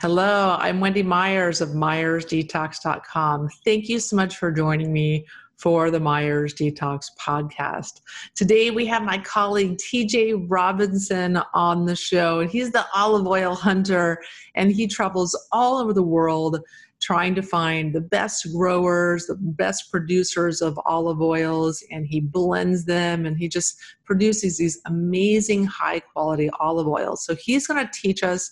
Hello, 0.00 0.56
I'm 0.58 0.80
Wendy 0.80 1.02
Myers 1.02 1.60
of 1.60 1.70
MyersDetox.com. 1.72 3.50
Thank 3.66 3.86
you 3.90 4.00
so 4.00 4.16
much 4.16 4.38
for 4.38 4.50
joining 4.50 4.94
me 4.94 5.26
for 5.58 5.90
the 5.90 6.00
Myers 6.00 6.54
Detox 6.54 7.08
podcast. 7.20 8.00
Today 8.34 8.70
we 8.70 8.86
have 8.86 9.02
my 9.02 9.18
colleague 9.18 9.76
TJ 9.76 10.46
Robinson 10.48 11.42
on 11.52 11.84
the 11.84 11.94
show, 11.94 12.40
and 12.40 12.48
he's 12.48 12.72
the 12.72 12.86
olive 12.94 13.26
oil 13.26 13.54
hunter, 13.54 14.22
and 14.54 14.72
he 14.72 14.86
travels 14.86 15.38
all 15.52 15.76
over 15.76 15.92
the 15.92 16.02
world 16.02 16.60
trying 17.02 17.34
to 17.34 17.42
find 17.42 17.94
the 17.94 18.00
best 18.00 18.50
growers, 18.54 19.26
the 19.26 19.36
best 19.38 19.90
producers 19.90 20.62
of 20.62 20.80
olive 20.86 21.20
oils, 21.20 21.84
and 21.90 22.06
he 22.06 22.20
blends 22.20 22.86
them 22.86 23.26
and 23.26 23.38
he 23.38 23.48
just 23.48 23.78
produces 24.04 24.56
these 24.56 24.80
amazing 24.86 25.64
high 25.64 26.00
quality 26.00 26.48
olive 26.58 26.86
oils. 26.86 27.24
So 27.24 27.34
he's 27.34 27.66
going 27.66 27.84
to 27.84 27.92
teach 27.92 28.22
us 28.22 28.50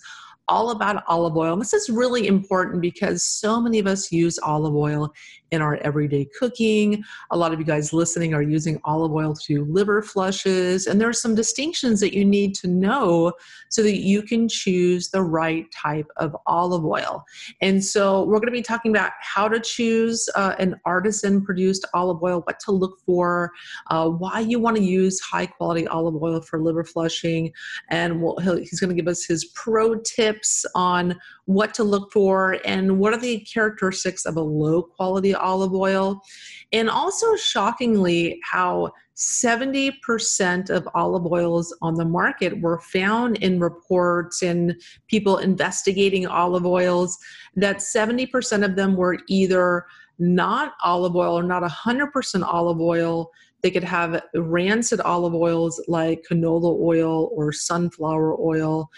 all 0.49 0.71
about 0.71 1.03
olive 1.07 1.37
oil. 1.37 1.53
And 1.53 1.61
this 1.61 1.73
is 1.73 1.89
really 1.89 2.27
important 2.27 2.81
because 2.81 3.23
so 3.23 3.61
many 3.61 3.79
of 3.79 3.87
us 3.87 4.11
use 4.11 4.39
olive 4.39 4.75
oil 4.75 5.13
in 5.51 5.61
our 5.61 5.77
everyday 5.77 6.25
cooking. 6.37 7.03
A 7.31 7.37
lot 7.37 7.53
of 7.53 7.59
you 7.59 7.65
guys 7.65 7.93
listening 7.93 8.33
are 8.33 8.41
using 8.41 8.79
olive 8.83 9.11
oil 9.11 9.33
to 9.33 9.41
do 9.47 9.65
liver 9.65 10.01
flushes. 10.01 10.87
And 10.87 10.99
there 10.99 11.09
are 11.09 11.13
some 11.13 11.35
distinctions 11.35 11.99
that 11.99 12.15
you 12.15 12.25
need 12.25 12.55
to 12.55 12.67
know 12.67 13.33
so 13.69 13.83
that 13.83 13.97
you 13.97 14.21
can 14.21 14.47
choose 14.47 15.09
the 15.09 15.21
right 15.21 15.65
type 15.71 16.07
of 16.17 16.35
olive 16.45 16.85
oil. 16.85 17.23
And 17.61 17.83
so 17.83 18.23
we're 18.25 18.39
going 18.39 18.47
to 18.47 18.51
be 18.51 18.61
talking 18.61 18.91
about 18.91 19.11
how 19.21 19.47
to 19.47 19.59
choose 19.59 20.29
uh, 20.35 20.55
an 20.59 20.79
artisan 20.85 21.43
produced 21.43 21.85
olive 21.93 22.21
oil, 22.23 22.41
what 22.41 22.59
to 22.61 22.71
look 22.71 22.99
for, 23.05 23.51
uh, 23.89 24.09
why 24.09 24.39
you 24.39 24.59
want 24.59 24.77
to 24.77 24.83
use 24.83 25.19
high 25.19 25.45
quality 25.45 25.87
olive 25.87 26.21
oil 26.21 26.41
for 26.41 26.59
liver 26.59 26.83
flushing. 26.83 27.51
And 27.89 28.21
we'll, 28.21 28.37
he's 28.37 28.79
going 28.79 28.89
to 28.89 28.95
give 28.95 29.07
us 29.07 29.25
his 29.25 29.45
pro 29.55 29.95
tips 29.99 30.65
on 30.75 31.15
what 31.45 31.73
to 31.73 31.83
look 31.83 32.11
for 32.11 32.57
and 32.63 32.99
what 32.99 33.13
are 33.13 33.19
the 33.19 33.39
characteristics 33.39 34.25
of 34.25 34.37
a 34.37 34.41
low 34.41 34.83
quality 34.83 35.33
olive 35.39 35.73
oil. 35.73 36.21
And 36.71 36.89
also, 36.89 37.35
shockingly, 37.35 38.39
how 38.49 38.91
70% 39.19 40.69
of 40.69 40.87
olive 40.95 41.25
oils 41.29 41.75
on 41.81 41.95
the 41.95 42.05
market 42.05 42.61
were 42.61 42.79
found 42.79 43.37
in 43.37 43.59
reports 43.59 44.41
and 44.41 44.81
people 45.07 45.37
investigating 45.39 46.25
olive 46.25 46.65
oils 46.65 47.17
that 47.55 47.77
70% 47.77 48.63
of 48.63 48.77
them 48.77 48.95
were 48.95 49.17
either 49.27 49.85
not 50.19 50.73
olive 50.83 51.17
oil 51.17 51.37
or 51.37 51.43
not 51.43 51.63
100% 51.63 52.43
olive 52.43 52.79
oil. 52.79 53.29
They 53.61 53.71
could 53.71 53.83
have 53.83 54.21
rancid 54.35 55.01
olive 55.01 55.35
oils 55.35 55.83
like 55.89 56.23
canola 56.29 56.79
oil 56.79 57.29
or 57.33 57.51
sunflower 57.51 58.39
oil, 58.39 58.89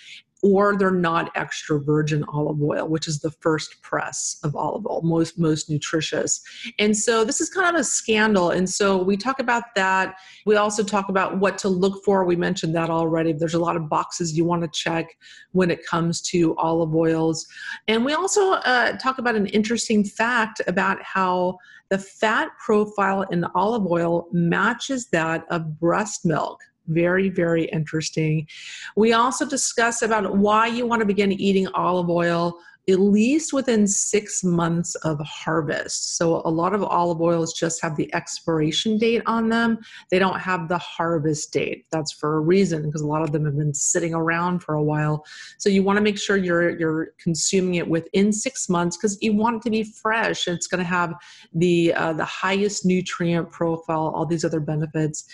or 0.41 0.77
they're 0.77 0.91
not 0.91 1.31
extra 1.35 1.79
virgin 1.79 2.23
olive 2.25 2.61
oil, 2.61 2.87
which 2.87 3.07
is 3.07 3.19
the 3.19 3.31
first 3.31 3.81
press 3.81 4.37
of 4.43 4.55
olive 4.55 4.85
oil, 4.87 5.01
most 5.03 5.37
most 5.37 5.69
nutritious. 5.69 6.41
And 6.79 6.95
so 6.95 7.23
this 7.23 7.41
is 7.41 7.49
kind 7.49 7.73
of 7.75 7.79
a 7.79 7.83
scandal. 7.83 8.51
And 8.51 8.69
so 8.69 9.01
we 9.01 9.17
talk 9.17 9.39
about 9.39 9.63
that. 9.75 10.15
We 10.45 10.55
also 10.55 10.83
talk 10.83 11.09
about 11.09 11.37
what 11.37 11.57
to 11.59 11.69
look 11.69 12.03
for. 12.03 12.25
We 12.25 12.35
mentioned 12.35 12.75
that 12.75 12.89
already. 12.89 13.33
There's 13.33 13.53
a 13.53 13.59
lot 13.59 13.75
of 13.75 13.89
boxes 13.89 14.37
you 14.37 14.45
want 14.45 14.61
to 14.63 14.69
check 14.69 15.07
when 15.51 15.69
it 15.69 15.85
comes 15.85 16.21
to 16.21 16.55
olive 16.57 16.95
oils. 16.95 17.47
And 17.87 18.03
we 18.05 18.13
also 18.13 18.53
uh, 18.53 18.97
talk 18.97 19.19
about 19.19 19.35
an 19.35 19.47
interesting 19.47 20.03
fact 20.03 20.61
about 20.67 21.01
how 21.03 21.57
the 21.89 21.99
fat 21.99 22.49
profile 22.57 23.23
in 23.23 23.43
olive 23.53 23.85
oil 23.85 24.27
matches 24.31 25.07
that 25.07 25.43
of 25.49 25.77
breast 25.79 26.25
milk 26.25 26.61
very 26.87 27.29
very 27.29 27.65
interesting 27.65 28.47
we 28.95 29.13
also 29.13 29.45
discuss 29.45 30.01
about 30.01 30.37
why 30.37 30.67
you 30.67 30.85
want 30.85 30.99
to 30.99 31.05
begin 31.05 31.31
eating 31.31 31.67
olive 31.69 32.09
oil 32.09 32.57
at 32.89 32.99
least 32.99 33.53
within 33.53 33.85
six 33.87 34.43
months 34.43 34.95
of 34.95 35.19
harvest. 35.19 36.17
So, 36.17 36.41
a 36.45 36.49
lot 36.49 36.73
of 36.73 36.83
olive 36.83 37.21
oils 37.21 37.53
just 37.53 37.81
have 37.81 37.95
the 37.95 38.13
expiration 38.13 38.97
date 38.97 39.21
on 39.27 39.49
them. 39.49 39.79
They 40.09 40.17
don't 40.17 40.39
have 40.39 40.67
the 40.67 40.79
harvest 40.79 41.53
date. 41.53 41.85
That's 41.91 42.11
for 42.11 42.37
a 42.37 42.39
reason 42.39 42.83
because 42.83 43.01
a 43.01 43.07
lot 43.07 43.21
of 43.21 43.31
them 43.31 43.45
have 43.45 43.57
been 43.57 43.73
sitting 43.73 44.13
around 44.13 44.59
for 44.59 44.75
a 44.75 44.83
while. 44.83 45.23
So, 45.59 45.69
you 45.69 45.83
want 45.83 45.97
to 45.97 46.03
make 46.03 46.17
sure 46.17 46.37
you're, 46.37 46.77
you're 46.77 47.09
consuming 47.19 47.75
it 47.75 47.87
within 47.87 48.33
six 48.33 48.67
months 48.67 48.97
because 48.97 49.17
you 49.21 49.33
want 49.33 49.57
it 49.57 49.61
to 49.63 49.69
be 49.69 49.83
fresh. 49.83 50.47
It's 50.47 50.67
going 50.67 50.79
to 50.79 50.89
have 50.89 51.13
the, 51.53 51.93
uh, 51.93 52.13
the 52.13 52.25
highest 52.25 52.85
nutrient 52.85 53.51
profile, 53.51 54.11
all 54.15 54.25
these 54.25 54.43
other 54.43 54.59
benefits. 54.59 55.25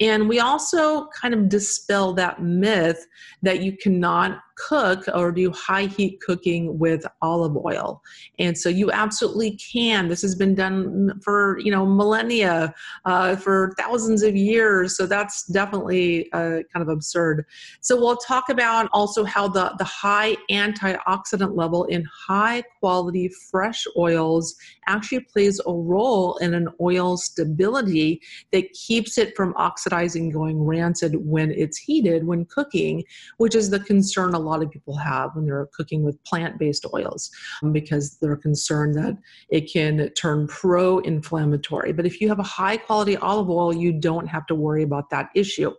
And 0.00 0.28
we 0.28 0.40
also 0.40 1.06
kind 1.08 1.34
of 1.34 1.48
dispel 1.48 2.12
that 2.14 2.42
myth 2.42 3.06
that 3.42 3.60
you 3.60 3.76
cannot 3.76 4.40
cook 4.68 5.04
or 5.14 5.32
do 5.32 5.50
high 5.52 5.86
heat 5.86 6.20
cooking 6.20 6.78
with 6.78 7.04
olive 7.20 7.56
oil. 7.56 8.02
And 8.38 8.56
so 8.56 8.68
you 8.68 8.90
absolutely 8.92 9.52
can. 9.56 10.08
This 10.08 10.22
has 10.22 10.34
been 10.34 10.54
done 10.54 11.20
for, 11.22 11.58
you 11.58 11.70
know, 11.70 11.84
millennia, 11.86 12.74
uh, 13.04 13.36
for 13.36 13.74
thousands 13.78 14.22
of 14.22 14.36
years. 14.36 14.96
So 14.96 15.06
that's 15.06 15.46
definitely 15.46 16.30
uh, 16.32 16.60
kind 16.72 16.82
of 16.82 16.88
absurd. 16.88 17.44
So 17.80 17.96
we'll 17.96 18.16
talk 18.16 18.48
about 18.48 18.88
also 18.92 19.24
how 19.24 19.48
the, 19.48 19.74
the 19.78 19.84
high 19.84 20.36
antioxidant 20.50 21.56
level 21.56 21.84
in 21.84 22.04
high 22.04 22.62
quality 22.78 23.30
fresh 23.50 23.84
oils 23.96 24.54
actually 24.86 25.20
plays 25.20 25.60
a 25.66 25.72
role 25.72 26.36
in 26.38 26.54
an 26.54 26.68
oil 26.80 27.16
stability 27.16 28.20
that 28.52 28.72
keeps 28.72 29.18
it 29.18 29.34
from 29.36 29.54
oxidizing, 29.56 30.30
going 30.30 30.62
rancid 30.62 31.16
when 31.16 31.50
it's 31.52 31.78
heated, 31.78 32.26
when 32.26 32.44
cooking, 32.44 33.02
which 33.38 33.54
is 33.54 33.70
the 33.70 33.80
concern 33.80 34.34
a 34.34 34.38
lot 34.38 34.51
of 34.60 34.70
people 34.70 34.96
have 34.96 35.30
when 35.34 35.46
they're 35.46 35.68
cooking 35.72 36.02
with 36.02 36.22
plant 36.24 36.58
based 36.58 36.84
oils 36.92 37.30
um, 37.62 37.72
because 37.72 38.18
they're 38.18 38.36
concerned 38.36 38.94
that 38.96 39.16
it 39.50 39.72
can 39.72 40.10
turn 40.14 40.48
pro 40.48 40.98
inflammatory. 40.98 41.92
But 41.92 42.06
if 42.06 42.20
you 42.20 42.28
have 42.28 42.40
a 42.40 42.42
high 42.42 42.76
quality 42.76 43.16
olive 43.16 43.48
oil, 43.48 43.72
you 43.72 43.92
don't 43.92 44.26
have 44.26 44.46
to 44.46 44.54
worry 44.56 44.82
about 44.82 45.10
that 45.10 45.30
issue. 45.36 45.72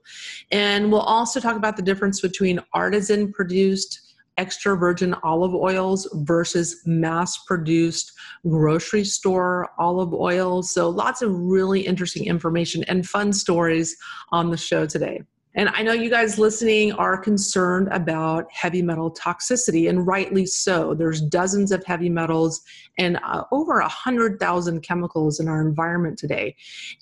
And 0.51 0.91
we'll 0.91 1.01
also 1.01 1.41
talk 1.41 1.57
about 1.57 1.75
the 1.75 1.83
difference 1.83 2.22
between 2.22 2.62
artisan 2.73 3.33
produced 3.33 4.00
extra 4.38 4.75
virgin 4.75 5.13
olive 5.23 5.53
oils 5.53 6.07
versus 6.23 6.81
mass 6.85 7.38
produced 7.45 8.12
grocery 8.47 9.03
store 9.03 9.69
olive 9.78 10.13
oils. 10.13 10.73
So, 10.73 10.89
lots 10.89 11.22
of 11.22 11.31
really 11.31 11.81
interesting 11.81 12.25
information 12.25 12.83
and 12.85 13.07
fun 13.07 13.33
stories 13.33 13.95
on 14.31 14.50
the 14.50 14.57
show 14.57 14.85
today. 14.85 15.22
And 15.55 15.69
I 15.69 15.83
know 15.83 15.93
you 15.93 16.09
guys 16.09 16.39
listening 16.39 16.93
are 16.93 17.15
concerned 17.15 17.87
about 17.91 18.51
heavy 18.51 18.81
metal 18.81 19.11
toxicity, 19.11 19.87
and 19.87 20.07
rightly 20.07 20.47
so. 20.47 20.95
There's 20.95 21.21
dozens 21.21 21.71
of 21.71 21.85
heavy 21.85 22.09
metals 22.09 22.63
and 22.97 23.19
uh, 23.23 23.43
over 23.51 23.77
a 23.79 23.87
hundred 23.87 24.39
thousand 24.39 24.81
chemicals 24.81 25.39
in 25.39 25.47
our 25.47 25.61
environment 25.61 26.17
today. 26.17 26.55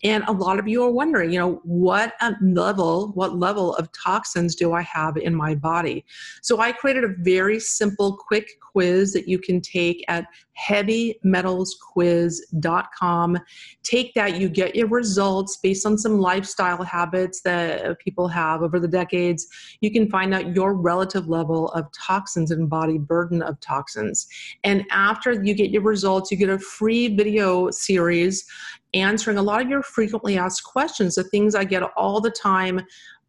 And 0.04 0.26
a 0.28 0.34
lot 0.34 0.60
of 0.60 0.68
you 0.68 0.84
are 0.84 0.92
wondering, 0.92 1.32
you 1.32 1.40
know, 1.40 1.62
what 1.64 2.14
level, 2.42 3.14
what 3.14 3.38
level 3.38 3.74
of 3.76 3.90
toxins 3.94 4.54
do 4.56 4.74
I 4.74 4.82
have 4.82 5.16
in 5.18 5.34
my 5.34 5.56
body? 5.56 6.04
So 6.42 6.60
I 6.60 6.74
created 6.74 7.06
a 7.06 7.16
very 7.20 7.60
simple, 7.60 8.18
quick 8.18 8.60
quiz 8.62 9.14
that 9.14 9.28
you 9.28 9.38
can 9.40 9.62
take 9.62 10.04
at 10.08 10.28
heavymetalsquiz.com. 10.68 13.40
Take 13.84 14.14
that, 14.14 14.40
you 14.40 14.48
get 14.50 14.76
your 14.76 14.88
results 14.88 15.58
based 15.58 15.86
on 15.86 15.98
some 15.98 16.20
lifestyle 16.20 16.84
habits 16.84 17.42
that 17.42 18.00
people 18.00 18.28
have 18.28 18.41
over 18.62 18.80
the 18.80 18.88
decades. 18.88 19.48
You 19.82 19.92
can 19.92 20.10
find 20.10 20.34
out 20.34 20.56
your 20.56 20.74
relative 20.74 21.28
level 21.28 21.70
of 21.70 21.92
toxins 21.92 22.52
and 22.52 22.70
body 22.70 22.98
burden 22.98 23.42
of 23.42 23.60
toxins. 23.60 24.28
And 24.64 24.86
after 24.92 25.44
you 25.44 25.54
get 25.54 25.72
your 25.72 25.84
results, 25.84 26.32
you 26.32 26.38
get 26.38 26.50
a 26.50 26.60
free 26.60 27.16
video 27.16 27.70
series 27.72 28.46
answering 28.94 29.38
a 29.38 29.44
lot 29.44 29.62
of 29.62 29.70
your 29.70 29.84
frequently 29.84 30.38
asked 30.38 30.64
questions, 30.64 31.16
the 31.16 31.24
things 31.24 31.56
I 31.56 31.64
get 31.64 31.84
all 31.96 32.20
the 32.20 32.32
time 32.32 32.82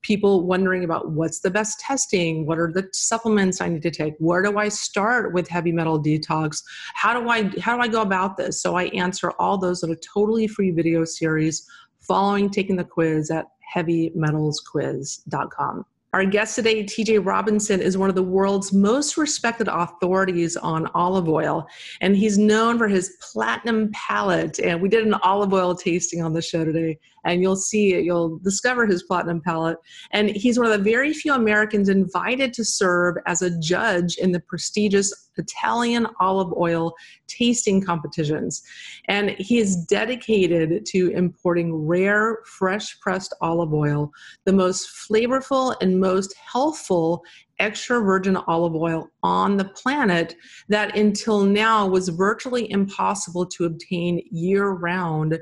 people 0.03 0.45
wondering 0.47 0.85
about 0.85 1.13
what's 1.13 1.41
the 1.41 1.51
best 1.51 1.81
testing 1.81 2.45
what 2.45 2.59
are 2.59 2.71
the 2.73 2.89
supplements 2.93 3.61
i 3.61 3.69
need 3.69 3.83
to 3.83 3.91
take 3.91 4.15
where 4.19 4.43
do 4.43 4.59
i 4.59 4.69
start 4.69 5.33
with 5.33 5.49
heavy 5.49 5.73
metal 5.73 6.01
detox 6.01 6.63
how 6.95 7.19
do 7.19 7.29
i 7.29 7.45
how 7.61 7.77
do 7.77 7.83
i 7.83 7.89
go 7.89 8.03
about 8.03 8.37
this 8.37 8.61
so 8.61 8.77
i 8.77 8.85
answer 8.87 9.31
all 9.39 9.57
those 9.57 9.83
in 9.83 9.91
a 9.91 9.97
totally 9.97 10.47
free 10.47 10.71
video 10.71 11.05
series 11.05 11.67
following 12.01 12.51
taking 12.51 12.77
the 12.77 12.85
quiz 12.85 13.31
at 13.31 13.47
heavymetalsquiz.com 13.75 15.85
our 16.15 16.27
guest 16.27 16.57
today, 16.57 16.85
TJ 16.85 17.25
Robinson, 17.25 17.81
is 17.81 17.97
one 17.97 18.11
of 18.11 18.15
the 18.15 18.23
world's 18.23 18.71
most 18.71 19.17
respected 19.17 19.67
authorities 19.69 20.59
on 20.59 20.87
olive 20.89 21.27
oil, 21.27 21.67
and 22.03 22.15
he's 22.15 22.37
known 22.37 22.77
for 22.77 22.87
his 22.87 23.17
platinum 23.23 23.91
palate. 23.95 24.59
And 24.59 24.83
we 24.83 24.91
did 24.91 25.07
an 25.07 25.15
olive 25.15 25.55
oil 25.55 25.75
tasting 25.75 26.23
on 26.23 26.35
the 26.35 26.43
show 26.43 26.67
today, 26.67 26.99
and 27.25 27.43
you'll 27.43 27.57
see 27.57 27.95
it, 27.95 28.05
you'll 28.05 28.39
discover 28.39 28.87
his 28.87 29.03
platinum 29.03 29.41
palate. 29.41 29.79
And 30.13 30.31
he's 30.31 30.59
one 30.59 30.71
of 30.71 30.73
the 30.73 30.91
very 30.91 31.13
few 31.13 31.33
Americans 31.35 31.89
invited 31.89 32.53
to 32.55 32.65
serve 32.65 33.17
as 33.27 33.43
a 33.43 33.59
judge 33.61 34.17
in 34.17 34.33
the 34.33 34.41
prestigious 34.41 35.31
Italian 35.39 36.07
olive 36.21 36.53
oil 36.57 36.95
tasting 37.27 37.83
competitions. 37.83 38.63
And 39.09 39.31
he 39.31 39.59
is 39.59 39.77
dedicated 39.87 40.85
to 40.87 41.11
importing 41.11 41.75
rare, 41.75 42.39
fresh 42.45 42.99
pressed 43.01 43.35
olive 43.41 43.73
oil, 43.73 44.11
the 44.45 44.53
most 44.53 44.89
flavorful 44.89 45.75
and 45.81 45.99
most 45.99 46.35
healthful 46.35 47.23
extra 47.59 48.01
virgin 48.01 48.37
olive 48.37 48.75
oil 48.75 49.09
on 49.23 49.57
the 49.57 49.65
planet 49.65 50.35
that 50.69 50.97
until 50.97 51.45
now 51.45 51.87
was 51.87 52.09
virtually 52.09 52.69
impossible 52.71 53.47
to 53.47 53.65
obtain 53.65 54.21
year 54.31 54.71
round 54.71 55.39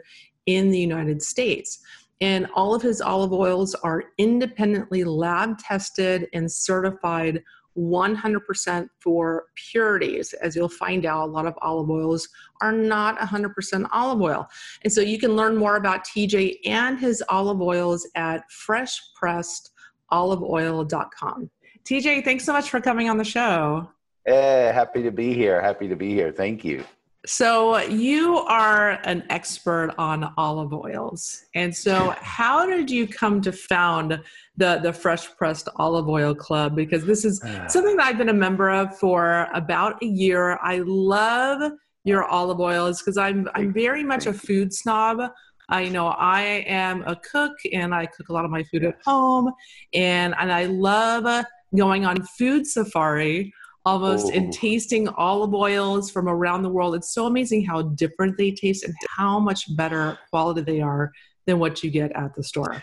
in 0.57 0.71
the 0.71 0.79
United 0.79 1.23
States. 1.23 1.81
And 2.21 2.49
all 2.55 2.75
of 2.75 2.83
his 2.83 3.01
olive 3.01 3.33
oils 3.33 3.75
are 3.77 4.05
independently 4.19 5.05
lab 5.05 5.59
tested 5.59 6.29
and 6.35 6.51
certified 6.51 7.43
100% 7.79 8.89
for 8.99 9.45
purities. 9.55 10.33
As 10.35 10.57
you'll 10.57 10.69
find 10.69 11.07
out, 11.07 11.29
a 11.29 11.33
lot 11.33 11.47
of 11.47 11.55
olive 11.63 11.89
oils 11.89 12.29
are 12.61 12.73
not 12.73 13.17
100% 13.19 13.89
olive 13.93 14.21
oil. 14.21 14.47
And 14.83 14.93
so 14.93 15.01
you 15.01 15.19
can 15.19 15.37
learn 15.37 15.57
more 15.57 15.77
about 15.77 16.05
TJ 16.05 16.57
and 16.67 16.99
his 16.99 17.23
olive 17.29 17.63
oils 17.63 18.07
at 18.15 18.43
freshpressedoliveoil.com. 18.69 21.51
TJ, 21.85 22.25
thanks 22.25 22.45
so 22.45 22.53
much 22.53 22.69
for 22.69 22.81
coming 22.81 23.09
on 23.09 23.17
the 23.17 23.25
show. 23.25 23.89
Hey, 24.27 24.71
happy 24.75 25.03
to 25.03 25.11
be 25.11 25.33
here. 25.33 25.63
Happy 25.63 25.89
to 25.89 25.97
be 25.97 26.11
here. 26.11 26.31
Thank 26.33 26.63
you. 26.65 26.85
So, 27.27 27.79
you 27.81 28.39
are 28.39 28.99
an 29.05 29.25
expert 29.29 29.95
on 29.99 30.33
olive 30.39 30.73
oils. 30.73 31.45
And 31.55 31.75
so, 31.75 32.15
how 32.19 32.65
did 32.65 32.91
you 32.91 33.07
come 33.07 33.43
to 33.43 33.53
found 33.53 34.23
the, 34.57 34.81
the 34.83 34.93
Fresh 34.93 35.37
Pressed 35.37 35.69
Olive 35.77 36.09
Oil 36.09 36.35
Club? 36.35 36.75
Because 36.75 37.05
this 37.05 37.27
is 37.27 37.41
something 37.69 37.97
that 37.97 38.07
I've 38.07 38.19
been 38.19 38.31
a 38.31 38.35
member 38.35 38.71
of 38.71 38.99
for 38.99 39.49
about 39.53 40.03
a 40.03 40.07
year. 40.07 40.59
I 40.63 40.79
love 40.79 41.73
your 42.05 42.25
olive 42.25 42.61
oils 42.61 43.03
because 43.03 43.19
I'm, 43.19 43.49
I'm 43.55 43.73
very 43.73 44.03
much 44.03 44.27
a 44.27 44.33
food 44.33 44.73
snob. 44.73 45.31
I 45.71 45.83
you 45.83 45.91
know 45.91 46.09
I 46.09 46.65
am 46.67 47.03
a 47.07 47.17
cook 47.17 47.53
and 47.73 47.95
I 47.95 48.07
cook 48.07 48.29
a 48.29 48.33
lot 48.33 48.45
of 48.45 48.51
my 48.51 48.65
food 48.65 48.85
at 48.85 48.97
home 49.05 49.53
and 49.95 50.35
and 50.39 50.53
I 50.53 50.65
love 50.65 51.45
going 51.77 52.05
on 52.05 52.23
food 52.23 52.67
safari 52.67 53.53
almost 53.85 54.29
Ooh. 54.29 54.37
and 54.37 54.49
oh. 54.49 54.53
tasting 54.53 55.09
olive 55.09 55.55
oils 55.55 56.11
from 56.11 56.29
around 56.29 56.63
the 56.63 56.69
world. 56.69 56.95
It's 56.95 57.15
so 57.15 57.27
amazing 57.27 57.65
how 57.65 57.83
different 57.83 58.37
they 58.37 58.51
taste 58.51 58.85
and 58.85 58.95
how 59.17 59.39
much 59.39 59.75
better 59.77 60.19
quality 60.31 60.63
they 60.63 60.81
are 60.81 61.13
than 61.47 61.59
what 61.59 61.83
you 61.83 61.91
get 61.91 62.13
at 62.13 62.35
the 62.35 62.43
store. 62.43 62.83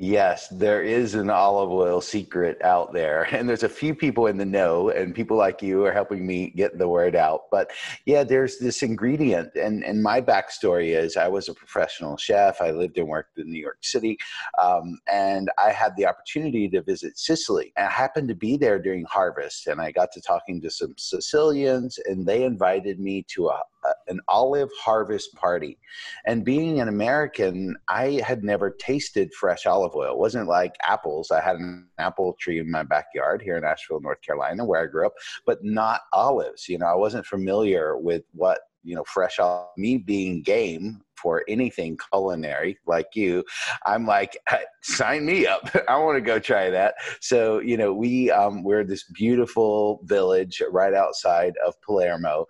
Yes, 0.00 0.46
there 0.50 0.80
is 0.80 1.16
an 1.16 1.28
olive 1.28 1.72
oil 1.72 2.00
secret 2.00 2.62
out 2.62 2.92
there. 2.92 3.26
And 3.34 3.48
there's 3.48 3.64
a 3.64 3.68
few 3.68 3.96
people 3.96 4.28
in 4.28 4.36
the 4.36 4.44
know, 4.46 4.90
and 4.90 5.12
people 5.12 5.36
like 5.36 5.60
you 5.60 5.84
are 5.84 5.92
helping 5.92 6.24
me 6.24 6.50
get 6.50 6.78
the 6.78 6.86
word 6.86 7.16
out. 7.16 7.50
But 7.50 7.72
yeah, 8.06 8.22
there's 8.22 8.58
this 8.58 8.84
ingredient. 8.84 9.56
And, 9.56 9.82
and 9.82 10.00
my 10.00 10.20
backstory 10.20 10.96
is 10.96 11.16
I 11.16 11.26
was 11.26 11.48
a 11.48 11.54
professional 11.54 12.16
chef. 12.16 12.60
I 12.60 12.70
lived 12.70 12.96
and 12.96 13.08
worked 13.08 13.38
in 13.38 13.50
New 13.50 13.60
York 13.60 13.78
City. 13.80 14.18
Um, 14.62 15.00
and 15.12 15.50
I 15.58 15.72
had 15.72 15.96
the 15.96 16.06
opportunity 16.06 16.68
to 16.68 16.82
visit 16.82 17.18
Sicily. 17.18 17.72
And 17.76 17.88
I 17.88 17.90
happened 17.90 18.28
to 18.28 18.36
be 18.36 18.56
there 18.56 18.78
during 18.78 19.04
harvest. 19.04 19.66
And 19.66 19.80
I 19.80 19.90
got 19.90 20.12
to 20.12 20.20
talking 20.20 20.60
to 20.60 20.70
some 20.70 20.94
Sicilians, 20.96 21.98
and 22.06 22.24
they 22.24 22.44
invited 22.44 23.00
me 23.00 23.24
to 23.30 23.48
a, 23.48 23.62
an 24.08 24.20
olive 24.28 24.70
harvest 24.80 25.34
party. 25.34 25.78
And 26.26 26.44
being 26.44 26.80
an 26.80 26.88
American, 26.88 27.76
I 27.88 28.20
had 28.24 28.42
never 28.44 28.70
tasted 28.70 29.32
fresh 29.34 29.66
olive 29.66 29.94
oil. 29.94 30.12
It 30.12 30.18
wasn't 30.18 30.48
like 30.48 30.74
apples. 30.82 31.30
I 31.30 31.40
had 31.40 31.56
an 31.56 31.88
apple 31.98 32.34
tree 32.40 32.58
in 32.58 32.70
my 32.70 32.82
backyard 32.82 33.42
here 33.42 33.56
in 33.56 33.64
Asheville, 33.64 34.00
North 34.00 34.20
Carolina, 34.22 34.64
where 34.64 34.82
I 34.82 34.86
grew 34.86 35.06
up, 35.06 35.14
but 35.46 35.58
not 35.62 36.02
olives. 36.12 36.68
You 36.68 36.78
know, 36.78 36.86
I 36.86 36.94
wasn't 36.94 37.26
familiar 37.26 37.96
with 37.96 38.22
what 38.32 38.60
you 38.84 38.94
know 38.94 39.04
fresh 39.04 39.38
olive. 39.38 39.68
Me 39.76 39.98
being 39.98 40.42
game 40.42 41.02
for 41.20 41.44
anything 41.48 41.98
culinary 42.12 42.78
like 42.86 43.08
you 43.14 43.44
i'm 43.86 44.06
like 44.06 44.38
sign 44.82 45.26
me 45.26 45.46
up 45.46 45.68
i 45.88 45.98
want 45.98 46.16
to 46.16 46.20
go 46.20 46.38
try 46.38 46.70
that 46.70 46.94
so 47.20 47.58
you 47.58 47.76
know 47.76 47.92
we 47.92 48.30
um, 48.30 48.62
we're 48.62 48.84
this 48.84 49.04
beautiful 49.14 50.00
village 50.04 50.62
right 50.70 50.94
outside 50.94 51.54
of 51.66 51.74
palermo 51.82 52.46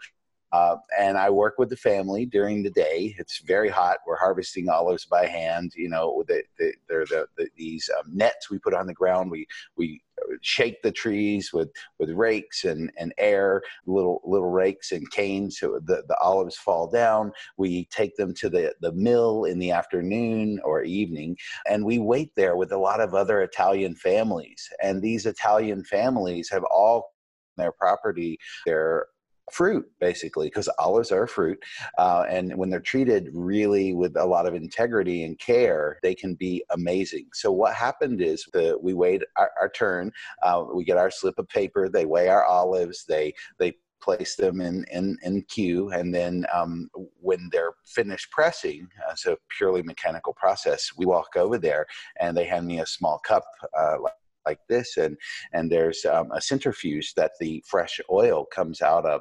uh, 0.52 0.76
and 0.98 1.18
I 1.18 1.30
work 1.30 1.58
with 1.58 1.68
the 1.68 1.76
family 1.76 2.24
during 2.24 2.62
the 2.62 2.70
day. 2.70 3.14
It's 3.18 3.40
very 3.40 3.68
hot. 3.68 3.98
We're 4.06 4.16
harvesting 4.16 4.68
olives 4.68 5.04
by 5.04 5.26
hand. 5.26 5.72
You 5.76 5.90
know, 5.90 6.24
the, 6.26 6.42
the, 6.58 6.72
they're 6.88 7.04
the, 7.04 7.26
the, 7.36 7.48
these 7.56 7.90
um, 7.98 8.10
nets 8.14 8.50
we 8.50 8.58
put 8.58 8.74
on 8.74 8.86
the 8.86 8.94
ground. 8.94 9.30
We 9.30 9.46
we 9.76 10.00
shake 10.40 10.82
the 10.82 10.92
trees 10.92 11.52
with 11.52 11.70
with 11.98 12.10
rakes 12.10 12.64
and 12.64 12.90
and 12.98 13.12
air, 13.18 13.62
little 13.86 14.22
little 14.24 14.50
rakes 14.50 14.92
and 14.92 15.10
canes. 15.10 15.58
So 15.58 15.80
the 15.84 16.02
the 16.08 16.16
olives 16.18 16.56
fall 16.56 16.88
down. 16.88 17.32
We 17.58 17.84
take 17.86 18.16
them 18.16 18.32
to 18.34 18.48
the 18.48 18.74
the 18.80 18.92
mill 18.92 19.44
in 19.44 19.58
the 19.58 19.72
afternoon 19.72 20.60
or 20.64 20.82
evening, 20.82 21.36
and 21.68 21.84
we 21.84 21.98
wait 21.98 22.32
there 22.36 22.56
with 22.56 22.72
a 22.72 22.78
lot 22.78 23.00
of 23.00 23.14
other 23.14 23.42
Italian 23.42 23.94
families. 23.94 24.68
And 24.82 25.02
these 25.02 25.26
Italian 25.26 25.84
families 25.84 26.48
have 26.50 26.64
all 26.64 27.12
their 27.58 27.72
property, 27.72 28.38
their 28.64 29.06
fruit 29.52 29.84
basically 30.00 30.46
because 30.46 30.68
olives 30.78 31.12
are 31.12 31.26
fruit 31.26 31.62
uh, 31.98 32.24
and 32.28 32.54
when 32.56 32.70
they're 32.70 32.80
treated 32.80 33.30
really 33.32 33.94
with 33.94 34.16
a 34.16 34.24
lot 34.24 34.46
of 34.46 34.54
integrity 34.54 35.24
and 35.24 35.38
care 35.38 35.98
they 36.02 36.14
can 36.14 36.34
be 36.34 36.62
amazing. 36.70 37.26
So 37.32 37.52
what 37.52 37.74
happened 37.74 38.20
is 38.20 38.46
the, 38.52 38.78
we 38.80 38.94
wait 38.94 39.22
our, 39.36 39.50
our 39.60 39.68
turn 39.70 40.12
uh, 40.42 40.64
we 40.72 40.84
get 40.84 40.96
our 40.96 41.10
slip 41.10 41.38
of 41.38 41.48
paper 41.48 41.88
they 41.88 42.04
weigh 42.04 42.28
our 42.28 42.44
olives 42.44 43.04
they 43.06 43.34
they 43.58 43.74
place 44.00 44.36
them 44.36 44.60
in 44.60 44.84
in, 44.92 45.16
in 45.22 45.42
queue 45.42 45.90
and 45.90 46.14
then 46.14 46.46
um, 46.52 46.88
when 47.20 47.48
they're 47.50 47.72
finished 47.84 48.30
pressing 48.30 48.88
uh, 49.08 49.14
so 49.14 49.36
purely 49.56 49.82
mechanical 49.82 50.32
process 50.34 50.92
we 50.96 51.06
walk 51.06 51.36
over 51.36 51.58
there 51.58 51.86
and 52.20 52.36
they 52.36 52.44
hand 52.44 52.66
me 52.66 52.80
a 52.80 52.86
small 52.86 53.18
cup 53.18 53.44
uh, 53.76 53.96
like 54.46 54.58
this 54.68 54.96
and 54.96 55.16
and 55.52 55.70
there's 55.70 56.04
um, 56.04 56.30
a 56.32 56.40
centrifuge 56.40 57.14
that 57.14 57.32
the 57.40 57.62
fresh 57.66 58.00
oil 58.10 58.44
comes 58.46 58.82
out 58.82 59.04
of 59.04 59.20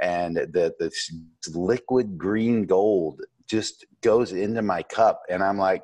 and 0.00 0.36
the 0.36 0.74
this 0.78 1.12
liquid 1.54 2.18
green 2.18 2.64
gold 2.64 3.20
just 3.48 3.86
goes 4.02 4.32
into 4.32 4.62
my 4.62 4.82
cup 4.82 5.22
and 5.28 5.42
i'm 5.42 5.58
like 5.58 5.82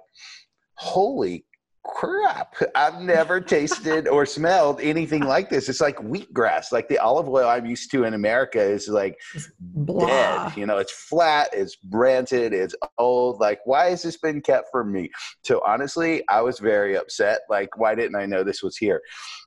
holy 0.75 1.45
crap. 1.85 2.55
I've 2.75 3.01
never 3.01 3.41
tasted 3.41 4.07
or 4.07 4.25
smelled 4.25 4.81
anything 4.81 5.25
like 5.25 5.51
this. 5.51 5.69
It's 5.69 5.81
like 5.81 5.97
wheatgrass 5.99 6.73
like 6.73 6.89
the 6.89 6.99
olive 6.99 7.29
oil 7.29 7.49
i'm 7.49 7.67
used 7.67 7.91
to 7.91 8.05
in 8.05 8.15
america 8.15 8.61
is 8.61 8.89
like 8.89 9.19
Blah. 9.61 10.07
dead 10.49 10.57
you 10.57 10.67
know 10.67 10.79
it's 10.79 10.93
flat 10.93 11.49
it's 11.53 11.77
ranted 11.91 12.53
it's 12.53 12.75
old. 12.99 13.41
Like 13.41 13.61
why 13.65 13.91
has 13.91 14.03
this 14.03 14.17
been 14.17 14.41
kept 14.41 14.69
from 14.71 14.93
me? 14.93 15.11
So 15.45 15.63
honestly 15.67 16.23
i 16.29 16.41
was 16.41 16.59
very 16.59 16.97
upset. 16.97 17.41
Like 17.49 17.77
why 17.77 17.95
didn't 17.95 18.17
i 18.17 18.27
know 18.27 18.45
this 18.45 18.63
was 18.63 18.77
here? 18.77 19.01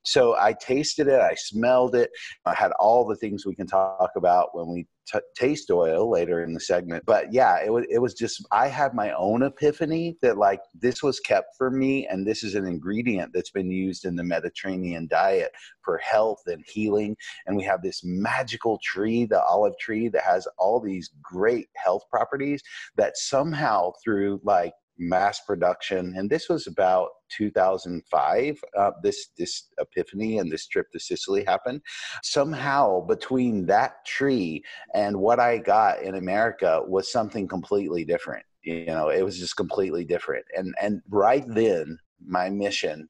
So 0.03 0.35
i 0.39 0.53
tasted 0.53 1.07
it 1.07 1.21
i 1.21 1.35
smelled 1.35 1.95
it. 1.95 2.09
I 2.45 2.53
had 2.53 2.71
all 2.73 3.05
the 3.07 3.15
things 3.15 3.45
we 3.45 3.55
can 3.55 3.67
talk 3.67 4.11
about 4.15 4.55
when 4.55 4.67
we 4.67 4.87
t- 5.05 5.19
taste 5.35 5.71
oil 5.71 6.09
later 6.09 6.43
in 6.43 6.53
the 6.53 6.59
segment. 6.59 7.03
But 7.05 7.31
yeah, 7.31 7.63
it 7.63 7.71
was 7.71 7.85
it 7.89 7.99
was 7.99 8.13
just 8.13 8.45
I 8.51 8.67
had 8.67 8.93
my 8.93 9.11
own 9.13 9.43
epiphany 9.43 10.17
that 10.21 10.37
like 10.37 10.61
this 10.73 11.03
was 11.03 11.19
kept 11.19 11.55
for 11.57 11.71
me, 11.71 12.07
and 12.07 12.25
this 12.25 12.43
is 12.43 12.55
an 12.55 12.65
ingredient 12.65 13.31
that's 13.33 13.51
been 13.51 13.71
used 13.71 14.05
in 14.05 14.15
the 14.15 14.23
Mediterranean 14.23 15.07
diet 15.07 15.51
for 15.83 15.97
health 15.97 16.41
and 16.47 16.63
healing. 16.67 17.15
And 17.45 17.55
we 17.55 17.63
have 17.63 17.81
this 17.81 18.01
magical 18.03 18.79
tree, 18.83 19.25
the 19.25 19.43
olive 19.43 19.77
tree, 19.79 20.09
that 20.09 20.23
has 20.23 20.47
all 20.57 20.79
these 20.79 21.11
great 21.21 21.67
health 21.75 22.03
properties 22.09 22.61
that 22.97 23.17
somehow 23.17 23.91
through 24.03 24.41
like 24.43 24.73
mass 24.97 25.41
production 25.41 26.13
and 26.15 26.29
this 26.29 26.47
was 26.49 26.67
about 26.67 27.09
2005 27.29 28.63
uh, 28.77 28.91
this 29.03 29.27
this 29.37 29.69
epiphany 29.79 30.37
and 30.37 30.51
this 30.51 30.67
trip 30.67 30.91
to 30.91 30.99
sicily 30.99 31.43
happened. 31.43 31.81
Somehow 32.23 33.01
between 33.01 33.65
that 33.65 34.05
tree 34.05 34.63
and 34.93 35.17
what 35.17 35.39
i 35.39 35.57
got 35.57 36.01
in 36.01 36.15
america 36.15 36.81
was 36.87 37.11
something 37.11 37.47
completely 37.47 38.05
different 38.05 38.45
you 38.65 38.85
know 38.85 39.09
it 39.09 39.23
was 39.23 39.39
just 39.39 39.55
completely 39.55 40.03
different. 40.03 40.45
And 40.57 40.73
and 40.81 41.01
right 41.09 41.45
then 41.47 41.99
my 42.25 42.49
mission 42.49 43.07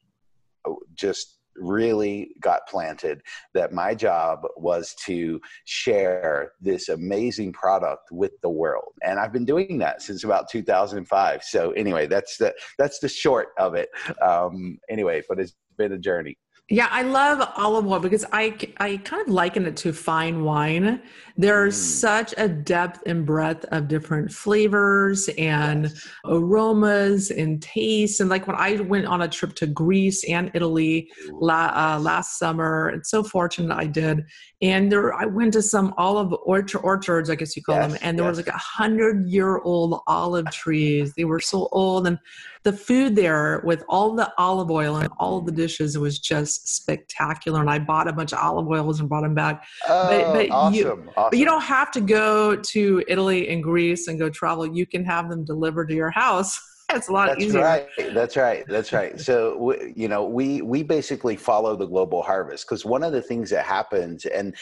uh, 0.65 0.73
just 0.93 1.39
really 1.57 2.31
got 2.41 2.61
planted 2.67 3.21
that 3.53 3.73
my 3.73 3.93
job 3.95 4.39
was 4.57 4.95
to 5.05 5.39
share 5.65 6.51
this 6.61 6.89
amazing 6.89 7.53
product 7.53 8.03
with 8.11 8.31
the 8.41 8.49
world. 8.49 8.93
And 9.03 9.19
i've 9.19 9.33
been 9.33 9.45
doing 9.45 9.77
that 9.79 10.01
since 10.01 10.23
about 10.23 10.49
2005 10.49 11.43
so 11.43 11.71
anyway 11.71 12.07
that's 12.07 12.37
the 12.37 12.53
that's 12.77 12.99
the 12.99 13.09
short 13.09 13.49
of 13.57 13.75
it. 13.75 13.89
Um, 14.21 14.77
anyway 14.89 15.21
but 15.27 15.39
it's 15.39 15.55
been 15.77 15.91
a 15.93 15.97
journey 15.97 16.37
Yeah, 16.67 16.87
I 16.89 17.03
love 17.03 17.47
olive 17.57 17.85
oil 17.85 17.99
because 17.99 18.25
I 18.31 18.57
I 18.77 18.97
kind 18.97 19.21
of 19.21 19.27
liken 19.27 19.67
it 19.67 19.77
to 19.77 19.93
fine 19.93 20.43
wine. 20.43 20.99
There's 21.37 21.75
mm. 21.75 21.79
such 21.79 22.33
a 22.37 22.47
depth 22.47 23.03
and 23.05 23.23
breadth 23.23 23.65
of 23.65 23.87
different 23.87 24.31
flavors 24.31 25.29
and 25.37 25.83
yes. 25.83 26.07
aromas 26.25 27.29
and 27.29 27.61
tastes. 27.61 28.19
And 28.19 28.31
like 28.31 28.47
when 28.47 28.55
I 28.55 28.77
went 28.77 29.05
on 29.05 29.21
a 29.21 29.27
trip 29.27 29.53
to 29.55 29.67
Greece 29.67 30.23
and 30.27 30.49
Italy 30.55 31.11
la, 31.29 31.71
uh, 31.75 31.99
last 31.99 32.39
summer, 32.39 32.89
it's 32.89 33.11
so 33.11 33.21
fortunate 33.21 33.75
I 33.75 33.85
did. 33.85 34.23
And 34.63 34.91
there, 34.91 35.13
I 35.13 35.25
went 35.25 35.53
to 35.53 35.61
some 35.61 35.93
olive 35.97 36.33
orchard, 36.45 36.79
orchards, 36.79 37.29
I 37.29 37.35
guess 37.35 37.55
you 37.55 37.61
call 37.61 37.75
yes, 37.75 37.91
them, 37.91 37.99
and 38.01 38.17
there 38.17 38.25
yes. 38.25 38.37
was 38.37 38.45
like 38.45 38.55
a 38.55 38.57
hundred 38.57 39.27
year 39.27 39.59
old 39.59 40.01
olive 40.07 40.49
trees. 40.49 41.13
They 41.13 41.25
were 41.25 41.41
so 41.41 41.69
old, 41.71 42.07
and 42.07 42.17
the 42.65 42.73
food 42.73 43.15
there 43.15 43.61
with 43.63 43.83
all 43.87 44.15
the 44.15 44.33
olive 44.39 44.71
oil 44.71 44.97
and 44.97 45.07
all 45.19 45.39
the 45.39 45.51
dishes 45.51 45.97
was 45.97 46.17
just 46.17 46.67
spectacular. 46.75 47.61
And 47.61 47.69
I 47.69 47.77
bought 47.77 48.07
a 48.07 48.13
bunch 48.13 48.33
of 48.33 48.39
olive 48.39 48.67
oils 48.67 48.99
and 48.99 49.07
brought 49.07 49.21
them 49.21 49.35
back. 49.35 49.63
Oh, 49.87 50.09
but, 50.09 50.33
but 50.33 50.51
awesome, 50.51 50.73
you, 50.73 50.91
awesome. 51.15 51.29
But 51.29 51.37
you 51.37 51.45
don't 51.45 51.61
have 51.61 51.91
to 51.91 52.01
go 52.01 52.55
to 52.55 53.03
Italy 53.07 53.49
and 53.49 53.63
Greece 53.63 54.07
and 54.07 54.19
go 54.19 54.29
travel. 54.29 54.65
You 54.65 54.87
can 54.87 55.05
have 55.05 55.29
them 55.29 55.45
delivered 55.45 55.89
to 55.89 55.95
your 55.95 56.11
house. 56.11 56.59
It's 56.91 57.07
a 57.07 57.11
lot 57.11 57.29
That's 57.29 57.43
easier. 57.43 57.63
right. 57.63 57.87
That's 58.13 58.37
right. 58.37 58.63
That's 58.67 58.93
right. 58.93 59.19
So 59.19 59.57
we, 59.57 59.93
you 59.95 60.07
know, 60.07 60.23
we 60.23 60.61
we 60.61 60.83
basically 60.83 61.35
follow 61.35 61.75
the 61.75 61.87
global 61.87 62.21
harvest 62.21 62.67
because 62.67 62.85
one 62.85 63.01
of 63.01 63.11
the 63.11 63.23
things 63.23 63.49
that 63.49 63.65
happens, 63.65 64.27
and 64.27 64.55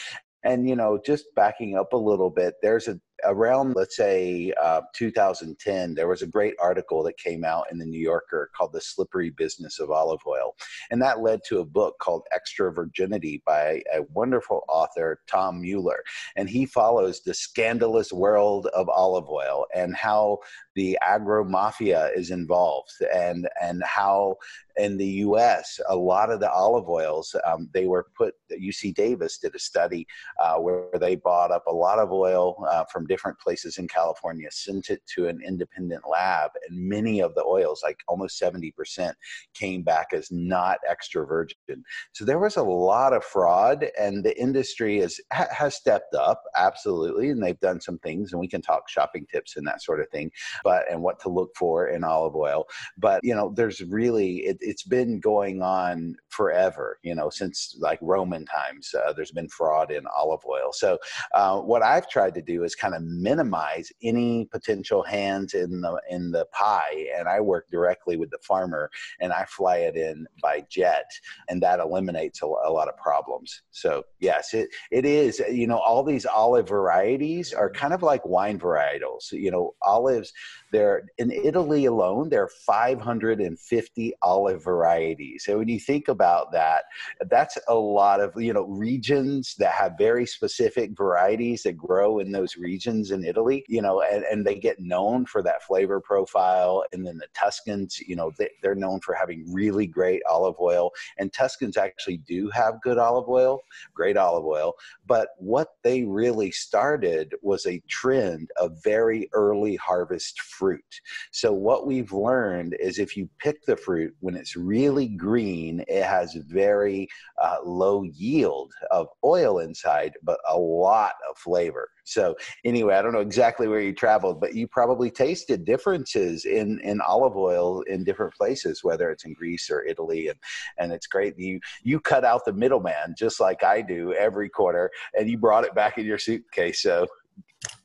and 0.45 0.67
you 0.67 0.77
know, 0.77 0.97
just 1.05 1.25
backing 1.35 1.75
up 1.75 1.91
a 1.91 1.97
little 1.97 2.29
bit, 2.29 2.53
there's 2.61 2.87
a 2.87 2.97
around, 3.25 3.75
let's 3.75 3.95
say, 3.95 4.53
uh, 4.61 4.81
2010, 4.93 5.93
there 5.93 6.07
was 6.07 6.21
a 6.21 6.27
great 6.27 6.55
article 6.61 7.03
that 7.03 7.17
came 7.17 7.43
out 7.43 7.65
in 7.71 7.77
the 7.77 7.85
New 7.85 7.99
Yorker 7.99 8.49
called 8.55 8.73
The 8.73 8.81
Slippery 8.81 9.29
Business 9.29 9.79
of 9.79 9.91
Olive 9.91 10.21
Oil. 10.27 10.55
And 10.91 11.01
that 11.01 11.21
led 11.21 11.41
to 11.47 11.59
a 11.59 11.65
book 11.65 11.95
called 11.99 12.23
Extra 12.33 12.71
Virginity 12.71 13.41
by 13.45 13.81
a 13.93 14.03
wonderful 14.13 14.61
author, 14.69 15.21
Tom 15.27 15.61
Mueller. 15.61 16.03
And 16.35 16.49
he 16.49 16.65
follows 16.65 17.21
the 17.21 17.33
scandalous 17.33 18.11
world 18.11 18.67
of 18.67 18.89
olive 18.89 19.29
oil 19.29 19.65
and 19.75 19.95
how 19.95 20.39
the 20.75 20.97
agro 21.01 21.43
mafia 21.43 22.09
is 22.15 22.31
involved 22.31 22.91
and, 23.13 23.47
and 23.61 23.83
how 23.83 24.37
in 24.77 24.97
the 24.97 25.05
US, 25.05 25.79
a 25.89 25.95
lot 25.95 26.31
of 26.31 26.39
the 26.39 26.51
olive 26.51 26.89
oils, 26.89 27.35
um, 27.45 27.69
they 27.73 27.85
were 27.85 28.07
put, 28.17 28.35
UC 28.51 28.95
Davis 28.95 29.37
did 29.37 29.55
a 29.55 29.59
study 29.59 30.07
uh, 30.39 30.55
where 30.55 30.87
they 30.99 31.15
bought 31.15 31.51
up 31.51 31.65
a 31.67 31.73
lot 31.73 31.99
of 31.99 32.11
oil 32.11 32.55
uh, 32.69 32.83
from 32.85 33.05
different 33.13 33.37
places 33.37 33.77
in 33.77 33.87
California, 33.87 34.47
sent 34.51 34.89
it 34.89 35.03
to 35.05 35.27
an 35.27 35.39
independent 35.45 36.01
lab, 36.09 36.49
and 36.67 36.89
many 36.89 37.19
of 37.19 37.35
the 37.35 37.43
oils, 37.43 37.81
like 37.83 37.99
almost 38.07 38.41
70%, 38.41 39.13
came 39.53 39.83
back 39.83 40.07
as 40.13 40.31
not 40.31 40.79
extra 40.89 41.27
virgin. 41.27 41.83
So 42.13 42.25
there 42.25 42.39
was 42.39 42.57
a 42.57 42.63
lot 42.63 43.13
of 43.13 43.23
fraud, 43.23 43.85
and 43.99 44.23
the 44.23 44.35
industry 44.41 44.97
is, 44.97 45.21
has 45.29 45.75
stepped 45.75 46.15
up, 46.15 46.41
absolutely, 46.55 47.29
and 47.29 47.43
they've 47.43 47.59
done 47.59 47.79
some 47.81 47.99
things, 47.99 48.31
and 48.31 48.39
we 48.39 48.47
can 48.47 48.63
talk 48.63 48.89
shopping 48.89 49.27
tips 49.31 49.57
and 49.57 49.67
that 49.67 49.83
sort 49.83 49.99
of 49.99 50.09
thing, 50.09 50.31
but 50.63 50.91
and 50.91 51.03
what 51.03 51.19
to 51.19 51.29
look 51.29 51.51
for 51.55 51.87
in 51.89 52.03
olive 52.03 52.35
oil. 52.35 52.65
But, 52.97 53.19
you 53.23 53.35
know, 53.35 53.53
there's 53.55 53.81
really, 53.81 54.37
it, 54.37 54.57
has 54.65 54.81
been 54.81 55.19
going 55.19 55.61
on 55.61 56.15
forever, 56.29 56.97
you 57.03 57.13
know, 57.13 57.29
since 57.29 57.77
like 57.79 57.99
Roman 58.01 58.45
times, 58.45 58.95
uh, 58.95 59.13
there's 59.13 59.31
been 59.31 59.49
fraud 59.49 59.91
in 59.91 60.03
olive 60.17 60.43
oil. 60.49 60.71
So 60.71 60.97
uh, 61.33 61.59
what 61.59 61.83
I've 61.83 62.09
tried 62.09 62.33
to 62.35 62.41
do 62.41 62.63
is 62.63 62.75
kind 62.75 62.92
of 62.95 63.03
minimize 63.03 63.91
any 64.01 64.45
potential 64.45 65.03
hands 65.03 65.53
in 65.53 65.81
the 65.81 66.01
in 66.09 66.31
the 66.31 66.45
pie 66.51 67.07
and 67.17 67.27
i 67.27 67.39
work 67.39 67.69
directly 67.71 68.17
with 68.17 68.29
the 68.31 68.37
farmer 68.39 68.89
and 69.19 69.31
i 69.33 69.45
fly 69.45 69.77
it 69.77 69.95
in 69.95 70.25
by 70.41 70.63
jet 70.69 71.05
and 71.49 71.61
that 71.61 71.79
eliminates 71.79 72.41
a, 72.41 72.45
a 72.45 72.71
lot 72.71 72.87
of 72.87 72.97
problems. 72.97 73.61
So 73.71 74.03
yes 74.19 74.53
it, 74.53 74.69
it 74.91 75.05
is 75.05 75.39
you 75.51 75.67
know 75.67 75.77
all 75.77 76.03
these 76.03 76.25
olive 76.25 76.67
varieties 76.67 77.53
are 77.53 77.69
mm-hmm. 77.69 77.79
kind 77.79 77.93
of 77.93 78.03
like 78.03 78.25
wine 78.25 78.59
varietals. 78.59 79.31
You 79.31 79.51
know 79.51 79.75
olives 79.81 80.31
there 80.71 81.03
in 81.17 81.31
italy 81.31 81.85
alone 81.85 82.29
there 82.29 82.43
are 82.43 82.49
550 82.65 84.13
olive 84.21 84.63
varieties. 84.63 85.45
And 85.47 85.59
when 85.59 85.67
you 85.67 85.79
think 85.79 86.07
about 86.07 86.51
that 86.51 86.83
that's 87.29 87.57
a 87.67 87.75
lot 87.75 88.19
of 88.19 88.31
you 88.41 88.53
know 88.53 88.63
regions 88.63 89.55
that 89.59 89.71
have 89.71 89.93
very 89.97 90.25
specific 90.25 90.91
varieties 90.97 91.63
that 91.63 91.77
grow 91.77 92.19
in 92.19 92.31
those 92.31 92.55
regions 92.57 92.82
regions 92.83 93.11
in 93.11 93.23
Italy, 93.23 93.63
you 93.67 93.81
know, 93.81 94.01
and, 94.01 94.23
and 94.25 94.45
they 94.45 94.55
get 94.55 94.79
known 94.79 95.25
for 95.25 95.41
that 95.43 95.63
flavor 95.63 96.01
profile. 96.01 96.83
And 96.91 97.05
then 97.05 97.17
the 97.17 97.27
Tuscans, 97.33 97.99
you 97.99 98.15
know, 98.15 98.31
they, 98.37 98.49
they're 98.61 98.75
known 98.75 98.99
for 98.99 99.13
having 99.13 99.45
really 99.51 99.87
great 99.87 100.21
olive 100.29 100.55
oil. 100.59 100.91
And 101.17 101.31
Tuscans 101.31 101.77
actually 101.77 102.17
do 102.17 102.49
have 102.49 102.81
good 102.81 102.97
olive 102.97 103.29
oil, 103.29 103.61
great 103.93 104.17
olive 104.17 104.45
oil. 104.45 104.73
But 105.05 105.29
what 105.37 105.69
they 105.83 106.03
really 106.03 106.51
started 106.51 107.33
was 107.41 107.65
a 107.65 107.81
trend 107.87 108.49
of 108.59 108.83
very 108.83 109.29
early 109.33 109.75
harvest 109.77 110.41
fruit. 110.41 111.01
So 111.31 111.53
what 111.53 111.87
we've 111.87 112.11
learned 112.11 112.75
is 112.79 112.99
if 112.99 113.15
you 113.15 113.29
pick 113.39 113.65
the 113.65 113.77
fruit 113.77 114.13
when 114.19 114.35
it's 114.35 114.55
really 114.55 115.07
green, 115.07 115.83
it 115.87 116.03
has 116.03 116.35
very 116.47 117.07
uh, 117.41 117.57
low 117.63 118.03
yield 118.03 118.73
of 118.91 119.07
oil 119.23 119.59
inside, 119.59 120.13
but 120.23 120.39
a 120.49 120.57
lot 120.57 121.13
of 121.29 121.37
flavor. 121.37 121.89
So 122.03 122.35
anyway, 122.65 122.95
I 122.95 123.01
don't 123.01 123.13
know 123.13 123.19
exactly 123.19 123.67
where 123.67 123.81
you 123.81 123.93
traveled, 123.93 124.39
but 124.39 124.55
you 124.55 124.67
probably 124.67 125.09
tasted 125.09 125.65
differences 125.65 126.45
in, 126.45 126.79
in 126.81 127.01
olive 127.01 127.35
oil 127.35 127.81
in 127.81 128.03
different 128.03 128.33
places, 128.33 128.83
whether 128.83 129.09
it's 129.09 129.25
in 129.25 129.33
Greece 129.33 129.69
or 129.69 129.83
Italy. 129.83 130.27
And, 130.27 130.39
and 130.77 130.91
it's 130.91 131.07
great. 131.07 131.37
You, 131.37 131.59
you 131.83 131.99
cut 131.99 132.25
out 132.25 132.45
the 132.45 132.53
middleman 132.53 133.15
just 133.17 133.39
like 133.39 133.63
I 133.63 133.81
do 133.81 134.13
every 134.13 134.49
quarter 134.49 134.91
and 135.17 135.29
you 135.29 135.37
brought 135.37 135.63
it 135.63 135.75
back 135.75 135.97
in 135.97 136.05
your 136.05 136.17
suitcase. 136.17 136.81
So 136.81 137.07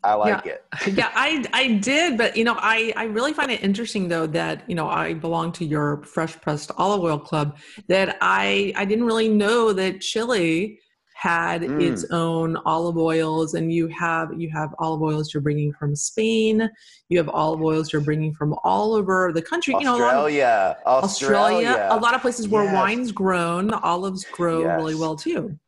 I 0.02 0.14
like 0.14 0.44
yeah. 0.44 0.52
it. 0.52 0.64
yeah, 0.96 1.10
I 1.14 1.44
I 1.52 1.74
did, 1.74 2.16
but 2.18 2.36
you 2.36 2.44
know, 2.44 2.56
I 2.58 2.92
I 2.96 3.04
really 3.04 3.32
find 3.32 3.50
it 3.50 3.62
interesting 3.62 4.08
though 4.08 4.26
that 4.28 4.68
you 4.68 4.74
know 4.74 4.88
I 4.88 5.14
belong 5.14 5.52
to 5.52 5.64
your 5.64 6.02
fresh 6.04 6.40
pressed 6.40 6.70
olive 6.76 7.02
oil 7.02 7.18
club. 7.18 7.58
That 7.88 8.16
I 8.20 8.72
I 8.76 8.84
didn't 8.84 9.04
really 9.04 9.28
know 9.28 9.72
that 9.72 10.00
Chile 10.00 10.78
had 11.18 11.62
mm. 11.62 11.82
its 11.82 12.04
own 12.12 12.56
olive 12.64 12.96
oils 12.96 13.54
and 13.54 13.72
you 13.72 13.88
have 13.88 14.28
you 14.40 14.48
have 14.48 14.72
olive 14.78 15.02
oils 15.02 15.34
you're 15.34 15.40
bringing 15.40 15.72
from 15.72 15.96
spain 15.96 16.70
you 17.08 17.18
have 17.18 17.28
olive 17.30 17.60
oils 17.60 17.92
you're 17.92 18.00
bringing 18.02 18.32
from 18.32 18.54
all 18.62 18.94
over 18.94 19.32
the 19.32 19.42
country 19.42 19.74
australia 19.74 20.32
you 20.32 20.40
know 20.40 20.92
a 20.92 21.04
australia, 21.04 21.68
australia 21.70 21.88
a 21.90 21.98
lot 21.98 22.14
of 22.14 22.20
places 22.20 22.46
where 22.46 22.62
yes. 22.62 22.74
wine's 22.74 23.10
grown 23.10 23.72
olives 23.74 24.24
grow 24.30 24.62
yes. 24.62 24.76
really 24.78 24.94
well 24.94 25.16
too 25.16 25.58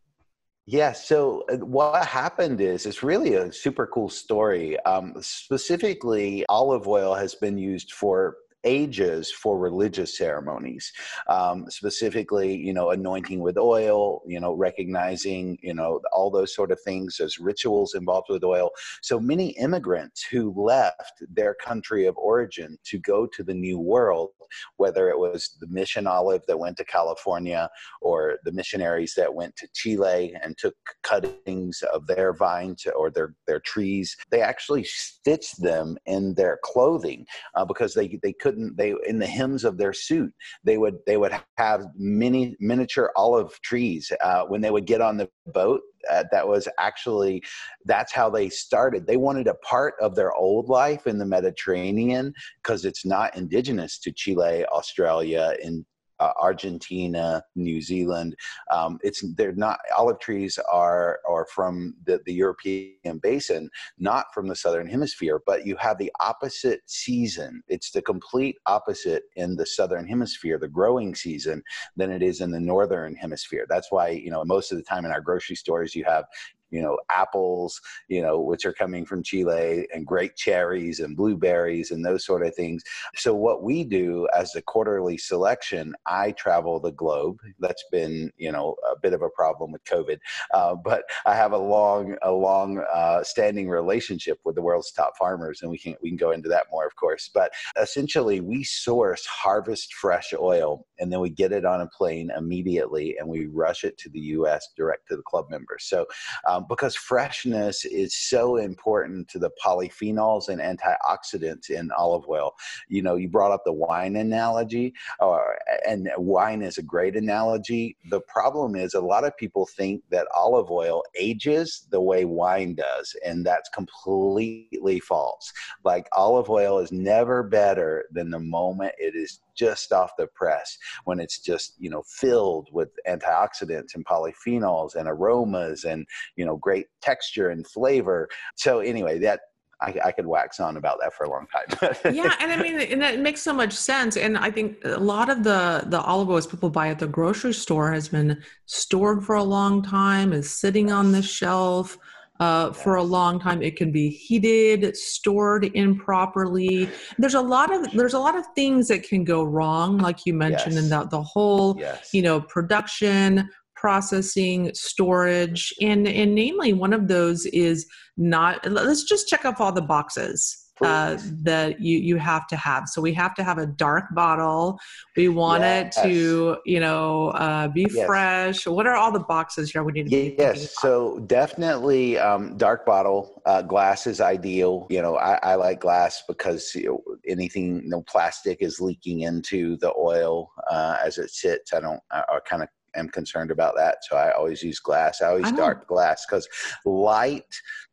yeah. 0.67 0.93
So 0.93 1.45
uh, 1.51 1.57
what 1.57 2.07
happened 2.07 2.61
is 2.61 2.87
it's 2.87 3.03
really 3.03 3.35
a 3.35 3.53
super 3.53 3.89
cool 3.89 4.09
story. 4.09 4.79
Um, 4.85 5.15
specifically, 5.21 6.45
olive 6.49 6.87
oil 6.87 7.13
has 7.13 7.35
been 7.35 7.59
used 7.59 7.91
for 7.93 8.37
ages 8.65 9.31
for 9.31 9.59
religious 9.59 10.17
ceremonies, 10.17 10.93
um, 11.29 11.67
specifically, 11.69 12.55
you 12.55 12.73
know, 12.73 12.91
anointing 12.91 13.41
with 13.41 13.57
oil, 13.57 14.23
you 14.27 14.41
know, 14.41 14.55
recognizing, 14.55 15.59
you 15.63 15.75
know, 15.75 16.01
all 16.13 16.31
those 16.31 16.55
sort 16.55 16.73
of 16.73 16.81
things. 16.81 17.17
There's 17.19 17.39
rituals 17.39 17.95
involved 17.95 18.29
with 18.29 18.45
oil. 18.45 18.71
So 19.03 19.19
many 19.19 19.51
immigrants 19.59 20.23
who 20.23 20.53
left 20.57 21.23
their 21.29 21.55
country 21.55 22.07
of 22.07 22.17
origin 22.17 22.79
to 22.85 22.99
go 22.99 23.27
to 23.27 23.43
the 23.43 23.55
New 23.55 23.79
World, 23.79 24.31
whether 24.77 25.09
it 25.09 25.19
was 25.19 25.57
the 25.61 25.67
mission 25.69 26.07
olive 26.07 26.43
that 26.47 26.59
went 26.59 26.77
to 26.79 26.85
California 26.85 27.69
or 28.01 28.39
the 28.45 28.53
missionaries 28.53 29.15
that 29.17 29.33
went 29.33 29.55
to 29.57 29.69
Chile 29.75 30.35
and 30.43 30.57
took 30.59 30.75
cuttings 31.03 31.83
of 31.93 32.07
their 32.07 32.33
vines 32.33 32.87
or 32.97 33.11
their, 33.11 33.35
their 33.47 33.61
trees, 33.61 34.17
they 34.31 34.41
actually 34.41 34.85
stitched 34.85 35.61
them 35.63 35.97
in 36.07 36.35
their 36.35 36.59
clothing 36.65 37.25
uh, 37.55 37.65
because 37.65 37.95
they, 37.95 38.19
they 38.23 38.33
couldn't 38.33 38.50
couldn't 38.51 38.77
they 38.77 38.95
in 39.07 39.19
the 39.19 39.27
hems 39.27 39.65
of 39.65 39.79
their 39.79 39.93
suit 39.93 40.33
they 40.65 40.77
would 40.77 40.99
they 41.07 41.17
would 41.17 41.33
have 41.57 41.87
mini 41.97 42.57
miniature 42.59 43.11
olive 43.17 43.61
trees 43.63 44.11
uh, 44.23 44.43
when 44.45 44.61
they 44.61 44.71
would 44.71 44.87
get 44.87 45.01
on 45.01 45.17
the 45.17 45.29
boat 45.47 45.81
uh, 46.11 46.25
that 46.33 46.49
was 46.49 46.67
actually 46.79 47.43
that's 47.85 48.11
how 48.11 48.31
they 48.31 48.49
started. 48.49 49.07
They 49.07 49.19
wanted 49.19 49.47
a 49.47 49.55
part 49.55 49.95
of 50.01 50.15
their 50.15 50.33
old 50.33 50.71
life 50.71 51.07
in 51.07 51.19
the 51.19 51.27
mediterranean 51.27 52.33
because 52.63 52.87
it's 52.87 53.05
not 53.05 53.37
indigenous 53.37 53.99
to 53.99 54.13
chile 54.13 54.65
australia 54.73 55.55
and 55.63 55.85
uh, 56.21 56.33
Argentina, 56.41 57.43
New 57.57 57.81
Zealand. 57.81 58.37
Um, 58.71 58.99
it's 59.03 59.25
they're 59.37 59.53
not 59.53 59.79
olive 59.97 60.21
trees 60.21 60.59
are 60.71 61.19
are 61.29 61.47
from 61.47 61.95
the, 62.05 62.21
the 62.27 62.33
European 62.33 63.19
basin, 63.21 63.71
not 63.99 64.27
from 64.33 64.47
the 64.47 64.57
southern 64.57 64.87
hemisphere. 64.87 65.41
But 65.45 65.67
you 65.67 65.77
have 65.77 65.99
the 65.99 66.13
opposite 66.21 66.83
season. 66.87 67.63
It's 67.69 67.91
the 67.91 68.03
complete 68.03 68.57
opposite 68.67 69.25
in 69.37 69.57
the 69.57 69.67
southern 69.67 70.07
hemisphere, 70.07 70.59
the 70.59 70.69
growing 70.69 71.15
season, 71.15 71.63
than 71.97 72.11
it 72.11 72.23
is 72.23 72.41
in 72.41 72.51
the 72.51 72.61
northern 72.61 73.15
hemisphere. 73.17 73.67
That's 73.69 73.91
why 73.91 74.11
you 74.11 74.31
know 74.31 74.45
most 74.45 74.71
of 74.71 74.79
the 74.79 74.85
time 74.85 75.05
in 75.05 75.13
our 75.13 75.21
grocery 75.21 75.57
stores 75.57 75.95
you 75.95 76.05
have 76.05 76.25
you 76.71 76.83
know, 76.83 76.99
apples, 77.11 77.81
you 78.09 78.23
know, 78.23 78.41
which 78.41 78.65
are 78.65 78.73
coming 78.73 79.05
from 79.05 79.23
Chile, 79.23 79.87
and 79.93 80.07
great 80.07 80.37
cherries 80.37 81.01
and 81.01 81.17
blueberries 81.17 81.91
and 81.91 82.05
those 82.05 82.25
sort 82.25 82.45
of 82.47 82.55
things. 82.55 82.83
So, 83.17 83.35
what 83.35 83.63
we 83.63 83.85
do 83.85 84.29
as 84.37 84.55
a 84.55 84.63
quarterly 84.63 85.19
selection, 85.19 85.95
I 86.07 86.33
travel 86.33 86.81
the 86.81 86.93
globe. 86.93 87.39
That's 87.59 87.85
been, 87.91 88.33
you 88.37 88.53
know, 88.53 88.77
a 88.91 88.99
bit 88.99 89.13
of 89.13 89.23
a 89.23 89.31
problem 89.31 89.73
with 89.73 89.85
COVID, 89.85 90.19
uh, 90.55 90.75
but 90.75 91.05
I 91.27 91.35
have 91.35 91.53
a 91.53 91.59
long, 91.59 92.17
a 92.23 92.31
long 92.31 92.85
uh, 92.93 93.23
standing 93.23 93.69
relationship 93.69 94.39
with 94.45 94.55
the 94.55 94.63
world's 94.63 94.93
top 94.93 95.17
farmers, 95.19 95.63
and 95.63 95.71
we 95.71 95.79
can 95.79 95.97
we 96.03 96.11
can 96.11 96.17
go 96.17 96.31
into 96.31 96.49
that 96.49 96.67
more, 96.71 96.87
of 96.87 96.97
course. 96.97 97.31
But 97.33 97.53
essentially, 97.81 98.41
we 98.41 98.65
source 98.65 99.25
harvest 99.27 99.95
fresh 99.95 100.33
oil, 100.39 100.87
and 100.99 101.13
then 101.13 101.21
we 101.21 101.31
get 101.31 101.53
it 101.53 101.65
on 101.65 101.81
a 101.81 101.87
plane 101.89 102.31
immediately, 102.37 103.17
and 103.19 103.29
we 103.29 103.47
rush 103.47 103.85
it 103.85 103.99
to 103.99 104.09
the 104.11 104.21
U.S. 104.21 104.69
direct 104.77 105.09
to 105.09 105.17
the 105.17 105.23
club 105.23 105.47
members. 105.51 105.85
So, 105.85 106.07
um, 106.49 106.60
Um, 106.61 106.67
because 106.69 106.97
freshness 106.97 107.85
is 107.85 108.15
so 108.15 108.57
important 108.57 109.29
to 109.29 109.39
the 109.39 109.51
polyphenols 109.65 110.49
and 110.49 110.61
antioxidants 110.61 111.71
in 111.71 111.91
olive 111.97 112.29
oil. 112.29 112.55
You 112.89 113.03
know, 113.03 113.17
you 113.17 113.29
brought 113.29 113.53
up 113.53 113.65
the 113.65 113.73
wine 113.73 114.17
analogy, 114.17 114.95
or, 115.21 115.59
and 115.87 116.11
wine 116.17 116.63
is 116.63 116.79
a 116.79 116.83
great 116.83 117.17
analogy. 117.17 117.97
The 118.11 118.21
problem 118.21 118.77
is 118.77 118.95
a 118.95 119.01
lot 119.01 119.25
of 119.25 119.37
people 119.37 119.67
think 119.67 120.03
that 120.11 120.27
olive 120.35 120.71
oil 120.71 121.03
ages 121.19 121.87
the 121.91 122.01
way 122.01 122.25
wine 122.25 122.75
does, 122.75 123.15
and 123.25 123.45
that's 123.45 123.69
completely 123.71 125.01
false. 125.01 125.53
Like 125.85 126.09
olive 126.17 126.51
oil 126.51 126.79
is 126.79 126.93
never 126.93 127.43
better 127.43 128.05
than 128.13 128.31
the 128.31 128.39
moment 128.39 128.93
it 128.99 129.15
is 129.15 129.41
just 129.61 129.93
off 129.93 130.17
the 130.17 130.27
press 130.27 130.79
when 131.05 131.21
it's 131.21 131.39
just 131.39 131.75
you 131.79 131.91
know 131.91 132.03
filled 132.07 132.69
with 132.73 132.89
antioxidants 133.07 133.95
and 133.95 134.07
polyphenols 134.07 134.95
and 134.95 135.07
aromas 135.07 135.85
and 135.85 136.07
you 136.37 136.47
know 136.47 136.50
great 136.57 136.87
texture 137.03 137.51
and 137.51 137.67
flavor 137.67 138.29
so 138.57 138.81
anyway 138.81 139.19
that 139.19 139.41
I, 139.83 139.95
I, 140.05 140.13
could 140.13 140.27
wax 140.27 140.61
on 140.61 140.77
about 140.77 140.99
that 141.01 141.15
for 141.15 141.25
a 141.25 141.31
long 141.31 141.47
time. 141.47 141.95
yeah, 142.15 142.35
and 142.39 142.53
I 142.53 142.63
mean, 142.63 142.79
and 142.81 143.01
that 143.01 143.19
makes 143.19 143.41
so 143.41 143.53
much 143.53 143.73
sense. 143.73 144.17
And 144.17 144.37
I 144.37 144.51
think 144.51 144.77
a 144.85 145.01
lot 145.01 145.31
of 145.31 145.43
the 145.43 145.85
the 145.87 146.01
olive 146.03 146.29
oils 146.29 146.47
people 146.47 146.69
buy 146.69 146.89
at 146.89 146.99
the 146.99 147.07
grocery 147.07 147.55
store 147.55 147.91
has 147.93 148.09
been 148.09 148.43
stored 148.67 149.25
for 149.25 149.37
a 149.37 149.43
long 149.43 149.83
time, 149.83 150.33
is 150.33 150.51
sitting 150.51 150.93
on 150.93 151.13
the 151.13 151.23
shelf 151.23 151.97
uh, 152.41 152.73
for 152.73 152.97
a 152.97 153.03
long 153.03 153.39
time. 153.39 153.63
It 153.63 153.77
can 153.77 153.93
be 153.93 154.11
heated, 154.11 154.97
stored 154.97 155.71
improperly. 155.75 156.89
There's 157.19 157.35
a 157.35 157.41
lot 157.41 157.73
of 157.73 157.91
there's 157.93 158.15
a 158.15 158.19
lot 158.19 158.37
of 158.37 158.45
things 158.55 158.89
that 158.89 159.03
can 159.03 159.25
go 159.25 159.45
wrong, 159.45 159.99
like 159.99 160.27
you 160.27 160.35
mentioned, 160.35 160.75
yes. 160.75 160.85
in 160.85 160.91
the 160.91 161.05
the 161.05 161.23
whole 161.23 161.77
yes. 161.79 162.13
you 162.13 162.23
know 162.23 162.41
production 162.41 163.49
processing 163.81 164.71
storage 164.75 165.73
and 165.81 166.07
and 166.07 166.35
namely 166.35 166.75
one 166.75 166.93
of 166.93 167.09
those 167.09 167.47
is 167.47 167.87
not 168.19 168.65
let's 168.71 169.05
just 169.05 169.27
check 169.27 169.47
off 169.47 169.59
all 169.59 169.73
the 169.73 169.81
boxes 169.81 170.71
uh, 170.83 171.19
that 171.43 171.81
you 171.81 171.99
you 171.99 172.17
have 172.17 172.47
to 172.47 172.57
have. 172.57 172.89
So 172.89 173.03
we 173.03 173.13
have 173.15 173.35
to 173.35 173.45
have 173.45 173.59
a 173.59 173.67
dark 173.67 174.15
bottle. 174.15 174.79
We 175.17 175.29
want 175.29 175.63
yes. 175.63 175.97
it 175.99 176.03
to 176.03 176.57
you 176.65 176.81
know 176.81 177.29
uh, 177.31 177.69
be 177.69 177.87
yes. 177.91 178.07
fresh. 178.07 178.67
What 178.67 178.87
are 178.87 178.95
all 178.95 179.13
the 179.13 179.21
boxes 179.21 179.71
here 179.71 179.83
we 179.83 179.93
need 179.93 180.09
to? 180.09 180.37
Yes, 180.39 180.75
so 180.81 181.21
definitely 181.27 182.19
um, 182.19 182.57
dark 182.57 182.87
bottle. 182.87 183.43
Uh, 183.45 183.63
glass 183.63 184.07
is 184.07 184.21
ideal. 184.21 184.87
You 184.91 185.03
know, 185.03 185.17
I, 185.17 185.39
I 185.43 185.55
like 185.57 185.81
glass 185.81 186.23
because 186.27 186.75
you 186.75 186.87
know, 186.87 187.17
anything 187.29 187.83
no 187.89 188.03
plastic 188.03 188.59
is 188.61 188.81
leaking 188.81 189.21
into 189.21 189.77
the 189.79 189.93
oil 189.99 190.51
uh, 190.71 190.97
as 191.05 191.19
it 191.19 191.31
sits. 191.31 191.73
I 191.73 191.81
don't. 191.81 192.01
I, 192.11 192.21
I 192.21 192.39
kind 192.47 192.63
of 192.63 192.69
am 192.97 193.09
concerned 193.09 193.51
about 193.51 193.75
that. 193.77 193.99
So 194.09 194.17
I 194.17 194.33
always 194.33 194.63
use 194.63 194.81
glass. 194.81 195.21
I 195.23 195.29
always 195.29 195.47
I 195.47 195.53
dark 195.53 195.87
glass 195.87 196.25
because 196.27 196.49
light, 196.85 197.45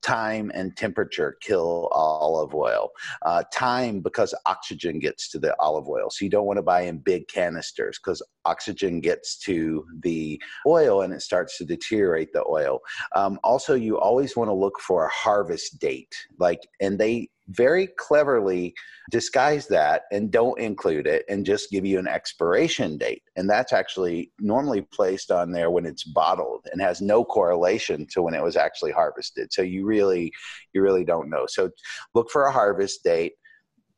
time, 0.02 0.52
and 0.54 0.76
temperature 0.76 1.38
kill 1.42 1.90
olive 1.92 2.54
oil. 2.54 2.90
Uh, 3.24 3.44
time 3.54 4.00
because 4.00 4.34
oxygen 4.46 5.00
gets 5.00 5.30
to 5.30 5.40
the 5.40 5.56
olive 5.60 5.88
oil. 5.88 6.10
So 6.10 6.26
you 6.26 6.32
don't 6.32 6.46
want 6.46 6.58
to 6.58 6.64
buy 6.64 6.82
in 6.82 7.00
big 7.00 7.28
canisters 7.28 8.00
because 8.04 8.22
oxygen 8.46 9.02
gets 9.02 9.38
to 9.40 9.86
the 10.02 10.42
oil 10.66 11.02
and 11.02 11.14
it 11.14 11.22
starts 11.22 11.58
to 11.58 11.66
deteriorate 11.66 12.34
the 12.34 12.44
oil. 12.48 12.80
Um, 13.16 13.40
also, 13.44 13.76
you 13.76 14.00
always 14.00 14.36
want 14.36 14.50
to 14.50 14.54
look 14.54 14.80
for 14.80 15.06
a 15.06 15.10
harvest 15.10 15.80
date. 15.80 16.16
Like, 16.40 16.62
and 16.80 17.00
they 17.00 17.30
very 17.50 17.88
cleverly 17.98 18.74
disguise 19.10 19.68
that 19.68 20.04
and 20.12 20.32
don't 20.32 20.60
include 20.60 21.08
it 21.08 21.24
and 21.30 21.46
just 21.46 21.72
give 21.72 21.86
you 21.86 21.98
an 21.98 22.08
expiration 22.08 22.98
date. 22.98 23.24
And 23.36 23.50
that's 23.50 23.74
actually 23.74 24.32
normally 24.40 24.82
placed 24.82 25.32
on 25.32 25.52
there 25.52 25.72
when 25.72 25.86
it's 25.86 26.04
bottled 26.04 26.68
and 26.72 26.82
has 26.82 27.02
no 27.02 27.24
correlation 27.24 28.06
to 28.12 28.22
when 28.22 28.34
it 28.34 28.44
was 28.44 28.58
actually 28.58 28.92
harvested. 28.92 29.54
So 29.54 29.62
you 29.62 29.86
really, 29.86 30.32
you 30.74 30.82
really 30.82 31.06
don't 31.06 31.30
know. 31.30 31.46
So 31.48 31.70
look 32.14 32.30
for 32.32 32.46
a 32.46 32.52
harvest 32.52 33.04
date 33.04 33.34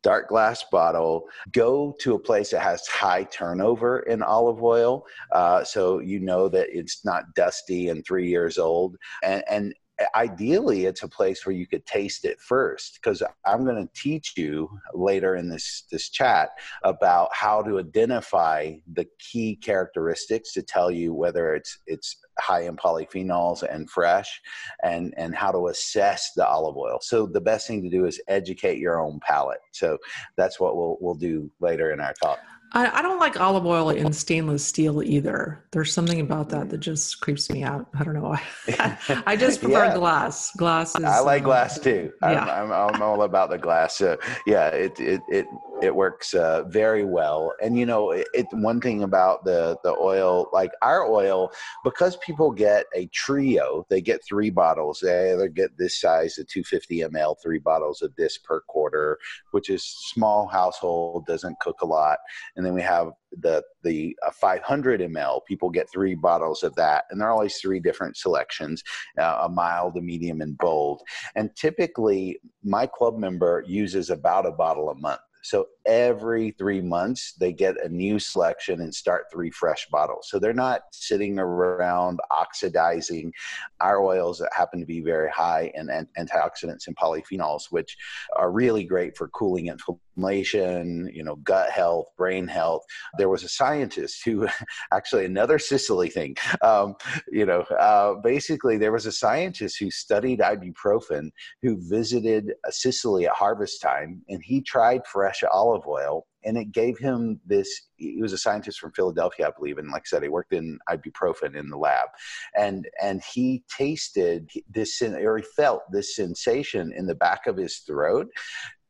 dark 0.02 0.28
glass 0.28 0.64
bottle. 0.70 1.24
Go 1.52 1.94
to 2.00 2.14
a 2.14 2.18
place 2.18 2.50
that 2.50 2.62
has 2.62 2.86
high 2.86 3.24
turnover 3.24 4.00
in 4.00 4.22
olive 4.22 4.62
oil, 4.62 5.04
uh, 5.32 5.64
so 5.64 5.98
you 5.98 6.20
know 6.20 6.48
that 6.48 6.68
it's 6.70 7.04
not 7.04 7.34
dusty 7.34 7.88
and 7.88 8.04
three 8.04 8.28
years 8.28 8.58
old. 8.58 8.96
And, 9.22 9.44
and 9.48 9.74
ideally 10.14 10.86
it's 10.86 11.02
a 11.02 11.08
place 11.08 11.44
where 11.44 11.54
you 11.54 11.66
could 11.66 11.84
taste 11.86 12.24
it 12.24 12.40
first 12.40 12.94
because 12.94 13.22
i'm 13.46 13.64
going 13.64 13.76
to 13.76 13.92
teach 13.94 14.34
you 14.36 14.68
later 14.94 15.36
in 15.36 15.48
this 15.48 15.84
this 15.90 16.08
chat 16.08 16.50
about 16.84 17.28
how 17.32 17.62
to 17.62 17.78
identify 17.78 18.72
the 18.94 19.06
key 19.18 19.56
characteristics 19.56 20.52
to 20.52 20.62
tell 20.62 20.90
you 20.90 21.12
whether 21.12 21.54
it's 21.54 21.78
it's 21.86 22.16
high 22.38 22.62
in 22.62 22.76
polyphenols 22.76 23.62
and 23.62 23.90
fresh 23.90 24.40
and 24.82 25.14
and 25.16 25.34
how 25.34 25.50
to 25.50 25.68
assess 25.68 26.32
the 26.34 26.46
olive 26.46 26.76
oil. 26.76 26.98
So 27.02 27.26
the 27.26 27.40
best 27.40 27.66
thing 27.66 27.82
to 27.82 27.90
do 27.90 28.06
is 28.06 28.20
educate 28.28 28.78
your 28.78 29.00
own 29.00 29.20
palate. 29.20 29.60
So 29.72 29.98
that's 30.36 30.58
what 30.58 30.76
we'll 30.76 30.96
we'll 31.00 31.14
do 31.14 31.50
later 31.60 31.92
in 31.92 32.00
our 32.00 32.14
talk 32.14 32.40
I, 32.72 32.98
I, 32.98 33.02
don't 33.02 33.18
like 33.18 33.40
olive 33.40 33.66
oil 33.66 33.90
in 33.90 34.12
stainless 34.12 34.64
steel 34.64 35.02
either. 35.02 35.64
There's 35.72 35.92
something 35.92 36.20
about 36.20 36.50
that 36.50 36.70
that 36.70 36.78
just 36.78 37.20
creeps 37.20 37.50
me 37.50 37.64
out. 37.64 37.88
I 37.98 38.04
don't 38.04 38.14
know 38.14 38.22
why. 38.22 38.42
I 39.26 39.36
just 39.36 39.60
prefer 39.60 39.86
yeah. 39.86 39.96
glass. 39.96 40.52
Glass 40.56 40.96
is. 40.96 41.04
I 41.04 41.18
like 41.20 41.42
uh, 41.42 41.46
glass 41.46 41.78
too. 41.80 42.12
Yeah. 42.22 42.44
I'm, 42.44 42.70
I'm, 42.70 42.94
I'm, 42.94 43.02
all 43.02 43.22
about 43.22 43.50
the 43.50 43.58
glass. 43.58 43.96
So 43.96 44.18
yeah, 44.46 44.68
it 44.68 44.98
it 45.00 45.20
it 45.28 45.46
it 45.82 45.94
works 45.94 46.34
uh, 46.34 46.64
very 46.64 47.04
well. 47.04 47.52
And 47.62 47.78
you 47.78 47.86
know, 47.86 48.10
it, 48.10 48.28
it, 48.34 48.46
one 48.52 48.80
thing 48.80 49.02
about 49.02 49.44
the 49.44 49.78
the 49.84 49.92
oil, 49.92 50.48
like 50.52 50.72
our 50.82 51.06
oil, 51.06 51.50
because 51.84 52.16
people 52.18 52.50
get 52.50 52.86
a 52.94 53.06
trio, 53.06 53.86
they 53.88 54.00
get 54.00 54.24
three 54.24 54.50
bottles. 54.50 55.00
They 55.00 55.32
either 55.32 55.48
get 55.48 55.76
this 55.76 56.00
size, 56.00 56.34
the 56.36 56.44
250 56.44 57.00
ml, 57.00 57.36
three 57.42 57.58
bottles 57.58 58.02
of 58.02 58.14
this 58.16 58.38
per 58.38 58.60
quarter, 58.62 59.18
which 59.52 59.70
is 59.70 59.84
small 59.84 60.46
household, 60.46 61.26
doesn't 61.26 61.60
cook 61.60 61.80
a 61.82 61.86
lot. 61.86 62.18
And 62.56 62.64
then 62.64 62.74
we 62.74 62.82
have 62.82 63.12
the 63.38 63.62
the 63.82 64.16
uh, 64.26 64.30
500 64.32 65.00
ml. 65.00 65.44
People 65.46 65.70
get 65.70 65.90
three 65.90 66.14
bottles 66.14 66.62
of 66.62 66.74
that, 66.76 67.04
and 67.10 67.20
there 67.20 67.28
are 67.28 67.32
always 67.32 67.56
three 67.56 67.80
different 67.80 68.16
selections: 68.16 68.82
uh, 69.18 69.40
a 69.42 69.48
mild, 69.48 69.96
a 69.96 70.00
medium, 70.00 70.40
and 70.40 70.56
bold. 70.58 71.02
And 71.36 71.54
typically, 71.56 72.40
my 72.62 72.86
club 72.86 73.16
member 73.16 73.64
uses 73.66 74.10
about 74.10 74.46
a 74.46 74.52
bottle 74.52 74.90
a 74.90 74.94
month. 74.94 75.20
So 75.42 75.66
every 75.86 76.52
three 76.52 76.80
months, 76.80 77.32
they 77.32 77.52
get 77.52 77.82
a 77.84 77.88
new 77.88 78.18
selection 78.18 78.80
and 78.80 78.94
start 78.94 79.26
three 79.32 79.50
fresh 79.50 79.86
bottles. 79.90 80.28
So 80.28 80.38
they're 80.38 80.52
not 80.52 80.82
sitting 80.92 81.38
around 81.38 82.20
oxidizing 82.30 83.32
our 83.80 84.02
oils 84.02 84.38
that 84.38 84.50
happen 84.52 84.80
to 84.80 84.86
be 84.86 85.00
very 85.00 85.30
high 85.30 85.72
in 85.74 85.88
antioxidants 86.18 86.86
and 86.86 86.96
polyphenols, 86.96 87.64
which 87.70 87.96
are 88.36 88.50
really 88.50 88.84
great 88.84 89.16
for 89.16 89.28
cooling 89.28 89.68
inflammation, 89.68 91.10
you 91.12 91.24
know, 91.24 91.36
gut 91.36 91.70
health, 91.70 92.06
brain 92.16 92.46
health. 92.46 92.82
There 93.18 93.28
was 93.28 93.44
a 93.44 93.48
scientist 93.48 94.22
who 94.24 94.48
actually 94.92 95.24
another 95.24 95.58
Sicily 95.58 96.08
thing, 96.08 96.36
um, 96.62 96.94
you 97.30 97.46
know, 97.46 97.60
uh, 97.60 98.14
basically 98.14 98.76
there 98.76 98.92
was 98.92 99.06
a 99.06 99.12
scientist 99.12 99.78
who 99.78 99.90
studied 99.90 100.40
ibuprofen 100.40 101.30
who 101.62 101.78
visited 101.88 102.52
Sicily 102.70 103.26
at 103.26 103.32
harvest 103.32 103.80
time 103.80 104.22
and 104.28 104.42
he 104.42 104.60
tried 104.60 105.06
fresh 105.06 105.42
olive 105.50 105.79
oil 105.86 106.26
and 106.44 106.56
it 106.56 106.72
gave 106.72 106.98
him 106.98 107.40
this 107.44 107.88
he 107.96 108.20
was 108.20 108.32
a 108.32 108.38
scientist 108.38 108.78
from 108.78 108.92
philadelphia 108.92 109.48
i 109.48 109.50
believe 109.58 109.78
and 109.78 109.90
like 109.90 110.02
i 110.02 110.06
said 110.06 110.22
he 110.22 110.28
worked 110.28 110.52
in 110.52 110.78
ibuprofen 110.88 111.56
in 111.56 111.68
the 111.68 111.76
lab. 111.76 112.08
And 112.56 112.88
and 113.02 113.22
he 113.22 113.62
tasted 113.76 114.50
this 114.68 115.00
or 115.02 115.38
he 115.38 115.44
felt 115.56 115.82
this 115.90 116.16
sensation 116.16 116.92
in 116.92 117.06
the 117.06 117.14
back 117.14 117.46
of 117.46 117.56
his 117.56 117.78
throat 117.78 118.28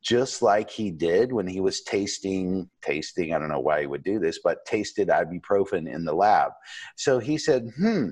just 0.03 0.41
like 0.41 0.71
he 0.71 0.91
did 0.91 1.31
when 1.33 1.47
he 1.47 1.61
was 1.61 1.83
tasting 1.83 2.71
tasting 2.83 3.35
i 3.35 3.39
don't 3.39 3.49
know 3.49 3.61
why 3.61 3.81
he 3.81 3.87
would 3.87 4.03
do 4.03 4.19
this 4.19 4.39
but 4.43 4.65
tasted 4.65 5.09
ibuprofen 5.09 5.93
in 5.93 6.05
the 6.05 6.15
lab. 6.15 6.53
So 6.97 7.19
he 7.19 7.39
said 7.39 7.71
hmm 7.77 8.11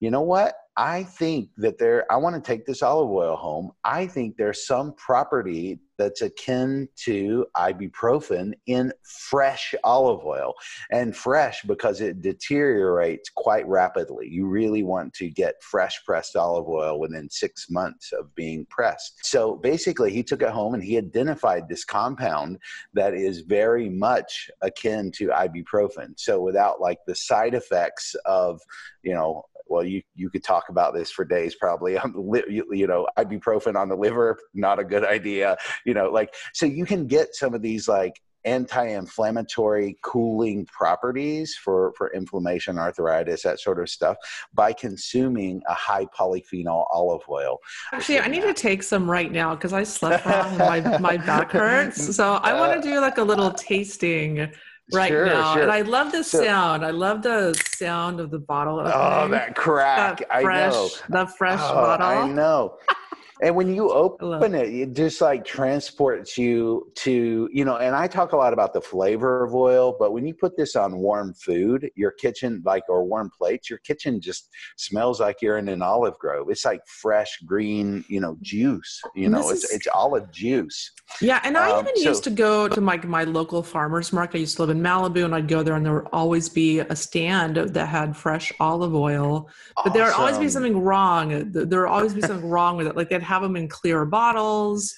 you 0.00 0.10
know 0.10 0.22
what 0.22 0.54
I 0.76 1.04
think 1.04 1.50
that 1.56 1.78
there, 1.78 2.10
I 2.12 2.16
want 2.16 2.36
to 2.36 2.40
take 2.40 2.66
this 2.66 2.82
olive 2.82 3.10
oil 3.10 3.36
home. 3.36 3.72
I 3.84 4.06
think 4.06 4.36
there's 4.36 4.66
some 4.66 4.92
property 4.94 5.80
that's 5.98 6.20
akin 6.20 6.88
to 6.96 7.46
ibuprofen 7.56 8.52
in 8.66 8.92
fresh 9.02 9.74
olive 9.82 10.24
oil. 10.24 10.52
And 10.90 11.16
fresh 11.16 11.62
because 11.62 12.02
it 12.02 12.20
deteriorates 12.20 13.30
quite 13.30 13.66
rapidly. 13.66 14.28
You 14.28 14.46
really 14.46 14.82
want 14.82 15.14
to 15.14 15.30
get 15.30 15.62
fresh 15.62 16.04
pressed 16.04 16.36
olive 16.36 16.68
oil 16.68 16.98
within 17.00 17.30
six 17.30 17.70
months 17.70 18.12
of 18.12 18.34
being 18.34 18.66
pressed. 18.66 19.24
So 19.24 19.56
basically, 19.56 20.12
he 20.12 20.22
took 20.22 20.42
it 20.42 20.50
home 20.50 20.74
and 20.74 20.84
he 20.84 20.98
identified 20.98 21.68
this 21.68 21.84
compound 21.84 22.58
that 22.92 23.14
is 23.14 23.40
very 23.40 23.88
much 23.88 24.50
akin 24.60 25.10
to 25.12 25.28
ibuprofen. 25.28 26.18
So 26.18 26.40
without 26.40 26.80
like 26.80 26.98
the 27.06 27.14
side 27.14 27.54
effects 27.54 28.14
of, 28.26 28.60
you 29.02 29.14
know, 29.14 29.44
well, 29.68 29.84
you, 29.84 30.02
you 30.14 30.30
could 30.30 30.44
talk 30.44 30.68
about 30.68 30.94
this 30.94 31.10
for 31.10 31.24
days 31.24 31.54
probably. 31.54 31.94
you, 31.94 32.66
you 32.72 32.86
know, 32.86 33.06
ibuprofen 33.18 33.76
on 33.76 33.88
the 33.88 33.96
liver, 33.96 34.38
not 34.54 34.78
a 34.78 34.84
good 34.84 35.04
idea. 35.04 35.56
You 35.84 35.94
know, 35.94 36.10
like, 36.10 36.34
so 36.52 36.66
you 36.66 36.84
can 36.84 37.06
get 37.06 37.34
some 37.34 37.54
of 37.54 37.62
these 37.62 37.88
like 37.88 38.14
anti-inflammatory 38.46 39.98
cooling 40.02 40.64
properties 40.66 41.56
for, 41.56 41.92
for 41.98 42.14
inflammation 42.14 42.78
arthritis 42.78 43.42
that 43.42 43.60
sort 43.60 43.80
of 43.80 43.90
stuff 43.90 44.16
by 44.54 44.72
consuming 44.72 45.60
a 45.68 45.74
high 45.74 46.06
polyphenol 46.16 46.86
olive 46.90 47.22
oil 47.28 47.58
actually 47.92 48.20
i 48.20 48.28
need 48.28 48.44
that. 48.44 48.56
to 48.56 48.62
take 48.68 48.82
some 48.84 49.10
right 49.10 49.32
now 49.32 49.54
because 49.54 49.72
i 49.72 49.82
slept 49.82 50.24
wrong 50.24 50.60
and 50.60 50.84
my, 50.84 50.98
my 50.98 51.16
back 51.16 51.50
hurts 51.50 52.14
so 52.14 52.34
i 52.34 52.54
want 52.54 52.72
to 52.72 52.78
uh, 52.78 52.94
do 52.94 53.00
like 53.00 53.18
a 53.18 53.24
little 53.24 53.50
tasting 53.50 54.48
right 54.92 55.08
sure, 55.08 55.26
now. 55.26 55.54
Sure. 55.54 55.62
And 55.62 55.72
I 55.72 55.82
love 55.82 56.12
the 56.12 56.22
so, 56.22 56.42
sound. 56.42 56.84
I 56.84 56.90
love 56.90 57.22
the 57.22 57.54
sound 57.74 58.20
of 58.20 58.30
the 58.30 58.38
bottle. 58.38 58.78
Oh, 58.78 58.82
opening. 58.82 58.94
Oh, 58.94 59.28
that 59.28 59.54
crack. 59.54 60.18
That 60.18 60.42
fresh, 60.42 60.72
I 60.72 60.76
know. 60.76 60.90
The 61.08 61.26
fresh 61.26 61.60
oh, 61.62 61.74
bottle. 61.74 62.06
I 62.06 62.28
know. 62.28 62.78
and 63.42 63.54
when 63.54 63.74
you 63.74 63.90
open 63.90 64.54
it, 64.54 64.68
it 64.68 64.92
just 64.94 65.20
like 65.20 65.44
transports 65.44 66.38
you 66.38 66.90
to, 66.96 67.48
you 67.52 67.64
know, 67.64 67.76
and 67.76 67.94
I 67.94 68.06
talk 68.06 68.32
a 68.32 68.36
lot 68.36 68.54
about 68.54 68.72
the 68.72 68.80
flavor 68.80 69.44
of 69.44 69.54
oil, 69.54 69.94
but 69.98 70.12
when 70.12 70.26
you 70.26 70.32
put 70.32 70.56
this 70.56 70.74
on 70.74 70.96
warm 70.96 71.34
food, 71.34 71.90
your 71.96 72.12
kitchen, 72.12 72.62
like, 72.64 72.84
or 72.88 73.04
warm 73.04 73.30
plates, 73.36 73.68
your 73.68 73.78
kitchen 73.80 74.20
just 74.22 74.48
smells 74.76 75.20
like 75.20 75.42
you're 75.42 75.58
in 75.58 75.68
an 75.68 75.82
olive 75.82 76.18
grove. 76.18 76.48
It's 76.48 76.64
like 76.64 76.80
fresh 76.86 77.38
green, 77.44 78.04
you 78.08 78.20
know, 78.20 78.38
juice, 78.40 79.02
you 79.14 79.28
know, 79.28 79.50
it's, 79.50 79.64
is, 79.64 79.70
it's 79.70 79.86
olive 79.92 80.30
juice. 80.32 80.92
Yeah. 81.20 81.40
And 81.44 81.58
I 81.58 81.72
um, 81.72 81.84
even 81.84 81.96
so, 81.96 82.08
used 82.08 82.24
to 82.24 82.30
go 82.30 82.68
to 82.68 82.80
my, 82.80 82.96
my 82.98 83.24
local 83.24 83.62
farmer's 83.62 84.14
market. 84.14 84.38
I 84.38 84.40
used 84.40 84.56
to 84.56 84.62
live 84.62 84.70
in 84.70 84.82
Malibu 84.82 85.26
and 85.26 85.34
I'd 85.34 85.48
go 85.48 85.62
there 85.62 85.74
and 85.74 85.84
there 85.84 85.94
would 85.94 86.08
always 86.12 86.48
be 86.48 86.80
a 86.80 86.96
stand 86.96 87.56
that 87.56 87.86
had 87.86 88.16
fresh 88.16 88.50
olive 88.60 88.94
oil, 88.94 89.50
but 89.76 89.80
awesome. 89.80 89.92
there 89.92 90.04
would 90.04 90.14
always 90.14 90.38
be 90.38 90.48
something 90.48 90.78
wrong. 90.78 91.50
There 91.52 91.82
would 91.82 91.88
always 91.88 92.14
be 92.14 92.22
something 92.22 92.48
wrong 92.48 92.78
with 92.78 92.86
it. 92.86 92.96
Like 92.96 93.10
they'd 93.10 93.25
have 93.26 93.42
them 93.42 93.56
in 93.56 93.68
clear 93.68 94.04
bottles 94.04 94.94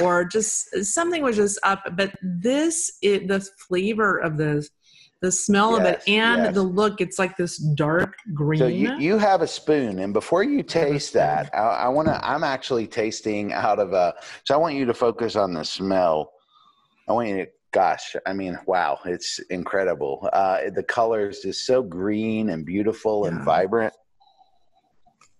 or 0.00 0.24
just 0.24 0.84
something 0.84 1.22
was 1.22 1.36
just 1.36 1.58
up 1.64 1.84
but 1.96 2.14
this 2.22 2.98
it 3.02 3.28
the 3.28 3.40
flavor 3.68 4.18
of 4.18 4.36
this 4.36 4.70
the 5.20 5.30
smell 5.30 5.72
yes, 5.72 5.80
of 5.80 5.86
it 5.86 6.02
and 6.08 6.42
yes. 6.42 6.54
the 6.54 6.62
look 6.62 7.00
it's 7.00 7.18
like 7.18 7.36
this 7.36 7.58
dark 7.76 8.16
green. 8.34 8.58
so 8.58 8.66
you, 8.66 8.96
you 8.98 9.18
have 9.18 9.40
a 9.42 9.46
spoon 9.46 10.00
and 10.00 10.12
before 10.12 10.42
you 10.42 10.62
taste 10.62 11.12
that 11.12 11.50
i, 11.54 11.58
I 11.58 11.88
want 11.88 12.08
to 12.08 12.28
i'm 12.28 12.44
actually 12.44 12.86
tasting 12.86 13.52
out 13.52 13.78
of 13.78 13.92
a 13.92 14.14
so 14.44 14.54
i 14.54 14.56
want 14.56 14.74
you 14.74 14.84
to 14.86 14.94
focus 14.94 15.36
on 15.36 15.52
the 15.52 15.64
smell. 15.64 16.32
I 17.08 17.12
want 17.12 17.28
you 17.28 17.36
to 17.36 17.46
gosh 17.72 18.16
i 18.26 18.32
mean 18.32 18.58
wow 18.66 18.98
it's 19.04 19.38
incredible. 19.50 20.28
Uh, 20.32 20.70
the 20.74 20.82
color 20.82 21.28
is 21.28 21.40
just 21.40 21.66
so 21.66 21.82
green 21.82 22.50
and 22.50 22.66
beautiful 22.66 23.24
yeah. 23.24 23.32
and 23.32 23.44
vibrant 23.44 23.94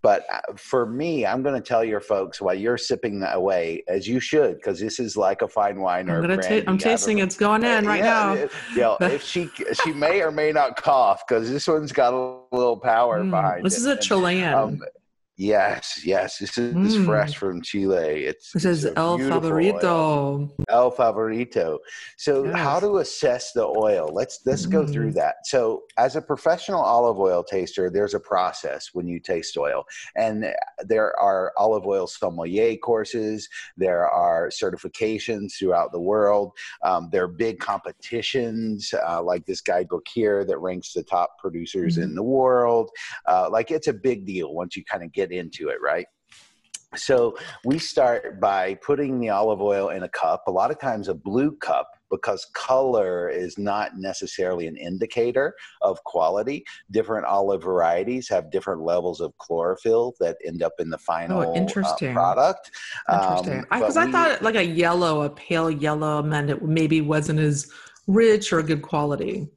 but 0.03 0.27
uh, 0.33 0.41
for 0.57 0.85
me, 0.85 1.25
I'm 1.25 1.43
going 1.43 1.55
to 1.55 1.67
tell 1.67 1.85
your 1.85 2.01
folks 2.01 2.41
while 2.41 2.55
you're 2.55 2.77
sipping 2.77 3.21
that 3.21 3.37
away, 3.37 3.85
as 3.87 4.07
you 4.09 4.19
should, 4.19 4.57
because 4.57 4.81
this 4.81 4.99
is 4.99 5.17
like 5.17 5.43
a 5.43 5.49
fine 5.49 5.81
wine 5.81 6.11
or 6.11 6.21
I'm, 6.21 6.27
going 6.27 6.41
ta- 6.41 6.71
I'm 6.71 6.77
tasting. 6.77 7.19
It's 7.19 7.37
going 7.37 7.63
in 7.63 7.87
right 7.87 8.03
yeah, 8.03 8.49
now. 8.75 8.97
Yeah, 9.01 9.09
if 9.13 9.23
she 9.23 9.49
she 9.85 9.93
may 9.93 10.21
or 10.21 10.33
may 10.33 10.51
not 10.51 10.77
cough 10.77 11.23
because 11.27 11.49
this 11.49 11.69
one's 11.69 11.93
got 11.93 12.13
a 12.13 12.57
little 12.57 12.77
power 12.77 13.23
mm, 13.23 13.31
behind 13.31 13.65
this 13.65 13.75
it. 13.75 13.77
This 13.77 13.79
is 13.79 13.87
a 13.87 13.97
Chilean. 13.97 14.53
Um, 14.53 14.81
Yes, 15.43 16.03
yes. 16.05 16.39
This 16.39 16.57
is 16.57 16.73
mm. 16.73 17.05
fresh 17.05 17.37
from 17.37 17.63
Chile. 17.63 18.27
It's 18.27 18.53
this 18.53 18.65
is 18.65 18.85
El 18.85 19.19
Favorito. 19.19 19.83
Oil. 19.83 20.55
El 20.69 20.93
Favorito. 20.93 21.79
So, 22.17 22.45
yes. 22.45 22.57
how 22.57 22.79
to 22.79 22.99
assess 22.99 23.51
the 23.51 23.67
oil? 23.67 24.09
Let's 24.13 24.39
let's 24.47 24.67
mm. 24.67 24.71
go 24.71 24.87
through 24.87 25.11
mm. 25.11 25.15
that. 25.15 25.45
So, 25.47 25.83
as 25.99 26.15
a 26.15 26.23
professional 26.23 26.81
olive 26.81 27.19
oil 27.19 27.43
taster, 27.43 27.91
there's 27.91 28.15
a 28.15 28.21
process 28.21 28.91
when 28.93 29.09
you 29.09 29.19
taste 29.19 29.57
oil, 29.57 29.83
and 30.15 30.47
there 30.87 31.19
are 31.19 31.53
olive 31.59 31.87
oil 31.87 32.07
sommelier 32.07 32.77
courses. 32.77 33.49
There 33.77 34.09
are 34.09 34.49
certifications 34.49 35.59
throughout 35.59 35.91
the 35.91 36.01
world. 36.01 36.53
Um, 36.85 37.09
there 37.11 37.25
are 37.25 37.29
big 37.29 37.59
competitions, 37.59 38.95
uh, 39.05 39.21
like 39.21 39.45
this 39.47 39.61
guy 39.61 39.83
Gokir 39.83 40.47
that 40.47 40.59
ranks 40.59 40.93
the 40.93 41.03
top 41.03 41.37
producers 41.41 41.99
mm. 41.99 42.05
in 42.05 42.15
the 42.15 42.23
world. 42.23 42.91
Uh, 43.27 43.49
like 43.51 43.73
it's 43.73 43.89
a 43.89 43.93
big 43.93 44.25
deal 44.25 44.55
once 44.55 44.77
you 44.77 44.85
kind 44.85 45.03
of 45.03 45.11
get 45.11 45.32
get 45.33 45.41
into 45.41 45.69
it, 45.69 45.79
right? 45.83 46.07
So 46.95 47.39
we 47.65 47.79
start 47.79 48.39
by 48.39 48.75
putting 48.75 49.19
the 49.19 49.31
olive 49.31 49.63
oil 49.63 49.89
in 49.89 50.03
a 50.03 50.09
cup, 50.11 50.43
a 50.47 50.51
lot 50.51 50.71
of 50.71 50.79
times 50.79 51.09
a 51.09 51.15
blue 51.15 51.57
cup, 51.57 51.89
because 52.11 52.47
color 52.53 53.31
is 53.31 53.57
not 53.57 53.97
necessarily 53.97 54.67
an 54.67 54.77
indicator 54.77 55.55
of 55.81 56.05
quality. 56.05 56.63
Different 56.91 57.25
olive 57.25 57.63
varieties 57.63 58.29
have 58.29 58.51
different 58.51 58.83
levels 58.83 59.23
of 59.23 59.33
chlorophyll 59.39 60.13
that 60.21 60.37
end 60.45 60.63
up 60.63 60.75
in 60.79 60.91
the 60.91 60.99
final 60.99 61.41
oh, 61.41 61.55
interesting. 61.55 62.11
Uh, 62.11 62.13
product. 62.13 62.71
Interesting. 63.11 63.65
Because 63.71 63.97
um, 63.97 64.03
I, 64.03 64.09
I, 64.09 64.13
thought 64.13 64.43
like 64.43 64.57
a 64.57 64.65
yellow, 64.65 65.23
a 65.23 65.31
pale 65.31 65.71
yellow 65.71 66.23
meant 66.23 66.51
it 66.51 66.63
maybe 66.63 67.01
wasn't 67.01 67.41
as 67.41 67.73
rich 68.07 68.53
or 68.53 68.63
good 68.63 68.83
quality 68.83 69.49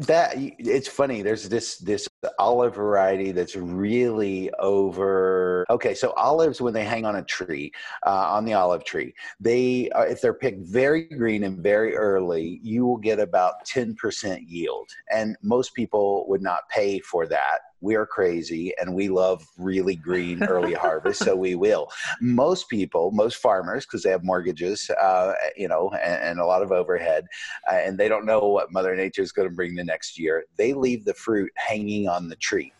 that 0.00 0.34
it's 0.36 0.88
funny 0.88 1.22
there's 1.22 1.48
this 1.48 1.78
this 1.78 2.08
olive 2.38 2.74
variety 2.74 3.32
that's 3.32 3.56
really 3.56 4.50
over 4.58 5.64
okay 5.70 5.94
so 5.94 6.12
olives 6.12 6.60
when 6.60 6.72
they 6.74 6.84
hang 6.84 7.04
on 7.04 7.16
a 7.16 7.24
tree 7.24 7.70
uh, 8.06 8.28
on 8.30 8.44
the 8.44 8.52
olive 8.52 8.84
tree 8.84 9.14
they 9.40 9.88
uh, 9.90 10.02
if 10.02 10.20
they're 10.20 10.34
picked 10.34 10.66
very 10.66 11.04
green 11.04 11.44
and 11.44 11.62
very 11.62 11.94
early 11.96 12.60
you 12.62 12.84
will 12.84 12.96
get 12.96 13.18
about 13.18 13.54
10% 13.66 14.38
yield 14.46 14.88
and 15.12 15.36
most 15.42 15.74
people 15.74 16.24
would 16.28 16.42
not 16.42 16.68
pay 16.68 16.98
for 17.00 17.26
that 17.26 17.60
we're 17.84 18.06
crazy 18.06 18.72
and 18.80 18.94
we 18.94 19.08
love 19.08 19.46
really 19.58 19.94
green 19.94 20.42
early 20.44 20.72
harvest, 20.86 21.22
so 21.22 21.36
we 21.36 21.54
will. 21.54 21.88
Most 22.18 22.70
people, 22.70 23.10
most 23.12 23.36
farmers, 23.36 23.84
because 23.84 24.02
they 24.02 24.10
have 24.10 24.24
mortgages, 24.24 24.88
uh, 24.90 25.34
you 25.54 25.68
know, 25.68 25.90
and, 26.02 26.22
and, 26.22 26.40
a 26.40 26.46
lot 26.46 26.62
of 26.62 26.72
overhead, 26.72 27.26
uh, 27.70 27.74
and 27.74 27.98
they 27.98 28.08
don't 28.08 28.24
know 28.24 28.40
what 28.40 28.72
Mother 28.72 28.96
Nature 28.96 29.20
is 29.20 29.32
going 29.32 29.48
to 29.48 29.54
bring 29.54 29.74
the 29.74 29.84
next 29.84 30.18
year. 30.18 30.44
They 30.56 30.72
leave 30.72 31.04
the 31.04 31.12
fruit 31.12 31.52
hanging 31.56 32.08
on 32.08 32.28
the 32.28 32.36
tree. 32.36 32.72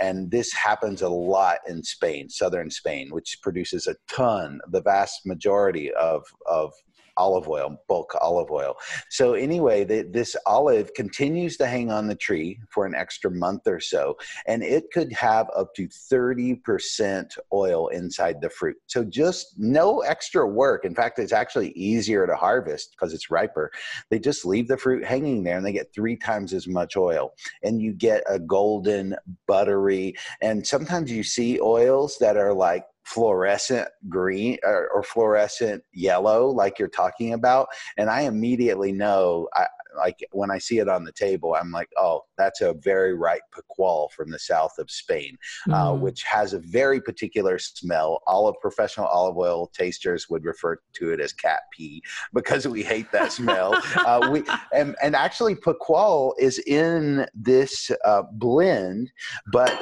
And 0.00 0.30
this 0.30 0.52
happens 0.52 1.00
a 1.00 1.08
lot 1.08 1.58
in 1.66 1.82
Spain, 1.82 2.28
southern 2.28 2.70
Spain, 2.70 3.08
which 3.10 3.38
produces 3.42 3.86
a 3.86 3.96
ton, 4.10 4.60
the 4.68 4.82
vast 4.82 5.24
majority 5.24 5.90
of, 5.94 6.24
of 6.46 6.72
olive 7.20 7.48
oil, 7.48 7.76
bulk 7.86 8.14
olive 8.22 8.50
oil. 8.50 8.74
So 9.10 9.34
anyway, 9.34 9.84
the, 9.84 10.08
this 10.10 10.34
olive 10.46 10.94
continues 10.94 11.58
to 11.58 11.66
hang 11.66 11.90
on 11.90 12.06
the 12.06 12.14
tree 12.14 12.58
for 12.70 12.86
an 12.86 12.94
extra 12.94 13.30
month 13.30 13.66
or 13.66 13.78
so, 13.78 14.16
and 14.46 14.62
it 14.62 14.84
could 14.90 15.12
have 15.12 15.50
up 15.54 15.74
to 15.74 15.86
30% 15.86 17.36
oil 17.52 17.88
inside 17.88 18.40
the 18.40 18.48
fruit. 18.48 18.76
So 18.86 19.04
just 19.04 19.58
no 19.58 20.00
extra 20.00 20.48
work. 20.48 20.86
In 20.86 20.94
fact, 20.94 21.18
it's 21.18 21.32
actually 21.32 21.72
easier 21.72 22.26
to 22.26 22.34
harvest 22.34 22.92
because 22.92 23.12
it's 23.12 23.30
riper. 23.30 23.70
They 24.08 24.18
just 24.18 24.46
leave 24.46 24.68
the 24.68 24.78
fruit 24.78 25.04
hanging 25.04 25.44
there 25.44 25.58
and 25.58 25.66
they 25.66 25.72
get 25.72 25.92
three 25.94 26.16
times 26.16 26.54
as 26.54 26.66
much 26.66 26.96
oil. 26.96 27.32
And 27.62 27.82
you 27.82 27.92
get 27.92 28.22
a 28.28 28.38
golden, 28.38 29.14
buttery, 29.46 30.14
and 30.40 30.66
sometimes 30.66 31.10
you 31.10 31.22
see 31.22 31.60
oils 31.60 32.16
that 32.20 32.38
are 32.38 32.54
like 32.54 32.84
fluorescent 33.12 33.88
green 34.08 34.58
or, 34.62 34.88
or, 34.90 35.02
fluorescent 35.02 35.82
yellow 35.92 36.46
like 36.46 36.78
you're 36.78 36.88
talking 36.88 37.32
about. 37.32 37.68
And 37.96 38.08
i 38.08 38.22
immediately 38.22 38.92
know 38.92 39.48
I, 39.54 39.66
like 39.96 40.24
when 40.30 40.50
i 40.50 40.58
see 40.58 40.78
it 40.78 40.88
on 40.88 41.02
the 41.02 41.12
table 41.12 41.54
i'm 41.54 41.72
like 41.72 41.88
oh 41.96 42.22
that's 42.38 42.60
a 42.60 42.74
very 42.74 43.12
ripe 43.14 43.42
picual 43.52 44.10
from 44.14 44.30
the 44.30 44.38
south 44.38 44.78
of 44.78 44.88
spain 44.88 45.36
mm. 45.68 45.74
uh, 45.74 45.94
which 45.94 46.22
has 46.22 46.52
a 46.52 46.58
very 46.58 47.00
particular 47.00 47.58
smell. 47.58 48.22
All 48.26 48.48
of 48.48 48.56
professional 48.60 49.06
olive 49.06 49.36
oil 49.36 49.68
tasters 49.68 50.28
would 50.28 50.44
refer 50.44 50.78
to 50.94 51.12
it 51.12 51.20
as 51.20 51.32
cat 51.32 51.60
pee 51.72 52.02
because 52.32 52.66
we 52.66 52.82
hate 52.82 53.10
that 53.12 53.32
smell. 53.40 53.74
Uh, 54.06 54.28
we 54.32 54.42
and, 54.72 54.96
and 55.02 55.14
actually 55.14 55.54
picual 55.54 56.34
is 56.38 56.58
in 56.66 57.26
this 57.34 57.90
uh, 58.04 58.22
blend 58.32 59.10
but 59.52 59.72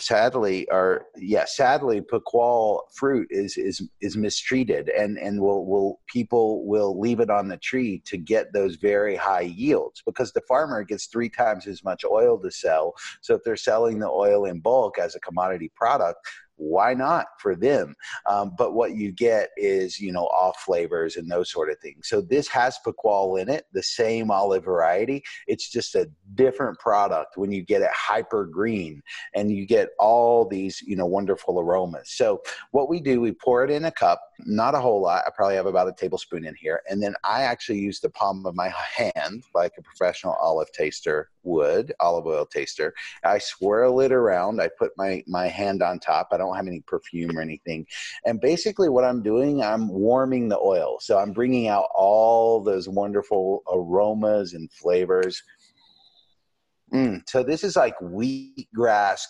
sadly 0.00 0.68
are 0.70 1.06
yeah 1.16 1.44
sadly 1.44 2.00
picual 2.00 2.82
fruit 2.94 3.28
is 3.30 3.56
is 3.56 3.82
is 4.00 4.16
mistreated 4.16 4.88
and 4.88 5.18
and 5.18 5.40
will 5.40 5.66
will 5.66 6.00
people 6.06 6.66
will 6.66 6.98
leave 6.98 7.20
it 7.20 7.30
on 7.30 7.48
the 7.48 7.56
tree 7.58 8.02
to 8.04 8.16
get 8.16 8.52
those 8.52 8.76
very 8.76 9.16
high 9.16 9.40
yields 9.40 10.02
because 10.06 10.32
the 10.32 10.42
farmer 10.48 10.82
gets 10.82 11.06
three 11.06 11.28
times 11.28 11.66
as 11.66 11.84
much 11.84 12.04
oil 12.04 12.38
to 12.38 12.50
sell. 12.50 12.94
So 13.20 13.34
if 13.34 13.42
they're 13.44 13.56
selling 13.56 13.98
the 13.98 14.08
oil 14.08 14.44
in 14.44 14.60
bulk 14.60 14.98
as 14.98 15.14
a 15.14 15.20
commodity 15.20 15.70
product 15.74 16.18
why 16.60 16.92
not 16.92 17.26
for 17.38 17.56
them? 17.56 17.94
Um, 18.28 18.52
but 18.56 18.74
what 18.74 18.94
you 18.94 19.12
get 19.12 19.48
is, 19.56 19.98
you 19.98 20.12
know, 20.12 20.26
off 20.26 20.60
flavors 20.60 21.16
and 21.16 21.30
those 21.30 21.50
sort 21.50 21.70
of 21.70 21.78
things. 21.80 22.08
So 22.08 22.20
this 22.20 22.48
has 22.48 22.78
Picual 22.84 23.40
in 23.40 23.48
it, 23.48 23.64
the 23.72 23.82
same 23.82 24.30
olive 24.30 24.64
variety. 24.64 25.22
It's 25.46 25.70
just 25.70 25.94
a 25.94 26.10
different 26.34 26.78
product 26.78 27.36
when 27.36 27.50
you 27.50 27.62
get 27.62 27.80
it 27.80 27.90
hyper 27.94 28.44
green 28.44 29.02
and 29.34 29.50
you 29.50 29.66
get 29.66 29.88
all 29.98 30.46
these, 30.46 30.82
you 30.82 30.96
know, 30.96 31.06
wonderful 31.06 31.58
aromas. 31.58 32.10
So 32.12 32.42
what 32.72 32.90
we 32.90 33.00
do, 33.00 33.20
we 33.20 33.32
pour 33.32 33.64
it 33.64 33.70
in 33.70 33.86
a 33.86 33.90
cup, 33.90 34.20
not 34.46 34.74
a 34.74 34.80
whole 34.80 35.00
lot. 35.00 35.24
I 35.26 35.30
probably 35.34 35.56
have 35.56 35.66
about 35.66 35.88
a 35.88 35.92
tablespoon 35.92 36.44
in 36.44 36.54
here. 36.54 36.82
And 36.88 37.02
then 37.02 37.14
I 37.24 37.42
actually 37.42 37.78
use 37.78 38.00
the 38.00 38.10
palm 38.10 38.44
of 38.46 38.54
my 38.54 38.72
hand 38.96 39.44
like 39.54 39.72
a 39.78 39.82
professional 39.82 40.36
olive 40.40 40.70
taster 40.72 41.30
would, 41.42 41.92
olive 42.00 42.26
oil 42.26 42.46
taster. 42.46 42.94
I 43.24 43.38
swirl 43.38 44.00
it 44.00 44.12
around. 44.12 44.60
I 44.60 44.68
put 44.78 44.92
my, 44.96 45.22
my 45.26 45.48
hand 45.48 45.82
on 45.82 45.98
top. 45.98 46.28
I 46.32 46.36
don't 46.36 46.56
have 46.56 46.66
any 46.66 46.80
perfume 46.80 47.38
or 47.38 47.40
anything. 47.40 47.86
And 48.24 48.40
basically, 48.40 48.88
what 48.88 49.04
I'm 49.04 49.22
doing, 49.22 49.62
I'm 49.62 49.88
warming 49.88 50.48
the 50.48 50.58
oil. 50.58 50.98
So 51.00 51.18
I'm 51.18 51.32
bringing 51.32 51.68
out 51.68 51.88
all 51.94 52.62
those 52.62 52.88
wonderful 52.88 53.62
aromas 53.70 54.54
and 54.54 54.70
flavors 54.70 55.42
Mm, 56.92 57.22
so 57.28 57.44
this 57.44 57.62
is 57.62 57.76
like 57.76 57.96
wheatgrass, 58.00 59.20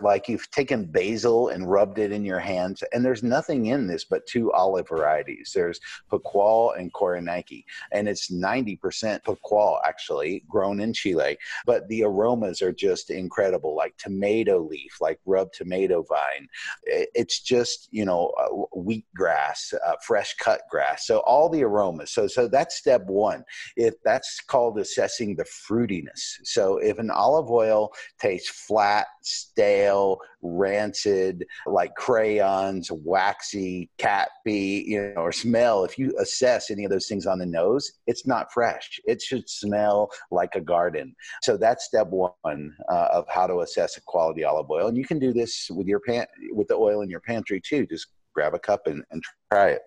like 0.00 0.28
you've 0.28 0.50
taken 0.50 0.86
basil 0.86 1.48
and 1.48 1.70
rubbed 1.70 1.98
it 1.98 2.10
in 2.10 2.24
your 2.24 2.38
hands, 2.38 2.82
and 2.92 3.04
there's 3.04 3.22
nothing 3.22 3.66
in 3.66 3.86
this 3.86 4.04
but 4.04 4.26
two 4.26 4.50
olive 4.52 4.88
varieties. 4.88 5.52
There's 5.54 5.78
Picual 6.10 6.72
and 6.72 6.90
Koroneiki, 6.94 7.64
and 7.92 8.08
it's 8.08 8.30
90% 8.30 9.24
Picual 9.24 9.78
actually, 9.84 10.42
grown 10.48 10.80
in 10.80 10.94
Chile. 10.94 11.36
But 11.66 11.86
the 11.88 12.02
aromas 12.04 12.62
are 12.62 12.72
just 12.72 13.10
incredible, 13.10 13.76
like 13.76 13.94
tomato 13.98 14.60
leaf, 14.60 14.96
like 15.00 15.20
rubbed 15.26 15.54
tomato 15.54 16.04
vine. 16.04 16.48
It's 16.84 17.40
just 17.40 17.88
you 17.90 18.06
know 18.06 18.32
wheatgrass, 18.74 19.74
uh, 19.86 19.96
fresh 20.02 20.34
cut 20.36 20.62
grass. 20.70 21.06
So 21.06 21.18
all 21.20 21.50
the 21.50 21.62
aromas. 21.62 22.10
So 22.10 22.26
so 22.26 22.48
that's 22.48 22.76
step 22.76 23.04
one. 23.04 23.44
If 23.76 23.94
that's 24.02 24.40
called 24.40 24.78
assessing 24.78 25.36
the 25.36 25.44
fruitiness. 25.44 26.38
So 26.44 26.78
if 26.78 27.01
an 27.02 27.10
olive 27.10 27.50
oil 27.50 27.90
tastes 28.20 28.48
flat, 28.48 29.06
stale, 29.22 30.18
rancid, 30.42 31.44
like 31.66 31.94
crayons, 31.94 32.90
waxy, 32.90 33.90
cat 33.98 34.28
pee, 34.46 34.84
you 34.86 35.12
know, 35.14 35.22
or 35.22 35.32
smell, 35.32 35.84
if 35.84 35.98
you 35.98 36.14
assess 36.18 36.70
any 36.70 36.84
of 36.84 36.90
those 36.90 37.06
things 37.06 37.26
on 37.26 37.38
the 37.38 37.46
nose, 37.46 37.92
it's 38.06 38.26
not 38.26 38.52
fresh. 38.52 39.00
It 39.06 39.20
should 39.22 39.48
smell 39.48 40.10
like 40.30 40.54
a 40.54 40.60
garden. 40.60 41.14
So 41.42 41.56
that's 41.56 41.84
step 41.84 42.08
one 42.08 42.74
uh, 42.90 43.08
of 43.12 43.26
how 43.28 43.46
to 43.46 43.60
assess 43.60 43.96
a 43.96 44.00
quality 44.02 44.44
olive 44.44 44.70
oil. 44.70 44.88
And 44.88 44.96
you 44.96 45.04
can 45.04 45.18
do 45.18 45.32
this 45.32 45.70
with 45.70 45.86
your 45.86 46.00
pan 46.00 46.26
with 46.52 46.68
the 46.68 46.74
oil 46.74 47.02
in 47.02 47.10
your 47.10 47.20
pantry 47.20 47.60
too. 47.60 47.86
Just 47.86 48.08
grab 48.34 48.54
a 48.54 48.58
cup 48.58 48.86
and, 48.86 49.04
and 49.10 49.22
try 49.50 49.70
it. 49.70 49.82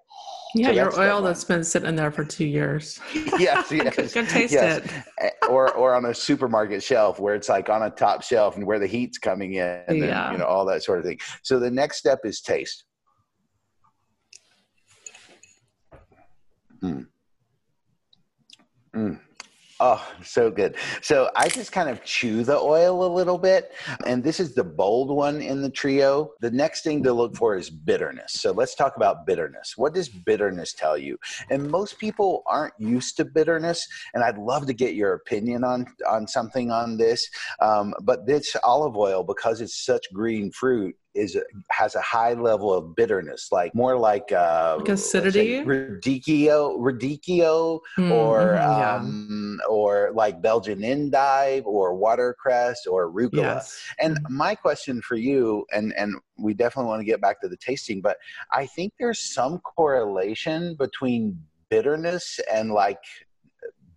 Yeah, 0.54 0.68
so 0.68 0.74
your 0.74 1.00
oil 1.00 1.22
that's 1.22 1.44
been 1.44 1.64
sitting 1.64 1.96
there 1.96 2.12
for 2.12 2.24
two 2.24 2.46
years. 2.46 3.00
yes, 3.38 3.72
yes. 3.72 4.14
Can 4.14 4.26
taste 4.26 4.54
yes. 4.54 4.86
it. 5.18 5.34
Or 5.50 5.74
or 5.74 5.94
on 5.94 6.06
a 6.06 6.14
supermarket 6.14 6.82
shelf 6.82 7.20
where 7.20 7.36
it's 7.36 7.50
like 7.50 7.70
on 7.70 7.84
a 7.84 7.90
top 7.90 8.24
shelf 8.24 8.56
and 8.56 8.66
where 8.66 8.80
the 8.80 8.88
heat's 8.88 9.18
coming 9.18 9.56
in 9.56 9.82
and 9.88 9.98
yeah. 9.98 10.32
you 10.32 10.38
know 10.38 10.46
all 10.46 10.66
that 10.66 10.84
sort 10.84 11.00
of 11.00 11.06
thing. 11.06 11.20
So 11.44 11.60
the 11.60 11.70
next 11.70 11.98
step 11.98 12.20
is 12.24 12.40
taste. 12.40 12.86
Mm. 16.82 17.08
Mm. 18.96 19.20
Oh, 19.82 20.08
so 20.24 20.50
good. 20.50 20.78
So 21.02 21.30
I 21.36 21.50
just 21.50 21.74
kind 21.74 21.90
of 21.90 22.02
chew 22.06 22.46
the 22.46 22.58
oil 22.58 23.06
a 23.06 23.12
little 23.14 23.38
bit. 23.38 23.74
And 24.06 24.24
this 24.24 24.40
is 24.40 24.56
the 24.56 24.64
bold 24.64 25.14
one 25.14 25.42
in 25.42 25.62
the 25.62 25.70
trio. 25.70 26.32
The 26.40 26.52
next 26.52 26.84
thing 26.84 27.04
to 27.04 27.12
look 27.12 27.36
for 27.36 27.58
is 27.58 27.70
bitterness. 27.70 28.34
So 28.34 28.54
let's 28.54 28.74
talk 28.74 28.96
about 28.96 29.26
bitterness. 29.26 29.74
What 29.76 29.94
does 29.94 30.08
bitterness 30.08 30.72
tell 30.72 30.98
you? 30.98 31.18
And 31.50 31.70
most 31.70 32.00
people 32.00 32.44
aren't 32.48 32.74
used 32.80 33.18
to 33.18 33.26
bitterness. 33.26 33.86
And 34.14 34.24
I'd 34.24 34.38
love 34.38 34.66
to 34.68 34.74
get 34.74 34.96
your 34.96 35.14
opinion 35.14 35.66
on, 35.66 35.88
on 36.08 36.26
something 36.26 36.72
on 36.72 36.96
this. 36.96 37.30
Um, 37.60 37.94
but 38.02 38.26
this 38.26 38.56
olive 38.64 38.96
oil, 38.96 39.24
because 39.24 39.60
it's 39.60 39.86
such 39.86 40.06
green 40.14 40.52
fruit, 40.52 40.96
is 41.16 41.38
has 41.72 41.96
a 41.96 42.02
high 42.02 42.34
level 42.34 42.74
of 42.74 42.96
bitterness, 42.96 43.50
like 43.52 43.74
more 43.74 43.98
like 43.98 44.32
uh, 44.32 44.76
like 44.80 44.90
acidity, 44.90 45.64
radicchio, 45.64 46.78
radicchio, 46.78 47.80
mm, 47.98 48.12
or 48.12 48.40
mm-hmm, 48.54 49.06
um, 49.06 49.60
or 49.70 50.12
like 50.14 50.42
Belgian 50.42 50.84
endive, 50.84 51.66
or 51.66 51.96
watercress, 51.96 52.86
or 52.86 53.12
arugula. 53.12 53.56
Yes. 53.56 53.82
And 54.00 54.18
mm-hmm. 54.18 54.38
my 54.38 54.56
question 54.56 55.02
for 55.02 55.16
you, 55.16 55.66
and 55.74 55.94
and 55.94 56.16
we 56.38 56.54
definitely 56.54 56.90
want 56.90 57.00
to 57.02 57.06
get 57.06 57.22
back 57.22 57.42
to 57.42 57.48
the 57.48 57.58
tasting, 57.58 58.02
but 58.02 58.18
I 58.52 58.66
think 58.66 58.94
there's 59.00 59.20
some 59.20 59.60
correlation 59.60 60.76
between 60.76 61.40
bitterness 61.70 62.40
and 62.52 62.72
like 62.72 63.00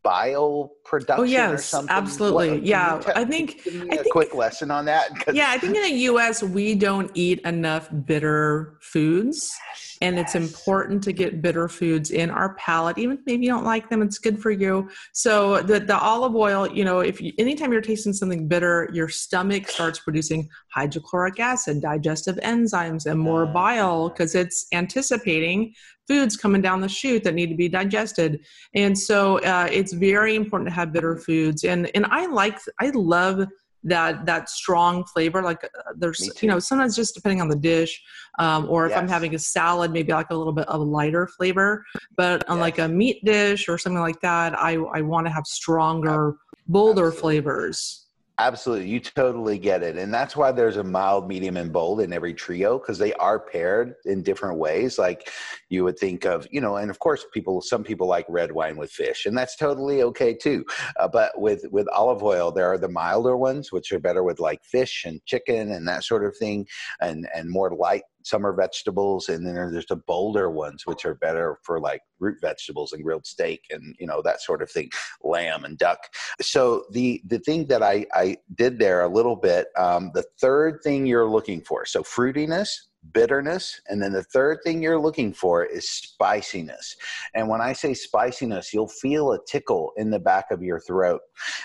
bile 0.03 0.73
production 0.85 1.21
oh 1.21 1.25
yes 1.25 1.75
absolutely. 1.89 2.61
yeah 2.61 3.01
i 3.15 3.25
think 3.25 3.61
I 3.67 3.97
think, 3.97 4.11
quick 4.11 4.35
lesson 4.35 4.71
on 4.71 4.85
that? 4.87 5.11
Yeah 5.33 5.51
i 5.51 5.59
think 5.59 5.77
in 5.77 5.83
the 5.83 5.91
us 5.91 6.43
we 6.43 6.75
don't 6.75 7.11
eat 7.15 7.41
enough 7.41 7.89
bitter 8.07 8.79
foods 8.81 9.55
and 10.01 10.17
yes. 10.17 10.27
it's 10.27 10.35
important 10.35 11.03
to 11.05 11.13
get 11.13 11.43
bitter 11.43 11.69
foods 11.69 12.11
in 12.11 12.31
our 12.31 12.55
palate 12.55 12.99
even 12.99 13.19
if 13.27 13.41
you 13.41 13.49
don't 13.49 13.65
like 13.65 13.89
them 13.89 14.03
it's 14.03 14.19
good 14.19 14.41
for 14.41 14.51
you. 14.51 14.89
So 15.13 15.63
the, 15.63 15.81
the 15.81 15.99
olive 15.99 16.35
oil 16.35 16.69
you 16.73 16.85
know 16.85 17.01
if 17.01 17.21
you, 17.21 17.33
anytime 17.39 17.73
you're 17.73 17.81
tasting 17.81 18.13
something 18.13 18.49
bitter 18.49 18.89
your 18.93 19.09
stomach 19.09 19.69
starts 19.69 19.99
producing 19.99 20.49
hydrochloric 20.73 21.41
acid 21.41 21.83
digestive 21.83 22.37
enzymes 22.37 23.07
and 23.07 23.19
more 23.19 23.45
uh, 23.45 23.53
bile 23.53 24.09
because 24.09 24.35
it's 24.35 24.67
anticipating 24.73 25.75
foods 26.07 26.37
coming 26.37 26.63
down 26.63 26.81
the 26.81 26.89
chute 26.89 27.23
that 27.23 27.35
need 27.35 27.51
to 27.51 27.55
be 27.55 27.69
digested. 27.69 28.41
And 28.75 28.99
so 28.99 29.39
uh, 29.41 29.69
it's 29.71 29.93
very 29.93 30.37
important 30.37 30.69
to 30.71 30.75
have 30.75 30.93
bitter 30.93 31.17
foods. 31.17 31.65
And 31.65 31.91
and 31.95 32.07
i 32.11 32.27
like 32.27 32.59
i 32.81 32.91
love 32.91 33.47
that 33.85 34.27
that 34.27 34.49
strong 34.49 35.05
flavor 35.05 35.43
like 35.43 35.63
uh, 35.65 35.93
there's 35.97 36.31
you 36.43 36.49
know 36.49 36.59
sometimes 36.59 36.97
just 36.97 37.15
depending 37.15 37.41
on 37.41 37.49
the 37.49 37.57
dish 37.57 38.03
um, 38.39 38.67
or 38.69 38.87
if 38.87 38.91
yes. 38.91 38.99
i'm 38.99 39.09
having 39.09 39.35
a 39.35 39.39
salad 39.39 39.93
maybe 39.93 40.13
like 40.13 40.31
a 40.31 40.35
little 40.35 40.53
bit 40.53 40.67
of 40.69 40.81
a 40.81 40.85
lighter 40.85 41.29
flavor 41.29 41.85
but 42.17 42.49
on 42.49 42.57
yes. 42.57 42.63
like 42.63 42.79
a 42.79 42.89
meat 42.89 43.25
dish 43.25 43.69
or 43.69 43.79
something 43.79 44.01
like 44.01 44.21
that 44.21 44.59
i 44.59 44.75
i 44.95 45.01
want 45.01 45.27
to 45.27 45.33
have 45.33 45.47
stronger 45.47 46.37
bolder 46.67 47.07
Absolutely. 47.07 47.21
flavors 47.21 48.08
Absolutely. 48.41 48.89
You 48.89 49.01
totally 49.01 49.59
get 49.59 49.83
it. 49.83 49.97
And 49.97 50.15
that's 50.15 50.37
why 50.37 50.53
there's 50.53 50.77
a 50.77 50.85
mild, 50.85 51.27
medium, 51.27 51.57
and 51.57 51.73
bold 51.73 52.01
in 52.01 52.13
every 52.13 52.33
trio 52.33 52.79
because 52.79 52.97
they 52.97 53.13
are 53.15 53.41
paired 53.41 53.95
in 54.05 54.23
different 54.23 54.59
ways. 54.59 54.97
Like 54.97 55.29
you 55.71 55.83
would 55.83 55.99
think 55.99 56.25
of, 56.25 56.47
you 56.53 56.61
know, 56.61 56.77
and 56.77 56.89
of 56.89 57.01
course, 57.01 57.27
people, 57.35 57.61
some 57.61 57.83
people 57.83 58.07
like 58.07 58.27
red 58.29 58.53
wine 58.53 58.77
with 58.77 58.93
fish, 58.93 59.27
and 59.27 59.37
that's 59.37 59.57
totally 59.57 60.03
okay 60.03 60.35
too. 60.35 60.65
Uh, 61.01 61.09
but 61.09 61.33
with, 61.41 61.65
with 61.73 61.89
olive 61.89 62.23
oil, 62.23 62.53
there 62.53 62.69
are 62.73 62.79
the 62.79 62.89
milder 62.89 63.37
ones, 63.37 63.73
which 63.73 63.91
are 63.91 63.99
better 63.99 64.23
with 64.23 64.39
like 64.39 64.63
fish 64.63 65.05
and 65.05 65.21
chicken 65.27 65.73
and 65.73 65.89
that 65.89 66.05
sort 66.05 66.25
of 66.25 66.37
thing, 66.37 66.65
and, 67.01 67.29
and 67.35 67.51
more 67.51 67.75
light 67.75 68.03
summer 68.25 68.53
vegetables 68.53 69.29
and 69.29 69.47
then 69.47 69.55
there's 69.55 69.87
the 69.87 69.97
bolder 69.97 70.51
ones 70.51 70.87
which 70.87 71.05
are 71.05 71.15
better 71.15 71.59
for 71.63 71.81
like 71.81 72.03
root 72.19 72.37
vegetables 72.41 72.93
and 72.93 73.03
grilled 73.03 73.27
steak 73.27 73.65
and 73.71 73.95
you 73.99 74.07
know 74.07 74.21
that 74.23 74.41
sort 74.41 74.63
of 74.63 74.71
thing 74.71 74.91
lamb 75.23 75.65
and 75.65 75.79
duck 75.79 75.99
so 76.41 76.85
the 76.93 77.23
the 77.27 77.39
thing 77.41 77.67
that 77.67 77.83
i 77.83 78.05
i 78.15 78.37
did 78.55 78.79
there 78.79 79.03
a 79.03 79.09
little 79.09 79.37
bit 79.37 79.69
um, 79.77 80.11
the 80.15 80.25
third 80.41 80.81
thing 80.83 81.07
you're 81.07 81.29
looking 81.29 81.61
for 81.61 81.85
so 81.85 82.03
fruitiness 82.03 82.69
bitterness. 83.13 83.81
And 83.89 84.03
then 84.03 84.13
the 84.13 84.23
third 84.23 84.59
thing 84.65 84.83
you're 84.83 85.01
looking 85.01 85.33
for 85.33 85.65
is 85.65 85.89
spiciness. 85.89 86.97
And 87.35 87.49
when 87.49 87.61
I 87.61 87.73
say 87.73 87.95
spiciness, 87.95 88.73
you'll 88.73 88.89
feel 88.89 89.33
a 89.33 89.39
tickle 89.47 89.93
in 89.97 90.11
the 90.11 90.19
back 90.19 90.47
of 90.51 90.63
your 90.63 90.81
throat. 90.81 91.21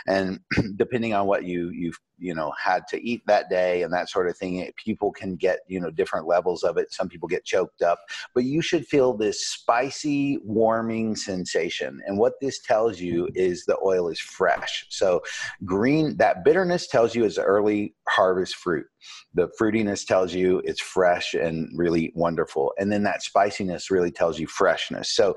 And 0.07 0.39
depending 0.75 1.13
on 1.13 1.27
what 1.27 1.43
you, 1.45 1.69
you've 1.69 1.99
you 2.17 2.33
know 2.33 2.51
had 2.61 2.87
to 2.89 3.07
eat 3.07 3.21
that 3.27 3.49
day 3.49 3.83
and 3.83 3.93
that 3.93 4.09
sort 4.09 4.29
of 4.29 4.37
thing 4.37 4.69
people 4.75 5.11
can 5.11 5.35
get 5.35 5.59
you 5.67 5.79
know 5.79 5.91
different 5.91 6.27
levels 6.27 6.63
of 6.63 6.77
it. 6.77 6.93
Some 6.93 7.09
people 7.09 7.27
get 7.27 7.45
choked 7.45 7.81
up. 7.81 7.99
But 8.33 8.43
you 8.43 8.61
should 8.61 8.85
feel 8.85 9.13
this 9.13 9.47
spicy 9.47 10.39
warming 10.43 11.15
sensation. 11.15 12.01
And 12.05 12.17
what 12.17 12.33
this 12.41 12.61
tells 12.61 12.99
you 12.99 13.25
mm-hmm. 13.25 13.35
is 13.35 13.65
the 13.65 13.77
oil 13.83 14.09
is 14.09 14.19
fresh. 14.19 14.85
So 14.89 15.21
green 15.65 16.17
that 16.17 16.43
bitterness 16.43 16.87
tells 16.87 17.15
you 17.15 17.25
is 17.25 17.37
early 17.37 17.95
harvest 18.07 18.55
fruit. 18.55 18.85
The 19.33 19.49
fruitiness 19.59 20.05
tells 20.05 20.33
you 20.33 20.59
it's 20.65 20.81
fresh 20.81 21.33
and 21.33 21.69
really 21.75 22.11
wonderful. 22.15 22.73
And 22.77 22.91
then 22.91 23.03
that 23.03 23.23
spiciness 23.23 23.91
really 23.91 24.11
tells 24.11 24.39
you 24.39 24.47
freshness. 24.47 25.09
So 25.09 25.35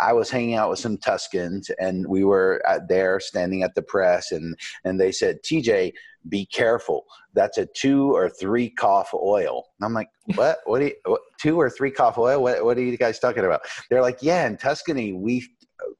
i 0.00 0.12
was 0.12 0.30
hanging 0.30 0.54
out 0.54 0.70
with 0.70 0.78
some 0.78 0.96
tuscans 0.98 1.70
and 1.78 2.06
we 2.06 2.24
were 2.24 2.62
there 2.88 3.20
standing 3.20 3.62
at 3.62 3.74
the 3.74 3.82
press 3.82 4.32
and 4.32 4.56
and 4.84 5.00
they 5.00 5.12
said 5.12 5.38
tj 5.42 5.92
be 6.28 6.46
careful. 6.46 7.04
That's 7.34 7.58
a 7.58 7.66
two 7.66 8.14
or 8.14 8.30
three 8.30 8.70
cough 8.70 9.12
oil. 9.14 9.64
And 9.78 9.86
I'm 9.86 9.92
like, 9.92 10.08
what? 10.34 10.58
What, 10.64 10.82
you, 10.82 10.92
what, 11.04 11.20
two 11.40 11.60
or 11.60 11.70
three 11.70 11.90
cough 11.90 12.18
oil? 12.18 12.42
What, 12.42 12.64
what 12.64 12.78
are 12.78 12.82
you 12.82 12.96
guys 12.96 13.18
talking 13.18 13.44
about? 13.44 13.62
They're 13.90 14.02
like, 14.02 14.18
yeah, 14.20 14.46
in 14.46 14.56
Tuscany, 14.56 15.12
we, 15.12 15.46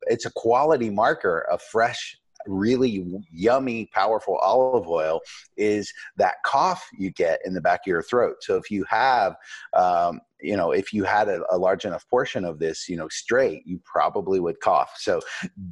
it's 0.02 0.26
a 0.26 0.30
quality 0.30 0.90
marker 0.90 1.46
of 1.50 1.60
fresh 1.62 2.16
really 2.46 3.06
yummy, 3.32 3.88
powerful 3.94 4.36
olive 4.36 4.86
oil 4.86 5.18
is 5.56 5.90
that 6.16 6.34
cough 6.44 6.86
you 6.98 7.10
get 7.10 7.40
in 7.46 7.54
the 7.54 7.60
back 7.60 7.80
of 7.80 7.86
your 7.86 8.02
throat. 8.02 8.36
So 8.42 8.56
if 8.56 8.70
you 8.70 8.84
have 8.84 9.34
um, 9.72 10.20
you 10.40 10.56
know, 10.56 10.72
if 10.72 10.92
you 10.92 11.04
had 11.04 11.28
a, 11.28 11.42
a, 11.50 11.58
large 11.58 11.84
enough 11.84 12.08
portion 12.08 12.44
of 12.44 12.58
this, 12.58 12.88
you 12.88 12.96
know, 12.96 13.08
straight, 13.08 13.62
you 13.66 13.80
probably 13.84 14.40
would 14.40 14.60
cough. 14.60 14.92
So 14.98 15.20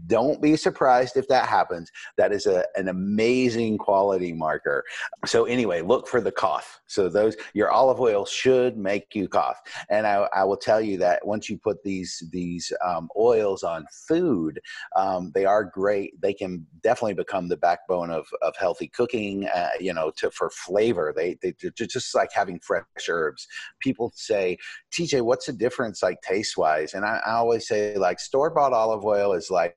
don't 0.07 0.40
be 0.40 0.57
surprised 0.57 1.16
if 1.16 1.29
that 1.29 1.48
happens. 1.48 1.90
That 2.16 2.33
is 2.33 2.46
a, 2.46 2.64
an 2.75 2.88
amazing 2.88 3.79
quality 3.79 4.33
marker. 4.33 4.85
So 5.27 5.44
anyway, 5.44 5.83
look 5.83 6.09
for 6.09 6.20
the 6.20 6.33
cough. 6.33 6.81
So 6.87 7.09
those, 7.09 7.37
your 7.55 7.70
olive 7.70 8.01
oil 8.01 8.25
should 8.25 8.77
make 8.77 9.14
you 9.14 9.29
cough. 9.29 9.61
And 9.90 10.07
I, 10.07 10.29
I 10.35 10.44
will 10.44 10.57
tell 10.57 10.81
you 10.81 10.96
that 10.98 11.27
once 11.27 11.51
you 11.51 11.59
put 11.59 11.83
these, 11.83 12.22
these 12.33 12.72
um, 12.85 13.09
oils 13.16 13.62
on 13.62 13.87
food, 14.09 14.61
um, 14.96 15.33
they 15.35 15.44
are 15.44 15.64
great. 15.64 16.20
They 16.20 16.33
can 16.33 16.66
definitely 16.83 17.14
become 17.14 17.48
the 17.48 17.57
backbone 17.57 18.11
of, 18.11 18.27
of 18.40 18.55
healthy 18.57 18.88
cooking, 18.88 19.48
uh, 19.48 19.70
you 19.81 19.92
know, 19.92 20.12
to, 20.16 20.31
for 20.31 20.51
flavor. 20.51 21.12
They, 21.14 21.37
they, 21.42 21.55
they're 21.61 21.87
just 21.87 22.14
like 22.14 22.31
having 22.33 22.59
fresh 22.61 22.85
herbs. 23.09 23.46
People 23.81 24.12
say, 24.14 24.57
TJ, 24.92 25.22
what's 25.22 25.46
the 25.46 25.53
difference 25.53 26.03
like 26.03 26.20
taste 26.22 26.57
wise? 26.57 26.94
And 26.94 27.05
I, 27.05 27.20
I 27.25 27.33
always 27.33 27.66
say 27.66 27.96
like 27.96 28.20
store 28.20 28.51
bought 28.51 28.72
olive 28.72 29.05
oil 29.05 29.33
is 29.33 29.51
like 29.51 29.77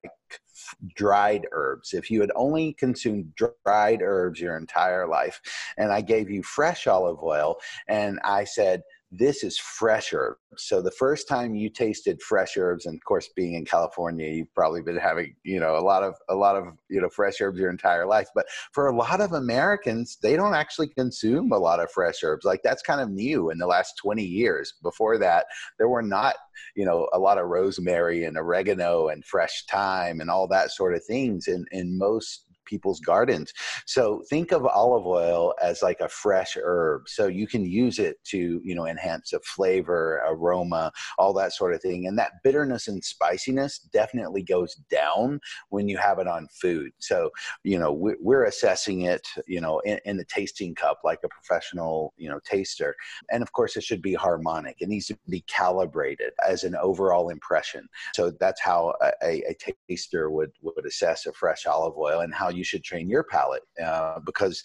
dried 0.95 1.47
herbs. 1.51 1.93
If 1.93 2.09
you 2.09 2.21
had 2.21 2.31
only 2.35 2.73
consumed 2.73 3.33
dried 3.35 4.01
herbs 4.01 4.39
your 4.39 4.57
entire 4.57 5.07
life, 5.07 5.41
and 5.77 5.91
I 5.91 6.01
gave 6.01 6.29
you 6.29 6.43
fresh 6.43 6.87
olive 6.87 7.21
oil, 7.23 7.57
and 7.87 8.19
I 8.23 8.43
said, 8.43 8.81
this 9.11 9.43
is 9.43 9.57
fresh 9.57 10.13
herbs. 10.13 10.39
So 10.57 10.81
the 10.81 10.91
first 10.91 11.27
time 11.27 11.55
you 11.55 11.69
tasted 11.69 12.21
fresh 12.21 12.57
herbs, 12.57 12.85
and 12.85 12.95
of 12.95 13.03
course, 13.03 13.29
being 13.35 13.53
in 13.53 13.65
California, 13.65 14.27
you've 14.27 14.53
probably 14.53 14.81
been 14.81 14.97
having 14.97 15.35
you 15.43 15.59
know 15.59 15.77
a 15.77 15.81
lot 15.81 16.03
of 16.03 16.15
a 16.29 16.35
lot 16.35 16.55
of 16.55 16.65
you 16.89 17.01
know 17.01 17.09
fresh 17.09 17.39
herbs 17.41 17.59
your 17.59 17.69
entire 17.69 18.05
life. 18.05 18.27
But 18.33 18.45
for 18.73 18.87
a 18.87 18.95
lot 18.95 19.21
of 19.21 19.33
Americans, 19.33 20.17
they 20.21 20.35
don't 20.35 20.55
actually 20.55 20.87
consume 20.87 21.51
a 21.51 21.57
lot 21.57 21.79
of 21.79 21.91
fresh 21.91 22.23
herbs. 22.23 22.45
Like 22.45 22.61
that's 22.63 22.81
kind 22.81 23.01
of 23.01 23.09
new 23.09 23.49
in 23.49 23.57
the 23.57 23.67
last 23.67 23.93
twenty 23.97 24.25
years. 24.25 24.73
Before 24.81 25.17
that, 25.19 25.45
there 25.77 25.89
were 25.89 26.01
not 26.01 26.35
you 26.75 26.85
know 26.85 27.07
a 27.13 27.19
lot 27.19 27.37
of 27.37 27.47
rosemary 27.47 28.23
and 28.23 28.37
oregano 28.37 29.09
and 29.09 29.25
fresh 29.25 29.65
thyme 29.69 30.21
and 30.21 30.29
all 30.29 30.47
that 30.47 30.71
sort 30.71 30.95
of 30.95 31.03
things 31.05 31.47
in 31.47 31.65
in 31.71 31.97
most 31.97 32.44
people's 32.65 32.99
gardens. 32.99 33.53
So 33.85 34.23
think 34.29 34.51
of 34.51 34.65
olive 34.65 35.05
oil 35.05 35.53
as 35.61 35.81
like 35.81 35.99
a 35.99 36.09
fresh 36.09 36.57
herb. 36.61 37.07
So 37.07 37.27
you 37.27 37.47
can 37.47 37.65
use 37.65 37.99
it 37.99 38.17
to, 38.25 38.61
you 38.63 38.75
know, 38.75 38.87
enhance 38.87 39.33
a 39.33 39.39
flavor, 39.41 40.21
aroma, 40.27 40.91
all 41.17 41.33
that 41.33 41.53
sort 41.53 41.73
of 41.73 41.81
thing. 41.81 42.07
And 42.07 42.17
that 42.19 42.43
bitterness 42.43 42.87
and 42.87 43.03
spiciness 43.03 43.79
definitely 43.79 44.43
goes 44.43 44.75
down 44.89 45.39
when 45.69 45.87
you 45.87 45.97
have 45.97 46.19
it 46.19 46.27
on 46.27 46.47
food. 46.61 46.91
So, 46.99 47.29
you 47.63 47.79
know, 47.79 47.91
we're 47.91 48.45
assessing 48.45 49.01
it, 49.01 49.27
you 49.47 49.61
know, 49.61 49.79
in, 49.79 49.99
in 50.05 50.17
the 50.17 50.25
tasting 50.25 50.75
cup 50.75 50.99
like 51.03 51.19
a 51.23 51.29
professional, 51.29 52.13
you 52.17 52.29
know, 52.29 52.39
taster. 52.45 52.95
And 53.31 53.41
of 53.41 53.51
course, 53.51 53.75
it 53.77 53.83
should 53.83 54.01
be 54.01 54.13
harmonic. 54.13 54.77
It 54.79 54.89
needs 54.89 55.07
to 55.07 55.17
be 55.29 55.41
calibrated 55.41 56.33
as 56.47 56.63
an 56.63 56.75
overall 56.75 57.29
impression. 57.29 57.87
So 58.13 58.31
that's 58.39 58.61
how 58.61 58.93
a, 59.23 59.43
a 59.49 59.55
taster 59.89 60.29
would, 60.29 60.51
would 60.61 60.85
assess 60.85 61.25
a 61.25 61.33
fresh 61.33 61.65
olive 61.65 61.97
oil 61.97 62.21
and 62.21 62.33
how 62.33 62.49
you 62.55 62.63
should 62.63 62.83
train 62.83 63.09
your 63.09 63.23
palate 63.23 63.63
uh, 63.83 64.19
because 64.25 64.63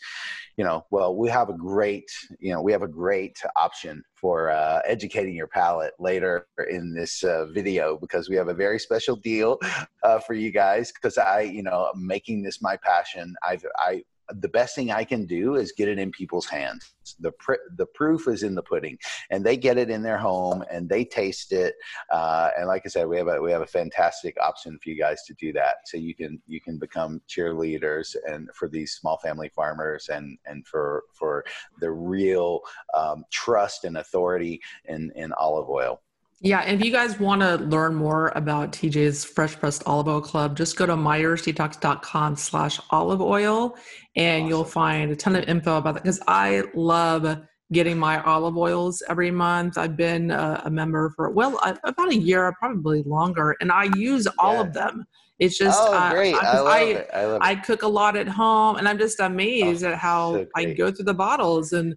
you 0.57 0.65
know 0.65 0.85
well 0.91 1.17
we 1.17 1.29
have 1.29 1.49
a 1.49 1.55
great 1.55 2.11
you 2.39 2.53
know 2.53 2.63
we 2.63 2.73
have 2.73 2.83
a 2.83 2.89
great 2.89 3.39
option 3.57 4.03
for 4.15 4.51
uh, 4.51 4.81
educating 4.87 5.35
your 5.35 5.47
palate 5.47 5.93
later 5.99 6.47
in 6.71 6.95
this 6.95 7.25
uh, 7.25 7.47
video 7.47 7.97
because 7.99 8.29
we 8.29 8.37
have 8.37 8.49
a 8.49 8.55
very 8.55 8.79
special 8.79 9.17
deal 9.17 9.59
uh, 10.05 10.19
for 10.19 10.35
you 10.35 10.51
guys 10.51 10.93
because 10.93 11.19
i 11.19 11.41
you 11.41 11.63
know 11.63 11.91
making 11.97 12.43
this 12.43 12.61
my 12.63 12.77
passion. 12.77 13.35
I've 13.43 13.65
i 13.79 14.03
the 14.41 14.49
best 14.49 14.75
thing 14.75 14.91
I 14.91 15.05
can 15.05 15.27
do 15.27 15.57
is 15.57 15.73
get 15.73 15.89
it 15.89 15.99
in 15.99 16.11
people's 16.11 16.47
hands. 16.47 16.95
The 17.19 17.33
pr- 17.33 17.67
the 17.77 17.87
proof 17.87 18.29
is 18.29 18.43
in 18.43 18.55
the 18.55 18.63
pudding, 18.63 18.99
and 19.31 19.45
they 19.45 19.57
get 19.57 19.79
it 19.79 19.91
in 19.91 20.03
their 20.03 20.19
home 20.19 20.65
and 20.71 20.89
they 20.89 21.05
taste 21.05 21.53
it. 21.53 21.75
Uh, 22.11 22.51
and 22.57 22.67
like 22.67 22.83
I 22.85 22.89
said, 22.89 23.09
we 23.09 23.17
have 23.17 23.29
a 23.29 23.41
we 23.41 23.51
have 23.51 23.63
a 23.63 23.67
fantastic 23.67 24.37
option 24.41 24.79
for 24.83 24.91
you 24.91 24.99
guys 24.99 25.23
to 25.25 25.35
do 25.35 25.53
that. 25.55 25.77
So 25.87 25.97
you 25.97 26.15
can 26.15 26.41
you 26.47 26.61
can 26.61 26.79
become 26.79 27.21
cheerleaders 27.29 28.15
and 28.27 28.49
for 28.55 28.69
these 28.69 28.93
small 28.93 29.19
family 29.19 29.49
farmers 29.49 30.09
and 30.09 30.39
and 30.47 30.67
for 30.67 31.05
for 31.13 31.45
the 31.81 31.91
real 31.91 32.61
um, 32.95 33.25
trust 33.31 33.85
and 33.85 33.97
authority 33.99 34.61
in 34.87 35.11
in 35.17 35.33
olive 35.33 35.69
oil. 35.69 36.01
Yeah, 36.43 36.61
and 36.61 36.81
if 36.81 36.87
you 36.87 36.91
guys 36.91 37.21
want 37.21 37.43
to 37.43 37.57
learn 37.57 37.95
more 37.95 38.33
about 38.35 38.73
TJ's 38.73 39.27
Fresh 39.27 39.59
Pressed 39.61 39.83
Olive 39.85 40.09
Oil 40.09 40.21
Club, 40.23 40.57
just 40.57 40.75
go 40.75 40.87
to 40.87 40.95
myersdetox.com 40.95 42.37
slash 42.37 42.81
olive 42.89 43.21
oil 43.21 43.77
and 44.17 44.45
awesome. 44.45 44.49
you'll 44.49 44.65
find 44.65 45.11
a 45.11 45.17
ton 45.17 45.37
of 45.37 45.45
info 45.45 45.77
about 45.77 45.95
that 45.95 46.03
because 46.03 46.21
I 46.27 46.63
love 46.75 47.43
getting 47.73 47.99
my 47.99 48.23
olive 48.23 48.57
oils 48.57 49.03
every 49.07 49.31
month. 49.31 49.77
I've 49.77 49.99
been 49.99 50.31
a, 50.31 50.63
a 50.65 50.71
member 50.71 51.13
for, 51.15 51.29
well, 51.31 51.61
about 51.85 52.09
a 52.09 52.17
year, 52.17 52.51
probably 52.59 53.03
longer, 53.03 53.55
and 53.61 53.71
I 53.71 53.91
use 53.95 54.27
all 54.39 54.55
yeah. 54.55 54.61
of 54.63 54.73
them. 54.73 55.05
It's 55.41 55.59
just, 55.59 55.79
oh, 55.79 55.93
uh, 55.93 56.11
great. 56.11 56.35
I, 56.35 56.39
I, 56.39 56.59
love 56.59 56.67
I, 56.67 56.81
it. 56.81 57.11
I, 57.13 57.51
I 57.51 57.55
cook 57.55 57.83
a 57.83 57.89
lot 57.89 58.17
at 58.17 58.29
home 58.29 58.77
and 58.77 58.89
I'm 58.89 58.99
just 58.99 59.21
amazed 59.21 59.85
oh, 59.85 59.91
at 59.91 59.99
how 59.99 60.35
so 60.35 60.47
I 60.57 60.73
go 60.73 60.91
through 60.91 61.05
the 61.05 61.15
bottles 61.15 61.75
and 61.75 61.93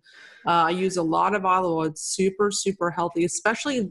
uh, 0.45 0.65
I 0.67 0.69
use 0.71 0.97
a 0.97 1.03
lot 1.03 1.33
of 1.33 1.45
olive 1.45 1.71
oil. 1.71 1.83
It's 1.83 2.01
super, 2.01 2.51
super 2.51 2.91
healthy, 2.91 3.23
especially 3.23 3.89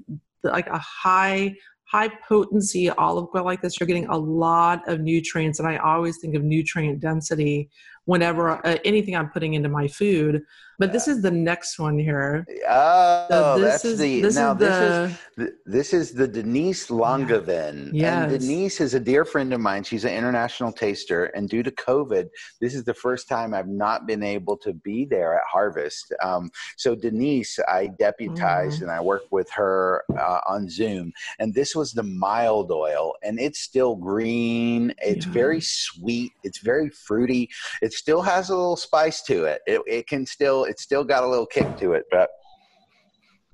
like 0.50 0.66
a 0.68 0.78
high 0.78 1.54
high 1.84 2.08
potency 2.26 2.88
olive 2.90 3.26
oil 3.34 3.44
like 3.44 3.60
this 3.60 3.78
you're 3.78 3.86
getting 3.86 4.06
a 4.06 4.16
lot 4.16 4.86
of 4.88 5.00
nutrients 5.00 5.58
and 5.58 5.68
i 5.68 5.76
always 5.76 6.18
think 6.18 6.34
of 6.34 6.42
nutrient 6.42 7.00
density 7.00 7.70
whenever 8.04 8.50
uh, 8.66 8.76
anything 8.84 9.16
i'm 9.16 9.30
putting 9.30 9.54
into 9.54 9.68
my 9.68 9.88
food 9.88 10.42
but 10.82 10.92
this 10.92 11.06
is 11.06 11.22
the 11.22 11.30
next 11.30 11.78
one 11.78 11.96
here. 11.96 12.44
Oh, 12.68 13.26
so 13.28 13.58
that's 13.60 13.84
is, 13.84 14.00
the 14.00 14.20
this 14.20 14.34
now 14.34 14.52
is 14.52 14.58
this 14.58 15.16
the, 15.36 15.44
is 15.44 15.52
this 15.64 15.94
is 15.94 16.12
the 16.12 16.26
Denise 16.26 16.88
Langevin. 16.88 17.90
Yeah. 17.92 18.02
Yes. 18.24 18.32
And 18.32 18.40
Denise 18.40 18.80
is 18.80 18.94
a 18.94 18.98
dear 18.98 19.24
friend 19.24 19.52
of 19.52 19.60
mine. 19.60 19.84
She's 19.84 20.04
an 20.04 20.12
international 20.12 20.72
taster, 20.72 21.26
and 21.26 21.48
due 21.48 21.62
to 21.62 21.70
COVID, 21.70 22.28
this 22.60 22.74
is 22.74 22.82
the 22.82 22.94
first 22.94 23.28
time 23.28 23.54
I've 23.54 23.68
not 23.68 24.08
been 24.08 24.24
able 24.24 24.56
to 24.56 24.72
be 24.72 25.04
there 25.04 25.34
at 25.34 25.44
Harvest. 25.48 26.12
Um, 26.20 26.50
so 26.76 26.96
Denise, 26.96 27.60
I 27.68 27.86
deputized 27.86 28.80
mm. 28.80 28.82
and 28.82 28.90
I 28.90 29.00
worked 29.00 29.30
with 29.30 29.48
her 29.50 30.02
uh, 30.18 30.40
on 30.48 30.68
Zoom, 30.68 31.12
and 31.38 31.54
this 31.54 31.76
was 31.76 31.92
the 31.92 32.02
mild 32.02 32.72
oil, 32.72 33.14
and 33.22 33.38
it's 33.38 33.60
still 33.60 33.94
green. 33.94 34.92
It's 34.98 35.26
yeah. 35.26 35.32
very 35.32 35.60
sweet. 35.60 36.32
It's 36.42 36.58
very 36.58 36.88
fruity. 36.88 37.50
It 37.92 37.98
still 37.98 38.22
has 38.22 38.48
a 38.48 38.56
little 38.56 38.76
spice 38.76 39.20
to 39.24 39.44
it. 39.44 39.60
It, 39.66 39.82
it 39.86 40.06
can 40.06 40.24
still 40.24 40.64
it's 40.64 40.82
still 40.82 41.04
got 41.04 41.24
a 41.24 41.28
little 41.28 41.44
kick 41.44 41.76
to 41.76 41.92
it, 41.92 42.04
but 42.10 42.30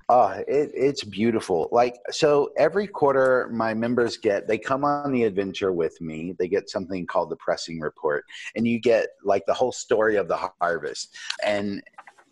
uh, 0.07 0.39
it, 0.47 0.71
it's 0.73 1.03
beautiful. 1.03 1.67
Like, 1.73 1.97
so 2.09 2.49
every 2.57 2.87
quarter, 2.87 3.49
my 3.51 3.73
members 3.73 4.17
get, 4.17 4.47
they 4.47 4.57
come 4.57 4.83
on 4.83 5.11
the 5.11 5.23
adventure 5.25 5.71
with 5.71 5.99
me. 6.01 6.33
They 6.39 6.47
get 6.47 6.69
something 6.69 7.05
called 7.05 7.29
the 7.29 7.35
pressing 7.35 7.81
report, 7.81 8.23
and 8.55 8.65
you 8.65 8.79
get 8.79 9.09
like 9.25 9.43
the 9.45 9.53
whole 9.53 9.73
story 9.73 10.15
of 10.15 10.29
the 10.29 10.49
harvest. 10.61 11.15
And 11.45 11.83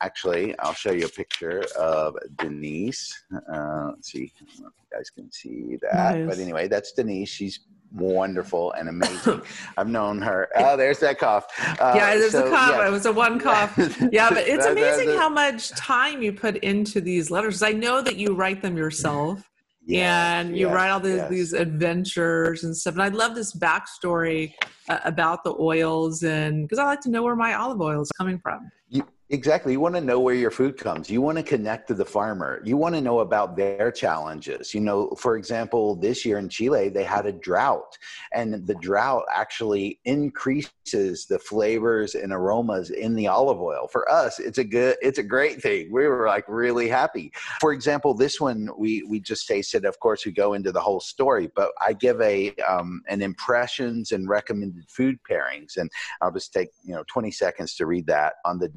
actually, 0.02 0.58
I'll 0.60 0.74
show 0.74 0.92
you 0.92 1.08
a 1.08 1.10
picture 1.10 1.66
of 1.78 2.16
Denise. 2.38 3.14
Uh, 3.54 3.90
let's 3.90 4.12
see 4.12 4.32
if 4.42 4.58
you 4.58 4.72
guys 4.92 5.10
can 5.10 5.30
see 5.32 5.78
that. 5.82 6.20
Nice. 6.20 6.30
But 6.30 6.40
anyway, 6.40 6.70
that's 6.70 6.94
Denise. 6.94 7.30
She's 7.30 7.60
wonderful 7.94 8.72
and 8.74 8.90
amazing. 8.90 9.42
I've 9.78 9.88
known 9.88 10.22
her. 10.22 10.50
Oh, 10.56 10.78
there's 10.78 11.00
that 11.00 11.20
cough. 11.20 11.48
Uh, 11.80 11.94
yeah, 11.96 12.16
there's 12.16 12.32
so, 12.32 12.48
a 12.48 12.50
cough. 12.50 12.72
Yeah. 12.72 12.88
It 12.88 12.92
was 12.92 13.06
a 13.06 13.12
one 13.12 13.40
cough. 13.48 13.78
Yeah, 14.12 14.30
but 14.30 14.48
it's 14.48 14.66
amazing 14.66 15.10
how 15.10 15.30
much 15.30 15.70
time 15.72 16.22
you 16.22 16.34
put 16.34 16.58
into 16.58 17.02
these 17.02 17.32
letters. 17.32 17.62
I 17.62 17.72
know 17.72 18.02
that 18.02 18.18
you 18.18 18.34
write 18.34 18.62
them 18.62 18.78
yourself. 18.78 19.50
Yes, 19.86 20.04
and 20.04 20.58
you 20.58 20.68
yes, 20.68 20.76
write 20.76 20.90
all 20.90 21.00
these, 21.00 21.16
yes. 21.16 21.30
these 21.30 21.54
adventures 21.54 22.66
and 22.66 22.76
stuff. 22.76 22.96
And 22.96 23.04
I 23.04 23.08
love 23.08 23.36
this 23.36 23.56
backstory 23.56 24.54
uh, 24.90 25.00
about 25.06 25.46
the 25.46 25.56
oils, 25.58 26.24
and 26.24 26.64
because 26.64 26.78
I 26.78 26.84
like 26.84 27.00
to 27.02 27.10
know 27.10 27.24
where 27.24 27.38
my 27.38 27.54
olive 27.54 27.80
oil 27.80 28.02
is 28.02 28.12
coming 28.12 28.38
from. 28.38 28.70
You, 28.90 29.08
Exactly. 29.30 29.74
You 29.74 29.82
want 29.82 29.96
to 29.96 30.02
know 30.02 30.22
where 30.22 30.36
your 30.36 30.52
food 30.52 30.78
comes. 30.78 31.10
You 31.10 31.22
want 31.22 31.38
to 31.38 31.44
connect 31.44 31.90
to 31.90 31.94
the 31.94 32.06
farmer. 32.06 32.62
You 32.64 32.78
want 32.78 32.96
to 32.96 33.02
know 33.02 33.20
about 33.20 33.58
their 33.58 33.92
challenges. 33.92 34.74
You 34.74 34.80
know, 34.80 35.10
for 35.18 35.36
example, 35.36 35.98
this 35.98 36.24
year 36.24 36.38
in 36.38 36.48
Chile, 36.48 36.88
they 36.88 37.04
had 37.04 37.26
a 37.26 37.34
drought, 37.34 37.98
and 38.34 38.66
the 38.66 38.76
drought 38.76 39.26
actually 39.34 40.00
increases 40.06 41.26
the 41.26 41.40
flavors 41.40 42.16
and 42.16 42.32
aromas 42.32 42.90
in 42.90 43.16
the 43.16 43.28
olive 43.28 43.60
oil. 43.60 43.90
For 43.92 44.10
us, 44.10 44.40
it's 44.40 44.60
a 44.60 44.64
good, 44.64 44.96
it's 45.02 45.20
a 45.20 45.24
great 45.24 45.62
thing. 45.62 45.92
We 45.92 46.08
were 46.08 46.28
like 46.28 46.46
really 46.48 46.88
happy. 46.88 47.34
For 47.60 47.74
example, 47.74 48.14
this 48.14 48.40
one 48.40 48.70
we 48.78 49.04
we 49.04 49.20
just 49.20 49.46
tasted. 49.46 49.84
Of 49.84 50.00
course, 50.00 50.26
we 50.26 50.32
go 50.32 50.54
into 50.54 50.72
the 50.72 50.80
whole 50.80 51.02
story, 51.02 51.50
but 51.54 51.72
I 51.86 51.92
give 51.92 52.22
a 52.22 52.56
um, 52.66 53.02
an 53.10 53.22
impressions 53.22 54.14
and 54.14 54.30
recommended 54.30 54.90
food 54.90 55.18
pairings, 55.30 55.76
and 55.76 55.92
I'll 56.22 56.32
just 56.32 56.54
take 56.54 56.70
you 56.86 56.96
know 56.96 57.04
20 57.10 57.30
seconds 57.32 57.76
to 57.76 57.86
read 57.86 58.08
that 58.08 58.36
on 58.46 58.58
the 58.58 58.70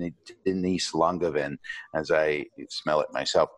Denise 0.45 0.93
Langevin 0.93 1.57
as 1.95 2.11
I 2.11 2.47
smell 2.69 3.01
it 3.01 3.13
myself. 3.13 3.51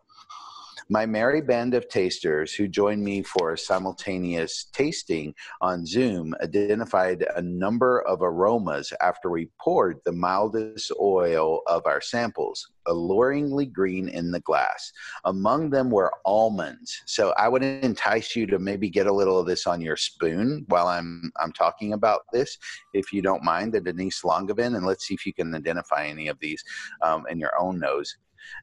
My 0.93 1.07
merry 1.07 1.41
band 1.41 1.73
of 1.73 1.89
tasters 1.89 2.53
who 2.53 2.67
joined 2.67 3.03
me 3.03 3.23
for 3.23 3.57
simultaneous 3.57 4.65
tasting 4.73 5.33
on 5.59 5.87
Zoom 5.87 6.35
identified 6.39 7.25
a 7.35 7.41
number 7.41 8.01
of 8.03 8.21
aromas 8.21 8.93
after 9.01 9.31
we 9.31 9.49
poured 9.59 9.97
the 10.05 10.11
mildest 10.11 10.91
oil 11.01 11.61
of 11.65 11.81
our 11.87 11.99
samples, 11.99 12.69
alluringly 12.85 13.65
green 13.65 14.07
in 14.07 14.29
the 14.29 14.41
glass. 14.41 14.91
Among 15.25 15.71
them 15.71 15.89
were 15.89 16.13
almonds. 16.25 17.01
So 17.07 17.33
I 17.39 17.47
would 17.47 17.63
entice 17.63 18.35
you 18.35 18.45
to 18.45 18.59
maybe 18.59 18.87
get 18.87 19.07
a 19.07 19.11
little 19.11 19.39
of 19.39 19.47
this 19.47 19.65
on 19.65 19.81
your 19.81 19.97
spoon 19.97 20.63
while 20.67 20.85
I'm 20.85 21.31
I'm 21.39 21.53
talking 21.53 21.93
about 21.93 22.21
this, 22.31 22.55
if 22.93 23.11
you 23.11 23.23
don't 23.23 23.43
mind, 23.43 23.73
the 23.73 23.81
Denise 23.81 24.21
Langevin, 24.21 24.75
and 24.75 24.85
let's 24.85 25.07
see 25.07 25.15
if 25.15 25.25
you 25.25 25.33
can 25.33 25.55
identify 25.55 26.05
any 26.05 26.27
of 26.27 26.37
these 26.39 26.63
um, 27.01 27.23
in 27.31 27.39
your 27.39 27.59
own 27.59 27.79
nose 27.79 28.15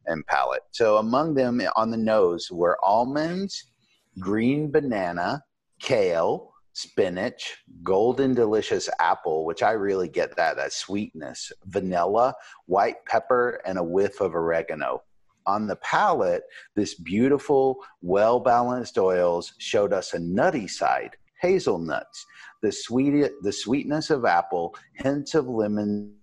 and 0.07 0.27
palate. 0.27 0.63
So 0.73 0.97
among 0.99 1.35
them 1.35 1.61
on 1.77 1.91
the 1.91 1.97
nose 1.97 2.51
were 2.51 2.79
almonds, 2.83 3.71
green 4.19 4.71
banana, 4.71 5.43
kale, 5.81 6.53
spinach, 6.73 7.57
golden 7.83 8.35
delicious 8.35 8.89
apple, 8.99 9.45
which 9.45 9.63
I 9.63 9.73
really 9.73 10.09
get 10.09 10.37
that 10.37 10.57
that 10.57 10.73
sweetness, 10.73 11.53
vanilla, 11.67 12.35
white 12.67 13.05
pepper, 13.07 13.61
and 13.67 13.79
a 13.79 13.85
whiff 13.85 14.21
of 14.21 14.35
oregano. 14.35 15.03
On 15.47 15.67
the 15.67 15.77
palate, 15.77 16.43
this 16.77 16.95
beautiful, 16.95 17.79
well 18.03 18.41
balanced 18.41 18.99
oils 18.99 19.53
showed 19.59 19.93
us 19.93 20.15
a 20.15 20.19
nutty 20.19 20.69
side, 20.69 21.17
hazelnuts, 21.41 22.25
the 22.63 22.71
sweet 22.71 23.31
the 23.43 23.53
sweetness 23.53 24.11
of 24.11 24.25
apple, 24.25 24.75
hints 24.95 25.35
of 25.35 25.49
lemon 25.49 26.15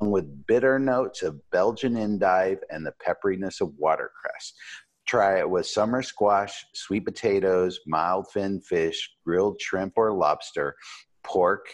with 0.00 0.46
bitter 0.46 0.78
notes 0.78 1.22
of 1.22 1.40
Belgian 1.50 1.96
endive 1.96 2.58
and 2.70 2.84
the 2.86 2.94
pepperiness 3.04 3.60
of 3.60 3.72
watercress. 3.78 4.52
Try 5.06 5.40
it 5.40 5.50
with 5.50 5.66
summer 5.66 6.02
squash, 6.02 6.64
sweet 6.72 7.04
potatoes, 7.04 7.80
mild 7.86 8.30
fin 8.32 8.60
fish, 8.60 9.10
grilled 9.24 9.60
shrimp 9.60 9.94
or 9.96 10.12
lobster, 10.12 10.76
pork, 11.24 11.66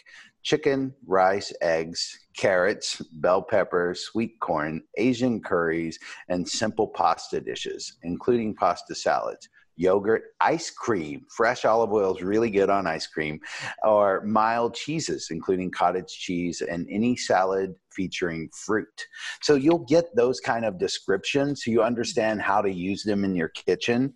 chicken, 0.42 0.94
rice, 1.06 1.52
eggs, 1.60 2.18
carrots, 2.36 3.00
bell 3.12 3.42
peppers, 3.42 4.00
sweet 4.00 4.38
corn, 4.40 4.82
Asian 4.96 5.40
curries, 5.40 5.98
and 6.28 6.48
simple 6.48 6.88
pasta 6.88 7.40
dishes, 7.40 7.98
including 8.02 8.54
pasta 8.54 8.94
salads 8.94 9.48
yogurt, 9.76 10.34
ice 10.40 10.70
cream. 10.70 11.24
Fresh 11.28 11.64
olive 11.64 11.92
oil 11.92 12.16
is 12.16 12.22
really 12.22 12.50
good 12.50 12.70
on 12.70 12.86
ice 12.86 13.06
cream, 13.06 13.38
or 13.84 14.22
mild 14.22 14.74
cheeses, 14.74 15.28
including 15.30 15.70
cottage 15.70 16.08
cheese, 16.08 16.62
and 16.62 16.86
any 16.90 17.14
salad 17.16 17.74
featuring 17.96 18.48
fruit. 18.52 19.06
So 19.42 19.54
you'll 19.54 19.86
get 19.88 20.14
those 20.14 20.38
kind 20.38 20.64
of 20.64 20.78
descriptions 20.78 21.64
so 21.64 21.70
you 21.70 21.82
understand 21.82 22.42
how 22.42 22.60
to 22.60 22.70
use 22.70 23.02
them 23.02 23.24
in 23.24 23.34
your 23.34 23.48
kitchen. 23.48 24.12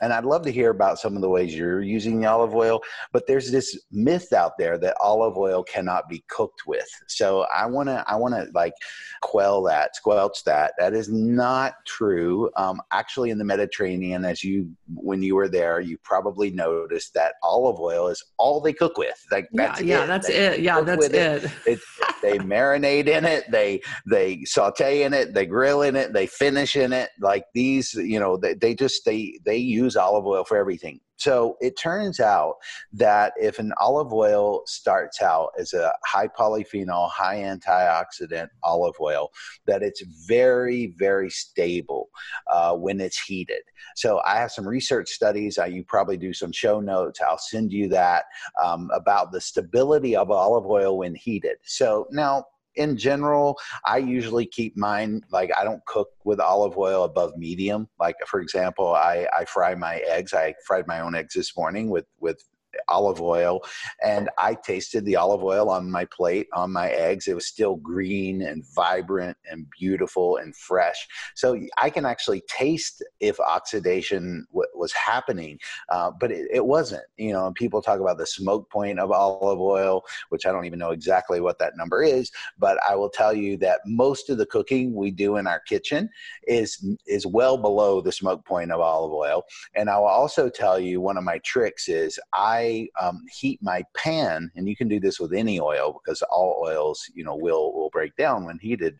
And 0.00 0.12
I'd 0.12 0.24
love 0.24 0.42
to 0.42 0.52
hear 0.52 0.70
about 0.70 0.98
some 0.98 1.16
of 1.16 1.22
the 1.22 1.28
ways 1.28 1.54
you're 1.54 1.82
using 1.82 2.20
the 2.20 2.28
olive 2.28 2.54
oil, 2.54 2.80
but 3.12 3.26
there's 3.26 3.50
this 3.50 3.78
myth 3.90 4.32
out 4.32 4.52
there 4.58 4.78
that 4.78 4.96
olive 5.00 5.36
oil 5.36 5.64
cannot 5.64 6.08
be 6.08 6.24
cooked 6.28 6.62
with. 6.66 6.88
So 7.08 7.46
I 7.54 7.66
want 7.66 7.88
to 7.88 8.04
I 8.06 8.16
want 8.16 8.34
to 8.34 8.48
like 8.54 8.74
quell 9.22 9.62
that, 9.64 9.96
squelch 9.96 10.44
that. 10.44 10.72
That 10.78 10.94
is 10.94 11.10
not 11.10 11.74
true. 11.86 12.50
Um, 12.56 12.80
actually 12.92 13.30
in 13.30 13.38
the 13.38 13.44
Mediterranean 13.44 14.24
as 14.24 14.44
you 14.44 14.70
when 14.94 15.22
you 15.22 15.34
were 15.34 15.48
there, 15.48 15.80
you 15.80 15.98
probably 16.04 16.50
noticed 16.50 17.14
that 17.14 17.34
olive 17.42 17.80
oil 17.80 18.08
is 18.08 18.22
all 18.38 18.60
they 18.60 18.72
cook 18.72 18.96
with. 18.98 19.20
Like 19.30 19.48
that's 19.52 19.80
yeah, 19.80 20.00
yeah, 20.00 20.06
that's 20.06 20.28
it. 20.28 20.60
Yeah, 20.60 20.80
that's 20.80 21.06
it. 21.06 21.14
it. 21.14 21.50
it. 21.66 21.80
They 22.24 22.38
marinate 22.38 23.06
in 23.06 23.24
it, 23.24 23.50
they 23.50 23.82
they 24.06 24.44
saute 24.44 25.02
in 25.02 25.12
it, 25.12 25.34
they 25.34 25.46
grill 25.46 25.82
in 25.82 25.94
it, 25.94 26.12
they 26.12 26.26
finish 26.26 26.74
in 26.74 26.92
it. 26.92 27.10
Like 27.20 27.44
these, 27.54 27.92
you 27.94 28.18
know, 28.18 28.36
they, 28.36 28.54
they 28.54 28.74
just 28.74 29.04
they 29.04 29.38
they 29.44 29.58
use 29.58 29.96
olive 29.96 30.26
oil 30.26 30.44
for 30.44 30.56
everything. 30.56 31.00
So 31.24 31.56
it 31.62 31.78
turns 31.78 32.20
out 32.20 32.56
that 32.92 33.32
if 33.40 33.58
an 33.58 33.72
olive 33.80 34.12
oil 34.12 34.60
starts 34.66 35.22
out 35.22 35.52
as 35.58 35.72
a 35.72 35.90
high 36.04 36.28
polyphenol, 36.28 37.10
high 37.10 37.38
antioxidant 37.38 38.48
olive 38.62 38.96
oil, 39.00 39.30
that 39.66 39.82
it's 39.82 40.02
very, 40.28 40.94
very 40.98 41.30
stable 41.30 42.10
uh, 42.52 42.74
when 42.74 43.00
it's 43.00 43.18
heated. 43.18 43.62
So 43.96 44.20
I 44.26 44.36
have 44.36 44.52
some 44.52 44.68
research 44.68 45.08
studies. 45.08 45.56
I, 45.56 45.66
you 45.66 45.82
probably 45.82 46.18
do 46.18 46.34
some 46.34 46.52
show 46.52 46.78
notes. 46.78 47.22
I'll 47.22 47.38
send 47.38 47.72
you 47.72 47.88
that 47.88 48.24
um, 48.62 48.90
about 48.92 49.32
the 49.32 49.40
stability 49.40 50.14
of 50.14 50.30
olive 50.30 50.66
oil 50.66 50.98
when 50.98 51.14
heated. 51.14 51.56
So 51.64 52.06
now 52.10 52.44
in 52.76 52.96
general, 52.96 53.58
I 53.84 53.98
usually 53.98 54.46
keep 54.46 54.76
mine 54.76 55.22
like 55.30 55.50
I 55.58 55.64
don't 55.64 55.84
cook 55.86 56.08
with 56.24 56.40
olive 56.40 56.76
oil 56.76 57.04
above 57.04 57.36
medium. 57.36 57.88
Like 57.98 58.16
for 58.26 58.40
example, 58.40 58.94
I, 58.94 59.26
I 59.36 59.44
fry 59.44 59.74
my 59.74 59.96
eggs. 60.08 60.32
I 60.32 60.54
fried 60.66 60.86
my 60.86 61.00
own 61.00 61.14
eggs 61.14 61.34
this 61.34 61.56
morning 61.56 61.90
with 61.90 62.06
with 62.20 62.42
olive 62.88 63.20
oil 63.20 63.60
and 64.02 64.28
I 64.38 64.54
tasted 64.54 65.04
the 65.04 65.16
olive 65.16 65.42
oil 65.42 65.70
on 65.70 65.90
my 65.90 66.04
plate 66.06 66.48
on 66.52 66.72
my 66.72 66.88
eggs. 66.90 67.28
It 67.28 67.34
was 67.34 67.46
still 67.46 67.76
green 67.76 68.42
and 68.42 68.64
vibrant 68.74 69.36
and 69.50 69.66
beautiful 69.70 70.36
and 70.36 70.54
fresh. 70.54 71.06
So 71.34 71.58
I 71.78 71.90
can 71.90 72.04
actually 72.04 72.42
taste 72.48 73.02
if 73.20 73.38
oxidation 73.40 74.46
w- 74.50 74.68
was 74.74 74.92
happening, 74.92 75.58
uh, 75.90 76.10
but 76.18 76.30
it, 76.30 76.48
it, 76.52 76.64
wasn't. 76.64 77.02
You 77.16 77.32
know, 77.32 77.52
people 77.54 77.82
talk 77.82 78.00
about 78.00 78.18
the 78.18 78.26
smoke 78.26 78.70
point 78.70 78.98
of 78.98 79.10
olive 79.10 79.60
oil, 79.60 80.02
which 80.30 80.46
I 80.46 80.52
don't 80.52 80.64
even 80.64 80.78
know 80.78 80.90
exactly 80.90 81.40
what 81.40 81.58
that 81.58 81.76
number 81.76 82.02
is, 82.02 82.30
but 82.58 82.78
I 82.88 82.96
will 82.96 83.10
tell 83.10 83.34
you 83.34 83.56
that 83.58 83.80
most 83.86 84.30
of 84.30 84.38
the 84.38 84.46
cooking 84.46 84.94
we 84.94 85.10
do 85.10 85.36
in 85.36 85.46
our 85.46 85.60
kitchen 85.60 86.08
is 86.46 86.84
is 87.06 87.26
well 87.26 87.56
below 87.56 88.00
the 88.00 88.12
smoke 88.12 88.44
point 88.44 88.72
of 88.72 88.80
olive 88.80 89.12
oil. 89.12 89.44
And 89.74 89.88
I 89.90 89.98
will 89.98 90.06
also 90.06 90.48
tell 90.48 90.78
you 90.78 91.00
one 91.00 91.16
of 91.16 91.24
my 91.24 91.38
tricks 91.38 91.88
is 91.88 92.18
I 92.32 92.63
um, 93.00 93.22
heat 93.38 93.58
my 93.62 93.84
pan, 93.96 94.50
and 94.56 94.68
you 94.68 94.76
can 94.76 94.88
do 94.88 95.00
this 95.00 95.18
with 95.20 95.32
any 95.32 95.60
oil 95.60 96.00
because 96.00 96.22
all 96.22 96.62
oils, 96.66 96.98
you 97.14 97.24
know, 97.24 97.36
will 97.36 97.72
will 97.74 97.90
break 97.90 98.14
down 98.16 98.44
when 98.44 98.58
heated. 98.58 98.96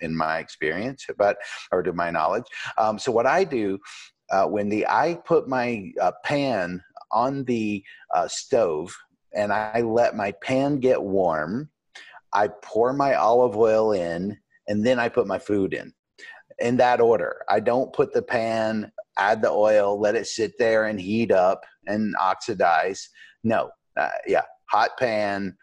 in 0.00 0.16
my 0.16 0.38
experience, 0.38 1.06
but 1.16 1.36
or 1.70 1.82
to 1.82 1.92
my 1.92 2.10
knowledge. 2.10 2.48
Um, 2.78 2.98
so 2.98 3.12
what 3.12 3.26
I 3.26 3.44
do 3.44 3.78
uh, 4.30 4.46
when 4.46 4.68
the 4.68 4.86
I 4.88 5.18
put 5.24 5.48
my 5.48 5.92
uh, 6.00 6.12
pan 6.24 6.82
on 7.12 7.44
the 7.44 7.84
uh, 8.14 8.28
stove 8.28 8.94
and 9.34 9.52
I 9.52 9.80
let 9.82 10.16
my 10.16 10.32
pan 10.42 10.80
get 10.80 11.00
warm, 11.00 11.70
I 12.32 12.48
pour 12.62 12.92
my 12.92 13.14
olive 13.14 13.56
oil 13.56 13.92
in, 13.92 14.36
and 14.68 14.84
then 14.84 14.98
I 14.98 15.08
put 15.08 15.26
my 15.26 15.38
food 15.38 15.74
in 15.74 15.92
in 16.58 16.76
that 16.78 17.00
order. 17.00 17.42
I 17.48 17.60
don't 17.60 17.92
put 17.92 18.12
the 18.12 18.22
pan, 18.22 18.92
add 19.18 19.42
the 19.42 19.50
oil, 19.50 19.98
let 19.98 20.14
it 20.14 20.26
sit 20.26 20.52
there 20.58 20.84
and 20.84 21.00
heat 21.00 21.32
up 21.32 21.64
and 21.86 22.14
oxidize. 22.20 23.08
No, 23.42 23.70
uh, 23.96 24.08
yeah, 24.26 24.42
hot 24.70 24.90
pan, 24.98 25.56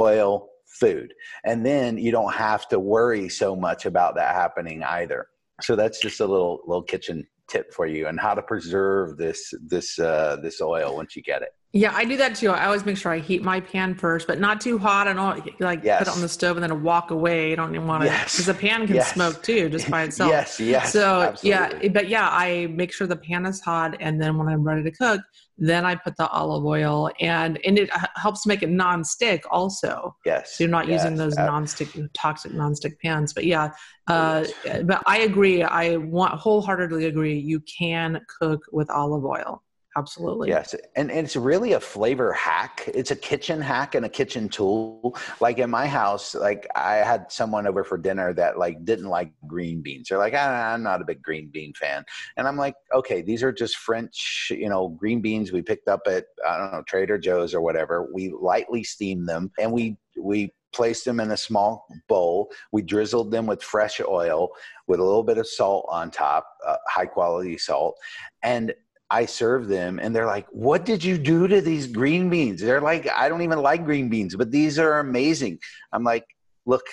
oil, 0.00 0.48
food. 0.66 1.14
And 1.44 1.64
then 1.64 1.98
you 1.98 2.10
don't 2.10 2.34
have 2.34 2.68
to 2.68 2.78
worry 2.78 3.28
so 3.28 3.54
much 3.54 3.86
about 3.86 4.16
that 4.16 4.34
happening 4.34 4.82
either. 4.82 5.28
So 5.62 5.76
that's 5.76 6.00
just 6.00 6.20
a 6.20 6.26
little 6.26 6.60
little 6.66 6.82
kitchen 6.82 7.26
tip 7.48 7.72
for 7.72 7.86
you 7.86 8.06
and 8.08 8.18
how 8.18 8.34
to 8.34 8.42
preserve 8.42 9.16
this 9.16 9.52
this 9.66 9.98
uh, 9.98 10.36
this 10.42 10.60
oil 10.60 10.96
once 10.96 11.14
you 11.14 11.22
get 11.22 11.42
it. 11.42 11.50
Yeah, 11.76 11.92
I 11.92 12.04
do 12.04 12.16
that 12.18 12.36
too. 12.36 12.50
I 12.50 12.66
always 12.66 12.86
make 12.86 12.96
sure 12.96 13.10
I 13.10 13.18
heat 13.18 13.42
my 13.42 13.58
pan 13.58 13.96
first, 13.96 14.28
but 14.28 14.38
not 14.38 14.60
too 14.60 14.78
hot. 14.78 15.08
I 15.08 15.12
don't 15.12 15.60
like 15.60 15.82
yes. 15.82 15.98
put 15.98 16.06
it 16.06 16.14
on 16.14 16.20
the 16.20 16.28
stove 16.28 16.56
and 16.56 16.62
then 16.62 16.84
walk 16.84 17.10
away. 17.10 17.50
I 17.50 17.56
don't 17.56 17.74
even 17.74 17.88
want 17.88 18.04
to 18.04 18.10
because 18.10 18.38
yes. 18.38 18.46
the 18.46 18.54
pan 18.54 18.86
can 18.86 18.94
yes. 18.94 19.12
smoke 19.12 19.42
too 19.42 19.68
just 19.68 19.90
by 19.90 20.02
itself. 20.04 20.30
yes, 20.30 20.60
yes. 20.60 20.92
So 20.92 21.22
absolutely. 21.22 21.50
yeah, 21.50 21.88
but 21.92 22.08
yeah, 22.08 22.28
I 22.30 22.68
make 22.68 22.92
sure 22.92 23.08
the 23.08 23.16
pan 23.16 23.44
is 23.44 23.60
hot, 23.60 23.96
and 23.98 24.22
then 24.22 24.38
when 24.38 24.46
I'm 24.46 24.62
ready 24.62 24.84
to 24.84 24.90
cook, 24.92 25.20
then 25.58 25.84
I 25.84 25.96
put 25.96 26.16
the 26.16 26.28
olive 26.28 26.64
oil, 26.64 27.10
and 27.18 27.58
and 27.66 27.76
it 27.76 27.90
helps 28.14 28.46
make 28.46 28.62
it 28.62 28.70
non-stick 28.70 29.42
also. 29.50 30.14
Yes. 30.24 30.56
So 30.56 30.62
you're 30.62 30.70
not 30.70 30.86
using 30.86 31.16
those 31.16 31.36
uh, 31.36 31.44
non-stick 31.44 31.88
toxic 32.12 32.54
non-stick 32.54 33.00
pans. 33.00 33.32
But 33.32 33.46
yeah, 33.46 33.70
uh, 34.06 34.44
but 34.84 35.02
I 35.06 35.22
agree. 35.22 35.64
I 35.64 35.96
want 35.96 36.34
wholeheartedly 36.34 37.06
agree. 37.06 37.36
You 37.36 37.58
can 37.62 38.20
cook 38.38 38.62
with 38.70 38.88
olive 38.90 39.24
oil. 39.24 39.63
Absolutely. 39.96 40.48
Yes, 40.48 40.74
and, 40.96 41.10
and 41.10 41.24
it's 41.24 41.36
really 41.36 41.72
a 41.72 41.80
flavor 41.80 42.32
hack. 42.32 42.88
It's 42.92 43.10
a 43.10 43.16
kitchen 43.16 43.60
hack 43.60 43.94
and 43.94 44.04
a 44.04 44.08
kitchen 44.08 44.48
tool. 44.48 45.16
Like 45.40 45.58
in 45.58 45.70
my 45.70 45.86
house, 45.86 46.34
like 46.34 46.66
I 46.74 46.96
had 46.96 47.30
someone 47.30 47.66
over 47.66 47.84
for 47.84 47.98
dinner 47.98 48.32
that 48.34 48.58
like 48.58 48.84
didn't 48.84 49.08
like 49.08 49.32
green 49.46 49.82
beans. 49.82 50.08
They're 50.08 50.18
like, 50.18 50.34
ah, 50.36 50.72
I'm 50.72 50.82
not 50.82 51.00
a 51.00 51.04
big 51.04 51.22
green 51.22 51.48
bean 51.52 51.72
fan, 51.74 52.04
and 52.36 52.46
I'm 52.46 52.56
like, 52.56 52.74
okay, 52.94 53.22
these 53.22 53.42
are 53.42 53.52
just 53.52 53.76
French, 53.76 54.50
you 54.50 54.68
know, 54.68 54.88
green 54.88 55.20
beans 55.20 55.52
we 55.52 55.62
picked 55.62 55.88
up 55.88 56.00
at 56.06 56.24
I 56.46 56.58
don't 56.58 56.72
know 56.72 56.82
Trader 56.86 57.18
Joe's 57.18 57.54
or 57.54 57.60
whatever. 57.60 58.08
We 58.12 58.32
lightly 58.38 58.84
steamed 58.84 59.28
them 59.28 59.50
and 59.58 59.72
we 59.72 59.96
we 60.20 60.52
placed 60.74 61.04
them 61.04 61.20
in 61.20 61.30
a 61.30 61.36
small 61.36 61.86
bowl. 62.08 62.50
We 62.72 62.82
drizzled 62.82 63.30
them 63.30 63.46
with 63.46 63.62
fresh 63.62 64.00
oil 64.06 64.50
with 64.86 65.00
a 65.00 65.04
little 65.04 65.22
bit 65.22 65.38
of 65.38 65.46
salt 65.46 65.86
on 65.88 66.10
top, 66.10 66.46
uh, 66.66 66.76
high 66.88 67.06
quality 67.06 67.56
salt, 67.56 67.96
and 68.42 68.74
I 69.10 69.26
serve 69.26 69.68
them 69.68 69.98
and 69.98 70.14
they're 70.14 70.26
like, 70.26 70.46
What 70.50 70.84
did 70.84 71.04
you 71.04 71.18
do 71.18 71.46
to 71.48 71.60
these 71.60 71.86
green 71.86 72.30
beans? 72.30 72.60
They're 72.60 72.80
like, 72.80 73.08
I 73.10 73.28
don't 73.28 73.42
even 73.42 73.60
like 73.60 73.84
green 73.84 74.08
beans, 74.08 74.34
but 74.36 74.50
these 74.50 74.78
are 74.78 74.98
amazing. 75.00 75.58
I'm 75.92 76.04
like, 76.04 76.26
Look, 76.66 76.84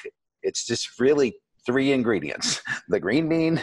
it's 0.44 0.66
just 0.66 1.00
really 1.00 1.36
three 1.66 1.92
ingredients 1.92 2.62
the 2.90 3.00
green 3.00 3.30
bean 3.30 3.62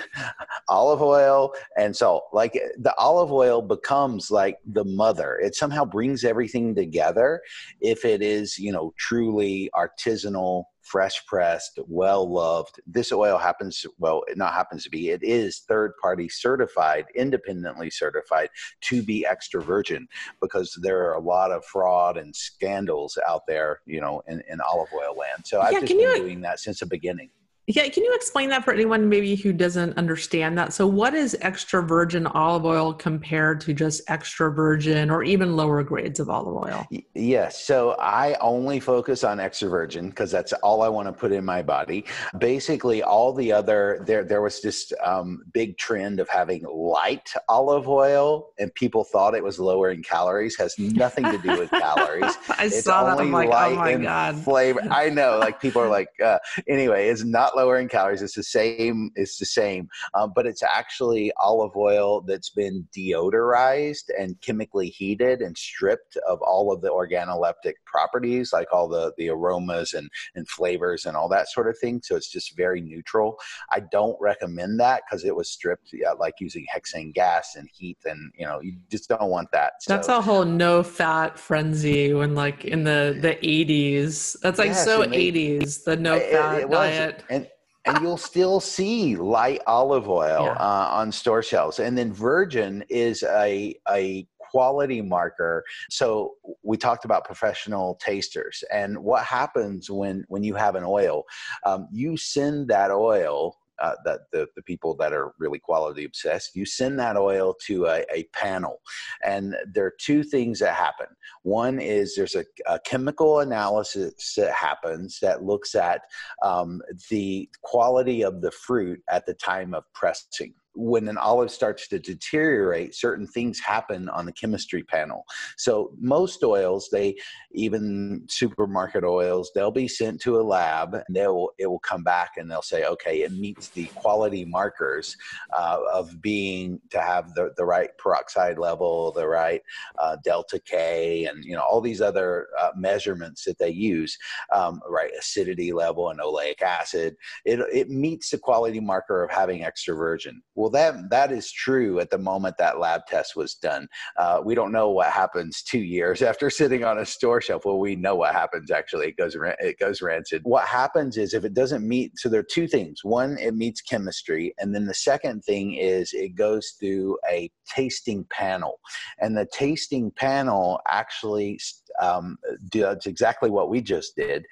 olive 0.69 1.03
oil 1.03 1.53
and 1.77 1.95
salt 1.95 2.25
like 2.33 2.53
the 2.79 2.95
olive 2.97 3.33
oil 3.33 3.61
becomes 3.61 4.31
like 4.31 4.57
the 4.67 4.85
mother 4.85 5.39
it 5.43 5.55
somehow 5.55 5.85
brings 5.85 6.25
everything 6.25 6.75
together 6.75 7.41
if 7.81 8.05
it 8.05 8.23
is 8.23 8.59
you 8.59 8.73
know 8.73 8.93
truly 8.99 9.71
artisanal 9.75 10.65
fresh 10.89 11.25
pressed, 11.27 11.79
well 11.87 12.31
loved. 12.31 12.81
This 12.87 13.13
oil 13.13 13.37
happens, 13.39 13.85
well, 13.99 14.23
it 14.27 14.39
not 14.39 14.55
happens 14.55 14.85
to 14.85 14.91
be, 14.91 15.11
it 15.11 15.23
is 15.23 15.61
third 15.69 15.93
party 16.01 16.29
certified, 16.29 17.07
independently 17.15 17.91
certified 17.91 18.49
to 18.83 19.03
be 19.03 19.27
extra 19.27 19.63
virgin 19.63 20.09
because 20.41 20.79
there 20.83 21.07
are 21.07 21.15
a 21.15 21.21
lot 21.21 21.53
of 21.53 21.65
fraud 21.65 22.17
and 22.17 22.35
scandals 22.35 23.19
out 23.29 23.43
there, 23.47 23.81
you 23.87 24.01
know, 24.01 24.23
in, 24.27 24.43
in 24.49 24.61
olive 24.61 24.89
oil 24.95 25.17
land. 25.17 25.45
So 25.45 25.61
I've 25.61 25.75
just 25.75 25.89
been 25.89 26.01
you, 26.01 26.17
doing 26.17 26.41
that 26.41 26.61
since 26.61 26.81
the 26.81 26.87
beginning. 26.87 27.31
Yeah, 27.71 27.87
can 27.91 28.03
you 28.03 28.15
explain 28.15 28.49
that 28.49 28.65
for 28.65 28.73
anyone 28.73 29.11
maybe 29.11 29.37
who 29.37 29.53
doesn't 29.53 29.99
understand 29.99 30.57
that? 30.57 30.73
So, 30.73 30.87
what 30.87 31.13
is 31.13 31.37
extra 31.43 31.83
virgin 31.83 32.27
olive 32.27 32.65
oil 32.65 32.95
compared 32.95 33.61
to 33.63 33.75
just 33.75 34.01
extra 34.09 34.51
virgin 34.51 35.11
or 35.11 35.23
even 35.23 35.55
lower 35.55 35.83
grades 35.83 36.19
of 36.19 36.31
olive 36.31 36.57
oil? 36.57 36.87
Yes. 37.15 37.63
So, 37.63 37.91
I 38.01 38.39
only 38.41 38.81
focus 38.81 39.23
on 39.23 39.39
extra 39.39 39.69
virgin 39.69 40.09
because 40.09 40.31
that's 40.31 40.55
all 40.55 40.81
I 40.81 40.89
want 40.89 41.09
to 41.09 41.13
put 41.13 41.31
in 41.31 41.45
my 41.45 41.61
body. 41.61 42.07
Basically, 42.39 43.03
all 43.03 43.35
the 43.35 43.53
other 43.53 44.03
there 44.07 44.25
there 44.25 44.41
was 44.41 44.63
this 44.63 44.91
um, 45.05 45.43
big 45.53 45.77
trend 45.77 46.21
of 46.21 46.29
having 46.31 46.65
light 46.65 47.31
olive 47.51 47.87
oil, 47.87 48.49
and 48.59 48.75
people 48.77 49.05
thought 49.05 49.35
it 49.35 49.45
was 49.45 49.59
lower 49.59 49.91
in 49.91 50.03
calories. 50.03 50.57
Has 50.57 50.79
nothing 50.79 51.25
to 51.25 51.37
do 51.37 51.59
with 51.59 51.71
calories. 51.71 52.35
I 52.49 52.65
it's 52.65 52.83
saw 52.83 53.05
that. 53.05 53.21
I'm 53.21 53.31
like, 53.31 53.51
oh 53.53 53.75
my 53.75 53.95
god, 53.97 54.39
flavor. 54.39 54.81
I 54.91 55.11
know. 55.11 55.37
Like 55.39 55.61
people 55.61 55.83
are 55.83 55.91
like, 55.91 56.09
uh, 56.25 56.39
anyway, 56.67 57.09
it's 57.09 57.25
not 57.25 57.58
lowering 57.59 57.89
calories. 57.89 58.23
It's 58.23 58.35
the 58.35 58.43
same. 58.43 59.11
It's 59.17 59.39
the 59.39 59.47
same, 59.47 59.89
um, 60.15 60.33
but 60.35 60.47
it's 60.47 60.63
actually 60.63 61.33
olive 61.41 61.77
oil 61.77 62.21
that's 62.21 62.51
been 62.51 62.87
deodorized 62.97 64.07
and 64.19 64.41
chemically 64.41 64.89
heated 64.89 65.41
and 65.41 65.57
stripped 65.57 66.17
of 66.29 66.41
all 66.43 66.73
of 66.73 66.81
the 66.83 66.91
organoleptic 66.91 67.75
properties, 67.85 68.53
like 68.53 68.69
all 68.73 68.89
the 68.89 69.13
the 69.19 69.29
aromas 69.29 69.95
and 69.95 70.09
and 70.37 70.49
flavors 70.49 71.07
and 71.07 71.17
all 71.17 71.29
that 71.29 71.49
sort 71.49 71.69
of 71.69 71.77
thing. 71.79 72.01
So 72.03 72.15
it's 72.17 72.31
just 72.31 72.57
very 72.57 72.81
neutral. 72.81 73.37
I 73.71 73.81
don't 73.81 74.17
recommend 74.21 74.79
that 74.81 75.03
because 75.05 75.25
it 75.25 75.35
was 75.35 75.51
stripped, 75.51 75.91
yeah, 75.93 76.13
like 76.13 76.35
using 76.41 76.65
hexane 76.75 77.13
gas 77.13 77.57
and 77.57 77.69
heat, 77.73 77.99
and 78.05 78.33
you 78.39 78.47
know 78.47 78.61
you 78.61 78.75
just 78.91 79.09
don't 79.09 79.31
want 79.31 79.49
that. 79.53 79.73
So, 79.81 79.95
That's 79.95 80.09
a 80.09 80.21
whole 80.21 80.45
no 80.45 80.83
fat 80.83 81.39
frenzy 81.39 82.15
when 82.15 82.35
like 82.35 82.65
in 82.65 82.85
the 82.85 83.19
the 83.21 83.35
80s. 83.35 84.39
That's 84.41 84.59
like 84.59 84.69
yes, 84.69 84.85
so 84.85 85.03
they, 85.03 85.33
80s 85.33 85.85
the 85.85 85.97
no 85.97 86.19
fat 86.21 86.59
it, 86.59 86.65
it 86.65 86.71
diet. 86.71 87.25
And, 87.31 87.48
and 87.89 88.03
you'll 88.03 88.17
still 88.17 88.61
see 88.61 89.17
light 89.17 89.61
olive 89.67 90.09
oil 90.09 90.45
yeah. 90.45 90.53
uh, 90.53 90.89
on 90.93 91.11
store 91.11 91.43
shelves. 91.43 91.79
And 91.79 91.97
then 91.97 92.13
virgin 92.13 92.85
is 92.89 93.23
a 93.23 93.75
a 93.91 94.27
quality 94.39 95.03
marker. 95.03 95.63
So 95.91 96.35
we 96.63 96.77
talked 96.77 97.05
about 97.05 97.25
professional 97.25 97.99
tasters, 98.01 98.65
and 98.73 98.99
what 98.99 99.25
happens 99.25 99.91
when 99.91 100.25
when 100.29 100.43
you 100.43 100.55
have 100.55 100.75
an 100.75 100.85
oil, 100.85 101.25
um, 101.67 101.89
you 101.93 102.17
send 102.17 102.69
that 102.69 102.91
oil 102.91 103.57
uh, 103.81 103.95
that 104.05 104.21
the, 104.33 104.47
the 104.57 104.63
people 104.63 104.95
that 104.97 105.13
are 105.13 105.33
really 105.39 105.59
quality 105.59 106.05
obsessed, 106.05 106.57
you 106.57 106.65
send 106.65 106.99
that 106.99 107.17
oil 107.17 107.55
to 107.67 107.87
a, 107.87 108.05
a, 108.13 108.25
panel. 108.35 108.81
And 109.25 109.57
there 109.73 109.85
are 109.85 109.95
two 110.01 110.23
things 110.23 110.59
that 110.61 110.75
happen. 110.75 111.07
One 111.43 111.79
is 111.79 112.15
there's 112.15 112.35
a, 112.35 112.45
a 112.67 112.79
chemical 112.81 113.41
analysis 113.41 114.35
that 114.37 114.53
happens 114.53 115.19
that 115.21 115.45
looks 115.45 115.75
at 115.75 116.03
um, 116.43 116.81
the 117.11 117.49
quality 117.63 118.23
of 118.23 118.41
the 118.41 118.51
fruit 118.51 119.01
at 119.11 119.27
the 119.27 119.35
time 119.35 119.75
of 119.75 119.85
pressing 119.95 120.55
when 120.79 121.09
an 121.09 121.19
olive 121.19 121.51
starts 121.51 121.89
to 121.89 121.99
deteriorate, 121.99 122.95
certain 122.95 123.27
things 123.27 123.59
happen 123.59 124.09
on 124.11 124.25
the 124.25 124.33
chemistry 124.33 124.85
panel. 124.85 125.25
So 125.57 125.93
most 125.99 126.45
oils, 126.45 126.89
they 126.93 127.17
even 127.51 128.25
supermarket 128.29 129.03
oils, 129.03 129.51
they'll 129.55 129.73
be 129.73 129.89
sent 129.89 130.21
to 130.21 130.39
a 130.39 130.43
lab 130.43 130.95
and 130.95 131.17
they 131.17 131.27
will 131.27 131.51
it 131.59 131.67
will 131.67 131.81
come 131.81 132.05
back 132.05 132.33
and 132.37 132.49
they'll 132.49 132.63
say, 132.63 132.85
okay, 132.85 133.23
it 133.23 133.33
meets 133.33 133.69
the 133.71 133.87
quality 133.87 134.45
markers 134.45 135.17
uh, 135.53 135.79
of 135.93 136.23
being 136.23 136.81
to 136.91 137.01
have 137.01 137.35
the, 137.35 137.51
the 137.57 137.65
right 137.65 137.91
peroxide 137.99 138.57
level, 138.57 139.11
the 139.13 139.27
right 139.27 139.63
uh, 139.99 140.17
delta 140.23 140.61
K, 140.65 141.25
and 141.25 141.45
you 141.45 141.57
know 141.57 141.63
all 141.63 141.81
these 141.81 142.01
other 142.01 142.47
uh, 142.61 142.71
measurements 142.77 143.45
that 143.45 143.59
they 143.59 143.71
use, 143.71 144.17
um, 144.53 144.81
right 144.89 145.11
acidity 145.19 145.73
level 145.73 146.11
and 146.11 146.21
oleic 146.21 146.63
acid. 146.63 147.17
It 147.45 147.59
it 147.73 147.91
meets 147.91 148.31
the 148.31 148.39
quality 148.39 148.79
marker 148.79 149.25
of 149.25 149.31
having 149.33 149.65
extra 149.65 149.97
virgin. 149.97 150.41
Well, 150.55 150.68
well, 150.69 150.93
that 150.93 151.11
that 151.11 151.33
is 151.33 151.51
true 151.51 151.99
at 152.01 152.11
the 152.11 152.19
moment 152.19 152.57
that 152.59 152.79
lab 152.79 153.07
test 153.07 153.37
was 153.37 153.55
done. 153.55 153.89
Uh, 154.19 154.41
we 154.45 154.55
don't 154.55 154.73
know 154.73 154.91
what 154.91 155.11
happens 155.11 155.63
two 155.63 155.81
years 155.81 156.21
after 156.31 156.51
sitting 156.51 156.85
on 156.85 156.99
a 156.99 157.07
store 157.07 157.41
shelf. 157.41 157.65
Well, 157.65 157.79
we 157.79 157.97
know 157.97 158.15
what 158.15 158.35
happens. 158.35 158.71
Actually, 158.71 159.09
it 159.09 159.17
goes 159.17 159.37
it 159.61 159.79
goes 159.79 160.03
rancid. 160.03 160.43
What 160.45 160.67
happens 160.67 161.17
is 161.17 161.33
if 161.33 161.45
it 161.45 161.55
doesn't 161.55 161.87
meet. 161.87 162.19
So 162.19 162.29
there 162.29 162.41
are 162.41 162.47
two 162.51 162.69
things. 162.69 163.01
One, 163.03 163.39
it 163.39 163.55
meets 163.55 163.81
chemistry, 163.81 164.55
and 164.59 164.75
then 164.75 164.87
the 164.87 164.95
second 164.95 165.43
thing 165.43 165.75
is 165.75 166.13
it 166.13 166.35
goes 166.35 166.75
through 166.79 167.19
a 167.31 167.51
tasting 167.75 168.27
panel, 168.31 168.81
and 169.19 169.37
the 169.37 169.47
tasting 169.51 170.11
panel 170.11 170.81
actually 170.87 171.59
um, 172.01 172.39
exactly 172.75 173.51
what 173.51 173.71
we 173.71 173.81
just 173.81 174.17
did. 174.17 174.45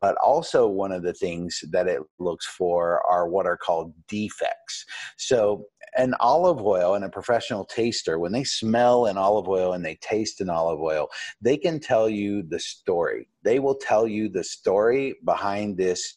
But 0.00 0.16
also, 0.16 0.66
one 0.66 0.92
of 0.92 1.02
the 1.02 1.14
things 1.14 1.60
that 1.70 1.88
it 1.88 2.00
looks 2.18 2.46
for 2.46 3.02
are 3.08 3.28
what 3.28 3.46
are 3.46 3.56
called 3.56 3.92
defects. 4.08 4.84
So, 5.16 5.66
an 5.96 6.14
olive 6.20 6.60
oil 6.60 6.94
and 6.94 7.04
a 7.04 7.08
professional 7.08 7.64
taster, 7.64 8.18
when 8.18 8.32
they 8.32 8.44
smell 8.44 9.06
an 9.06 9.16
olive 9.16 9.48
oil 9.48 9.72
and 9.72 9.84
they 9.84 9.96
taste 9.96 10.40
an 10.40 10.50
olive 10.50 10.80
oil, 10.80 11.08
they 11.40 11.56
can 11.56 11.78
tell 11.78 12.08
you 12.08 12.42
the 12.42 12.58
story. 12.58 13.28
They 13.42 13.60
will 13.60 13.76
tell 13.76 14.08
you 14.08 14.28
the 14.28 14.44
story 14.44 15.14
behind 15.24 15.76
this 15.76 16.16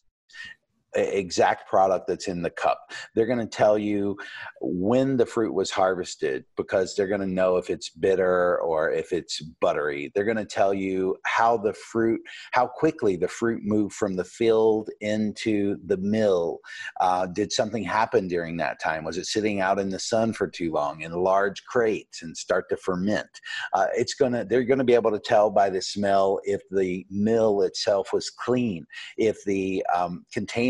exact 0.94 1.68
product 1.68 2.06
that's 2.08 2.28
in 2.28 2.42
the 2.42 2.50
cup. 2.50 2.92
They're 3.14 3.26
going 3.26 3.38
to 3.38 3.46
tell 3.46 3.78
you 3.78 4.16
when 4.60 5.16
the 5.16 5.26
fruit 5.26 5.52
was 5.52 5.70
harvested 5.70 6.44
because 6.56 6.94
they're 6.94 7.08
going 7.08 7.20
to 7.20 7.26
know 7.26 7.56
if 7.56 7.70
it's 7.70 7.90
bitter 7.90 8.58
or 8.60 8.90
if 8.90 9.12
it's 9.12 9.40
buttery. 9.60 10.10
They're 10.14 10.24
going 10.24 10.36
to 10.38 10.44
tell 10.44 10.72
you 10.72 11.16
how 11.24 11.56
the 11.56 11.74
fruit, 11.74 12.20
how 12.52 12.66
quickly 12.66 13.16
the 13.16 13.28
fruit 13.28 13.62
moved 13.64 13.94
from 13.94 14.16
the 14.16 14.24
field 14.24 14.90
into 15.00 15.76
the 15.86 15.98
mill. 15.98 16.58
Uh, 17.00 17.26
did 17.26 17.52
something 17.52 17.84
happen 17.84 18.28
during 18.28 18.56
that 18.56 18.80
time? 18.80 19.04
Was 19.04 19.18
it 19.18 19.26
sitting 19.26 19.60
out 19.60 19.78
in 19.78 19.90
the 19.90 19.98
sun 19.98 20.32
for 20.32 20.48
too 20.48 20.72
long 20.72 21.02
in 21.02 21.12
large 21.12 21.64
crates 21.64 22.22
and 22.22 22.36
start 22.36 22.68
to 22.70 22.76
ferment? 22.76 23.28
Uh, 23.72 23.86
it's 23.94 24.14
going 24.14 24.32
to, 24.32 24.44
they're 24.44 24.64
going 24.64 24.78
to 24.78 24.84
be 24.84 24.94
able 24.94 25.10
to 25.10 25.20
tell 25.20 25.50
by 25.50 25.68
the 25.68 25.82
smell 25.82 26.40
if 26.44 26.62
the 26.70 27.06
mill 27.10 27.62
itself 27.62 28.12
was 28.12 28.30
clean, 28.30 28.86
if 29.16 29.42
the 29.44 29.84
um, 29.94 30.24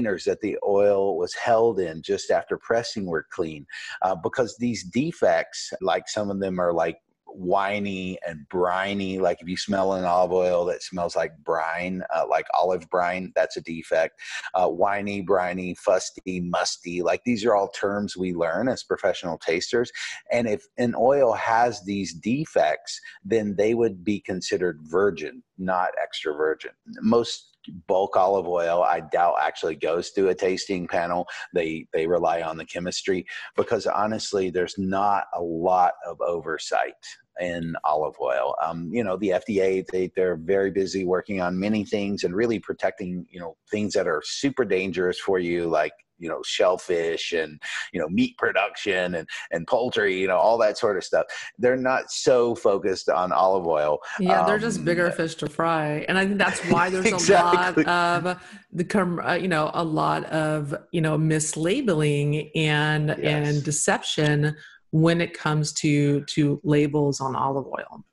containers 0.08 0.24
that 0.24 0.40
the 0.40 0.56
oil 0.66 1.16
was 1.16 1.34
held 1.34 1.80
in 1.80 2.02
just 2.02 2.30
after 2.30 2.58
pressing 2.58 3.06
were 3.06 3.26
clean 3.30 3.66
uh, 4.02 4.14
because 4.14 4.56
these 4.58 4.84
defects 4.84 5.72
like 5.80 6.08
some 6.08 6.30
of 6.30 6.40
them 6.40 6.58
are 6.58 6.72
like 6.72 6.98
winey 7.36 8.16
and 8.26 8.48
briny. 8.48 9.18
Like 9.18 9.40
if 9.42 9.48
you 9.48 9.56
smell 9.56 9.92
an 9.92 10.04
olive 10.04 10.32
oil 10.32 10.64
that 10.64 10.82
smells 10.82 11.14
like 11.14 11.32
brine, 11.44 12.02
uh, 12.14 12.24
like 12.28 12.46
olive 12.54 12.88
brine, 12.88 13.32
that's 13.36 13.58
a 13.58 13.60
defect. 13.60 14.18
Uh, 14.54 14.68
winey, 14.68 15.20
briny, 15.20 15.74
fusty, 15.74 16.40
musty. 16.40 17.02
Like 17.02 17.22
these 17.24 17.44
are 17.44 17.54
all 17.54 17.68
terms 17.68 18.16
we 18.16 18.32
learn 18.32 18.68
as 18.68 18.82
professional 18.82 19.38
tasters. 19.38 19.92
And 20.32 20.48
if 20.48 20.64
an 20.78 20.94
oil 20.96 21.34
has 21.34 21.84
these 21.84 22.14
defects, 22.14 22.98
then 23.24 23.54
they 23.56 23.74
would 23.74 24.02
be 24.02 24.20
considered 24.20 24.80
virgin, 24.82 25.42
not 25.58 25.90
extra 26.02 26.34
virgin. 26.34 26.72
Most 27.02 27.47
bulk 27.86 28.16
olive 28.16 28.46
oil, 28.46 28.82
I 28.82 29.00
doubt 29.00 29.36
actually 29.40 29.76
goes 29.76 30.10
through 30.10 30.28
a 30.28 30.34
tasting 30.34 30.86
panel. 30.86 31.26
They 31.54 31.86
they 31.92 32.06
rely 32.06 32.42
on 32.42 32.56
the 32.56 32.64
chemistry 32.64 33.26
because 33.56 33.86
honestly, 33.86 34.50
there's 34.50 34.76
not 34.78 35.24
a 35.34 35.42
lot 35.42 35.94
of 36.06 36.20
oversight 36.20 36.94
in 37.40 37.76
olive 37.84 38.16
oil. 38.20 38.54
Um, 38.62 38.90
you 38.92 39.04
know, 39.04 39.16
the 39.16 39.30
FDA 39.30 39.86
they 39.86 40.10
they're 40.16 40.36
very 40.36 40.70
busy 40.70 41.04
working 41.04 41.40
on 41.40 41.58
many 41.58 41.84
things 41.84 42.24
and 42.24 42.34
really 42.34 42.58
protecting 42.58 43.26
you 43.30 43.40
know 43.40 43.56
things 43.70 43.92
that 43.94 44.08
are 44.08 44.22
super 44.24 44.64
dangerous 44.64 45.18
for 45.18 45.38
you, 45.38 45.68
like 45.68 45.92
you 46.18 46.28
know 46.28 46.40
shellfish 46.44 47.32
and 47.32 47.60
you 47.92 48.00
know 48.00 48.08
meat 48.08 48.36
production 48.38 49.14
and 49.14 49.28
and 49.50 49.66
poultry 49.66 50.18
you 50.18 50.26
know 50.26 50.36
all 50.36 50.58
that 50.58 50.76
sort 50.76 50.96
of 50.96 51.04
stuff 51.04 51.26
they're 51.58 51.76
not 51.76 52.10
so 52.10 52.54
focused 52.54 53.08
on 53.08 53.32
olive 53.32 53.66
oil 53.66 53.98
yeah 54.18 54.44
they're 54.44 54.58
just 54.58 54.84
bigger 54.84 55.06
um, 55.06 55.12
fish 55.12 55.34
to 55.34 55.48
fry 55.48 56.04
and 56.08 56.18
i 56.18 56.26
think 56.26 56.38
that's 56.38 56.60
why 56.70 56.90
there's 56.90 57.06
exactly. 57.06 57.84
a 57.84 57.86
lot 57.86 58.26
of 58.26 58.40
the 58.72 59.20
uh, 59.24 59.34
you 59.34 59.48
know 59.48 59.70
a 59.74 59.84
lot 59.84 60.24
of 60.26 60.74
you 60.92 61.00
know 61.00 61.16
mislabeling 61.16 62.50
and 62.54 63.08
yes. 63.08 63.48
and 63.48 63.64
deception 63.64 64.56
when 64.90 65.20
it 65.20 65.34
comes 65.34 65.72
to 65.72 66.22
to 66.24 66.60
labels 66.64 67.20
on 67.20 67.36
olive 67.36 67.66
oil 67.66 68.04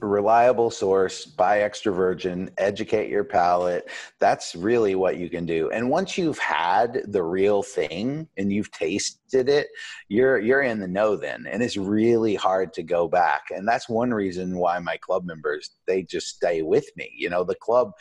reliable 0.00 0.70
source, 0.70 1.24
buy 1.26 1.60
extra 1.60 1.92
virgin, 1.92 2.50
educate 2.58 3.08
your 3.08 3.24
palate. 3.24 3.90
That's 4.20 4.54
really 4.54 4.94
what 4.94 5.16
you 5.16 5.28
can 5.30 5.46
do. 5.46 5.70
And 5.70 5.90
once 5.90 6.18
you've 6.18 6.38
had 6.38 7.02
the 7.06 7.22
real 7.22 7.62
thing 7.62 8.28
and 8.36 8.52
you've 8.52 8.70
tasted 8.70 9.48
it, 9.48 9.68
you're 10.08 10.38
you're 10.38 10.62
in 10.62 10.80
the 10.80 10.88
know 10.88 11.16
then. 11.16 11.46
And 11.50 11.62
it's 11.62 11.76
really 11.76 12.34
hard 12.34 12.72
to 12.74 12.82
go 12.82 13.08
back. 13.08 13.42
And 13.54 13.66
that's 13.66 13.88
one 13.88 14.12
reason 14.12 14.56
why 14.56 14.78
my 14.78 14.96
club 14.96 15.24
members 15.24 15.70
they 15.86 16.02
just 16.02 16.28
stay 16.28 16.62
with 16.62 16.86
me. 16.96 17.10
You 17.16 17.30
know, 17.30 17.44
the 17.44 17.54
club 17.54 17.92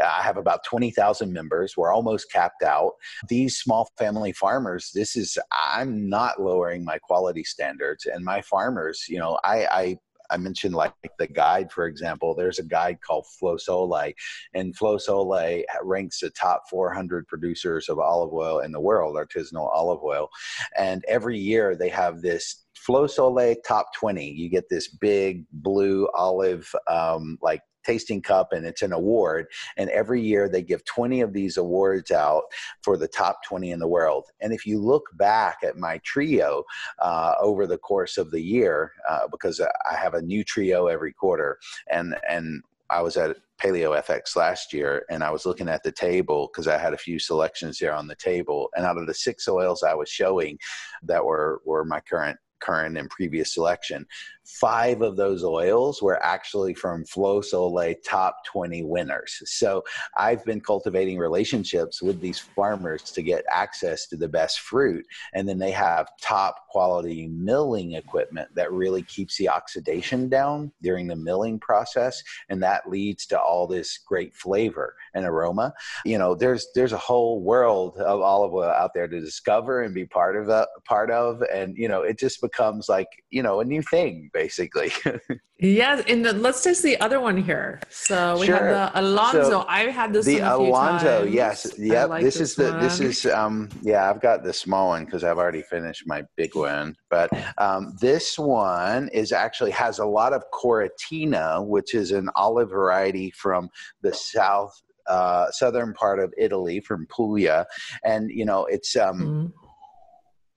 I 0.00 0.22
have 0.22 0.36
about 0.36 0.64
20,000 0.64 1.32
members. 1.32 1.76
We're 1.76 1.92
almost 1.92 2.30
capped 2.30 2.62
out. 2.62 2.92
These 3.28 3.58
small 3.58 3.88
family 3.98 4.32
farmers, 4.32 4.90
this 4.94 5.16
is 5.16 5.38
I'm 5.50 6.08
not 6.08 6.40
lowering 6.40 6.84
my 6.84 6.98
quality 6.98 7.44
standards 7.44 8.06
and 8.06 8.24
my 8.24 8.42
farmers, 8.42 9.06
you 9.08 9.18
know, 9.18 9.38
I 9.44 9.66
I 9.70 9.98
I 10.32 10.36
mentioned 10.38 10.74
like 10.74 10.94
the 11.18 11.26
guide, 11.26 11.70
for 11.70 11.86
example. 11.86 12.34
There's 12.34 12.58
a 12.58 12.64
guide 12.64 13.00
called 13.00 13.26
Flos 13.38 13.66
Olei, 13.68 14.14
and 14.54 14.76
Flos 14.76 15.06
Olei 15.08 15.64
ranks 15.82 16.20
the 16.20 16.30
top 16.30 16.64
400 16.70 17.28
producers 17.28 17.88
of 17.88 17.98
olive 17.98 18.32
oil 18.32 18.60
in 18.60 18.72
the 18.72 18.80
world, 18.80 19.16
artisanal 19.16 19.70
olive 19.72 20.02
oil. 20.02 20.28
And 20.76 21.04
every 21.06 21.38
year 21.38 21.76
they 21.76 21.90
have 21.90 22.22
this 22.22 22.64
Flos 22.76 23.16
Olei 23.16 23.56
top 23.66 23.94
20. 23.94 24.28
You 24.28 24.48
get 24.48 24.68
this 24.68 24.88
big 24.88 25.44
blue 25.52 26.08
olive, 26.14 26.74
um, 26.88 27.38
like 27.42 27.62
tasting 27.84 28.22
cup 28.22 28.52
and 28.52 28.66
it's 28.66 28.82
an 28.82 28.92
award 28.92 29.46
and 29.76 29.90
every 29.90 30.20
year 30.20 30.48
they 30.48 30.62
give 30.62 30.84
20 30.84 31.20
of 31.20 31.32
these 31.32 31.56
awards 31.56 32.10
out 32.10 32.44
for 32.82 32.96
the 32.96 33.08
top 33.08 33.42
20 33.44 33.70
in 33.70 33.78
the 33.78 33.88
world 33.88 34.26
and 34.40 34.52
if 34.52 34.66
you 34.66 34.78
look 34.78 35.04
back 35.14 35.58
at 35.62 35.76
my 35.76 35.98
trio 36.04 36.64
uh, 37.00 37.34
over 37.40 37.66
the 37.66 37.78
course 37.78 38.18
of 38.18 38.30
the 38.30 38.42
year 38.42 38.92
uh, 39.08 39.26
because 39.30 39.60
i 39.60 39.96
have 39.96 40.14
a 40.14 40.22
new 40.22 40.44
trio 40.44 40.86
every 40.86 41.12
quarter 41.12 41.58
and 41.90 42.16
and 42.28 42.62
I 42.90 43.00
was 43.00 43.16
at 43.16 43.38
Paleo 43.58 43.98
FX 44.04 44.36
last 44.36 44.74
year 44.74 45.06
and 45.08 45.24
I 45.24 45.30
was 45.30 45.46
looking 45.46 45.68
at 45.68 45.82
the 45.82 45.90
table 45.90 46.50
because 46.52 46.68
I 46.68 46.76
had 46.76 46.92
a 46.92 46.98
few 46.98 47.18
selections 47.18 47.78
there 47.78 47.94
on 47.94 48.06
the 48.06 48.14
table. 48.16 48.68
And 48.76 48.84
out 48.84 48.98
of 48.98 49.06
the 49.06 49.14
six 49.14 49.48
oils 49.48 49.82
I 49.82 49.94
was 49.94 50.10
showing 50.10 50.58
that 51.04 51.24
were, 51.24 51.62
were 51.64 51.86
my 51.86 52.00
current 52.00 52.38
current 52.62 52.96
and 52.96 53.10
previous 53.10 53.54
selection. 53.54 54.06
Five 54.44 55.02
of 55.02 55.16
those 55.16 55.44
oils 55.44 56.02
were 56.02 56.22
actually 56.22 56.74
from 56.74 57.04
Flos 57.04 57.52
Olei 57.52 57.96
top 58.04 58.44
20 58.46 58.82
winners. 58.82 59.40
So 59.44 59.84
I've 60.16 60.44
been 60.44 60.60
cultivating 60.60 61.18
relationships 61.18 62.02
with 62.02 62.20
these 62.20 62.38
farmers 62.38 63.02
to 63.12 63.22
get 63.22 63.44
access 63.50 64.08
to 64.08 64.16
the 64.16 64.28
best 64.28 64.60
fruit. 64.60 65.06
And 65.32 65.48
then 65.48 65.58
they 65.58 65.70
have 65.70 66.08
top 66.20 66.66
quality 66.68 67.28
milling 67.28 67.92
equipment 67.92 68.48
that 68.56 68.72
really 68.72 69.02
keeps 69.02 69.36
the 69.36 69.48
oxidation 69.48 70.28
down 70.28 70.72
during 70.82 71.06
the 71.06 71.16
milling 71.16 71.60
process. 71.60 72.22
And 72.48 72.62
that 72.62 72.88
leads 72.88 73.26
to 73.26 73.40
all 73.40 73.66
this 73.66 73.98
great 73.98 74.34
flavor 74.34 74.96
and 75.14 75.24
aroma. 75.24 75.72
You 76.04 76.18
know, 76.18 76.34
there's 76.34 76.66
there's 76.74 76.92
a 76.92 76.98
whole 76.98 77.42
world 77.42 77.96
of 77.98 78.20
olive 78.20 78.54
oil 78.54 78.70
out 78.70 78.90
there 78.94 79.08
to 79.08 79.20
discover 79.20 79.82
and 79.82 79.94
be 79.94 80.04
part 80.04 80.36
of 80.36 80.46
the 80.46 80.68
part 80.84 81.10
of. 81.10 81.42
And, 81.42 81.76
you 81.76 81.88
know, 81.88 82.02
it 82.02 82.18
just 82.18 82.40
becomes 82.40 82.51
like, 82.88 83.08
you 83.30 83.42
know, 83.42 83.60
a 83.60 83.64
new 83.64 83.82
thing 83.82 84.30
basically. 84.32 84.92
yes, 85.58 86.04
and 86.08 86.24
the, 86.24 86.32
let's 86.32 86.62
taste 86.62 86.82
the 86.82 86.98
other 87.00 87.20
one 87.20 87.36
here. 87.36 87.80
So 87.90 88.38
we 88.38 88.46
sure. 88.46 88.56
have 88.56 88.92
the 88.92 89.00
Alonzo. 89.00 89.50
So 89.50 89.64
I 89.68 89.90
had 89.90 90.12
this 90.12 90.26
the 90.26 90.38
Alonzo. 90.38 91.22
Times. 91.22 91.34
Yes, 91.34 91.74
yep. 91.78 92.08
Like 92.08 92.22
this, 92.22 92.34
this, 92.34 92.50
is 92.50 92.56
the 92.56 92.78
this 92.78 93.00
is 93.00 93.26
um 93.26 93.68
yeah. 93.82 94.08
I've 94.08 94.20
got 94.20 94.42
the 94.42 94.52
small 94.52 94.88
one 94.88 95.04
because 95.04 95.24
I've 95.24 95.38
already 95.38 95.62
finished 95.62 96.04
my 96.06 96.24
big 96.36 96.54
one. 96.54 96.96
But 97.10 97.30
um, 97.58 97.96
this 98.00 98.38
one 98.38 99.08
is 99.08 99.32
actually 99.32 99.72
has 99.72 99.98
a 99.98 100.06
lot 100.06 100.32
of 100.32 100.44
Coratina, 100.52 101.66
which 101.66 101.94
is 101.94 102.10
an 102.12 102.28
olive 102.36 102.70
variety 102.70 103.30
from 103.30 103.68
the 104.02 104.12
south 104.12 104.82
uh, 105.08 105.50
southern 105.50 105.92
part 105.94 106.20
of 106.20 106.32
Italy, 106.38 106.80
from 106.80 107.06
Puglia, 107.06 107.66
and 108.04 108.30
you 108.30 108.44
know 108.44 108.66
it's 108.66 108.96
um. 108.96 109.20
Mm 109.20 109.52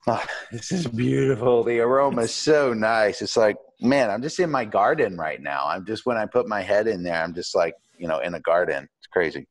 Oh, 0.08 0.24
this 0.52 0.72
is 0.72 0.88
beautiful. 0.88 1.64
The 1.64 1.80
aroma 1.80 2.24
is 2.24 2.34
so 2.34 2.74
nice. 2.74 3.22
It's 3.22 3.38
like, 3.38 3.58
man, 3.82 4.10
I'm 4.10 4.22
just 4.22 4.40
in 4.40 4.52
my 4.52 4.66
garden 4.66 5.18
right 5.18 5.42
now. 5.42 5.66
I'm 5.68 5.86
just 5.86 6.06
when 6.06 6.18
I 6.18 6.26
put 6.26 6.48
my 6.48 6.62
head 6.62 6.88
in 6.88 7.04
there, 7.04 7.22
I'm 7.22 7.34
just 7.34 7.56
like, 7.56 7.76
you 7.98 8.08
know, 8.08 8.20
in 8.20 8.36
a 8.36 8.40
garden. 8.40 8.88
It's 9.00 9.08
crazy. 9.08 9.48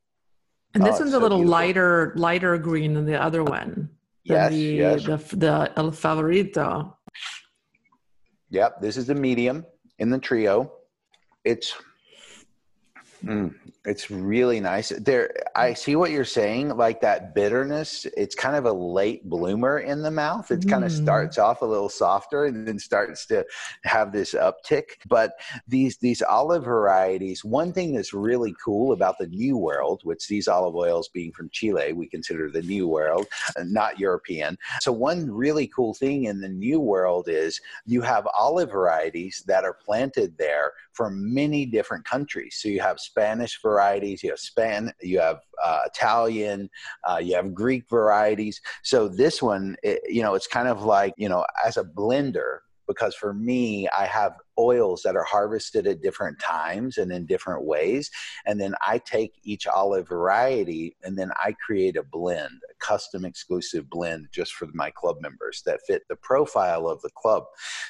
And 0.73 0.85
this 0.85 0.95
oh, 0.97 0.99
one's 0.99 1.13
a 1.13 1.19
little 1.19 1.37
beautiful. 1.37 1.51
lighter, 1.51 2.13
lighter 2.15 2.57
green 2.57 2.93
than 2.93 3.05
the 3.05 3.21
other 3.21 3.43
one. 3.43 3.89
Yes, 4.23 4.51
the, 4.51 4.57
yes. 4.57 5.03
The, 5.03 5.17
the 5.37 5.73
El 5.77 5.91
Favorito. 5.91 6.95
Yep, 8.49 8.81
this 8.81 8.97
is 8.97 9.07
the 9.07 9.15
medium 9.15 9.65
in 9.99 10.09
the 10.09 10.19
trio. 10.19 10.71
It's 11.43 11.75
Mm, 13.25 13.55
it's 13.85 14.09
really 14.09 14.59
nice. 14.59 14.89
There, 14.89 15.31
I 15.55 15.73
see 15.73 15.95
what 15.95 16.11
you're 16.11 16.25
saying. 16.25 16.69
Like 16.69 17.01
that 17.01 17.35
bitterness, 17.35 18.05
it's 18.17 18.35
kind 18.35 18.55
of 18.55 18.65
a 18.65 18.71
late 18.71 19.29
bloomer 19.29 19.79
in 19.79 20.01
the 20.01 20.11
mouth. 20.11 20.51
It 20.51 20.61
mm. 20.61 20.69
kind 20.69 20.83
of 20.83 20.91
starts 20.91 21.37
off 21.37 21.61
a 21.61 21.65
little 21.65 21.89
softer 21.89 22.45
and 22.45 22.67
then 22.67 22.79
starts 22.79 23.25
to 23.27 23.45
have 23.83 24.11
this 24.11 24.33
uptick. 24.33 24.83
But 25.07 25.33
these 25.67 25.97
these 25.97 26.21
olive 26.21 26.65
varieties, 26.65 27.45
one 27.45 27.73
thing 27.73 27.93
that's 27.93 28.13
really 28.13 28.55
cool 28.63 28.91
about 28.93 29.17
the 29.17 29.27
New 29.27 29.57
World, 29.57 30.01
which 30.03 30.27
these 30.27 30.47
olive 30.47 30.75
oils 30.75 31.09
being 31.09 31.31
from 31.31 31.49
Chile, 31.49 31.93
we 31.93 32.07
consider 32.07 32.49
the 32.49 32.61
New 32.61 32.87
World, 32.87 33.27
not 33.63 33.99
European. 33.99 34.57
So 34.81 34.91
one 34.91 35.29
really 35.29 35.67
cool 35.67 35.93
thing 35.93 36.25
in 36.25 36.41
the 36.41 36.49
New 36.49 36.79
World 36.79 37.27
is 37.29 37.61
you 37.85 38.01
have 38.01 38.27
olive 38.37 38.71
varieties 38.71 39.43
that 39.47 39.63
are 39.63 39.73
planted 39.73 40.37
there 40.37 40.73
from 40.95 41.33
many 41.33 41.65
different 41.65 42.05
countries. 42.05 42.57
So 42.61 42.69
you 42.69 42.79
have 42.79 42.99
Spanish 42.99 43.61
varieties, 43.61 43.74
you 44.23 44.29
have 44.29 44.39
Span, 44.39 44.93
you 45.01 45.19
have 45.19 45.39
uh, 45.63 45.81
Italian, 45.85 46.69
uh, 47.07 47.17
you 47.17 47.35
have 47.35 47.53
Greek 47.53 47.89
varieties. 47.89 48.61
So 48.83 49.07
this 49.07 49.41
one, 49.41 49.75
it, 49.83 50.01
you 50.07 50.21
know, 50.21 50.35
it's 50.35 50.47
kind 50.47 50.67
of 50.67 50.83
like 50.83 51.13
you 51.17 51.29
know, 51.29 51.45
as 51.65 51.77
a 51.77 51.83
blender, 51.83 52.59
because 52.87 53.15
for 53.15 53.33
me, 53.33 53.87
I 53.89 54.05
have 54.05 54.33
oils 54.57 55.01
that 55.03 55.15
are 55.15 55.23
harvested 55.23 55.87
at 55.87 56.01
different 56.01 56.39
times 56.39 56.97
and 56.97 57.11
in 57.11 57.25
different 57.25 57.63
ways. 57.63 58.09
And 58.45 58.59
then 58.59 58.75
I 58.85 58.99
take 58.99 59.33
each 59.43 59.67
olive 59.67 60.07
variety 60.07 60.95
and 61.03 61.17
then 61.17 61.31
I 61.35 61.55
create 61.65 61.97
a 61.97 62.03
blend, 62.03 62.61
a 62.69 62.73
custom 62.85 63.25
exclusive 63.25 63.89
blend 63.89 64.27
just 64.31 64.53
for 64.53 64.67
my 64.73 64.91
club 64.91 65.17
members 65.21 65.61
that 65.65 65.81
fit 65.87 66.03
the 66.09 66.15
profile 66.15 66.87
of 66.87 67.01
the 67.01 67.09
club. 67.11 67.43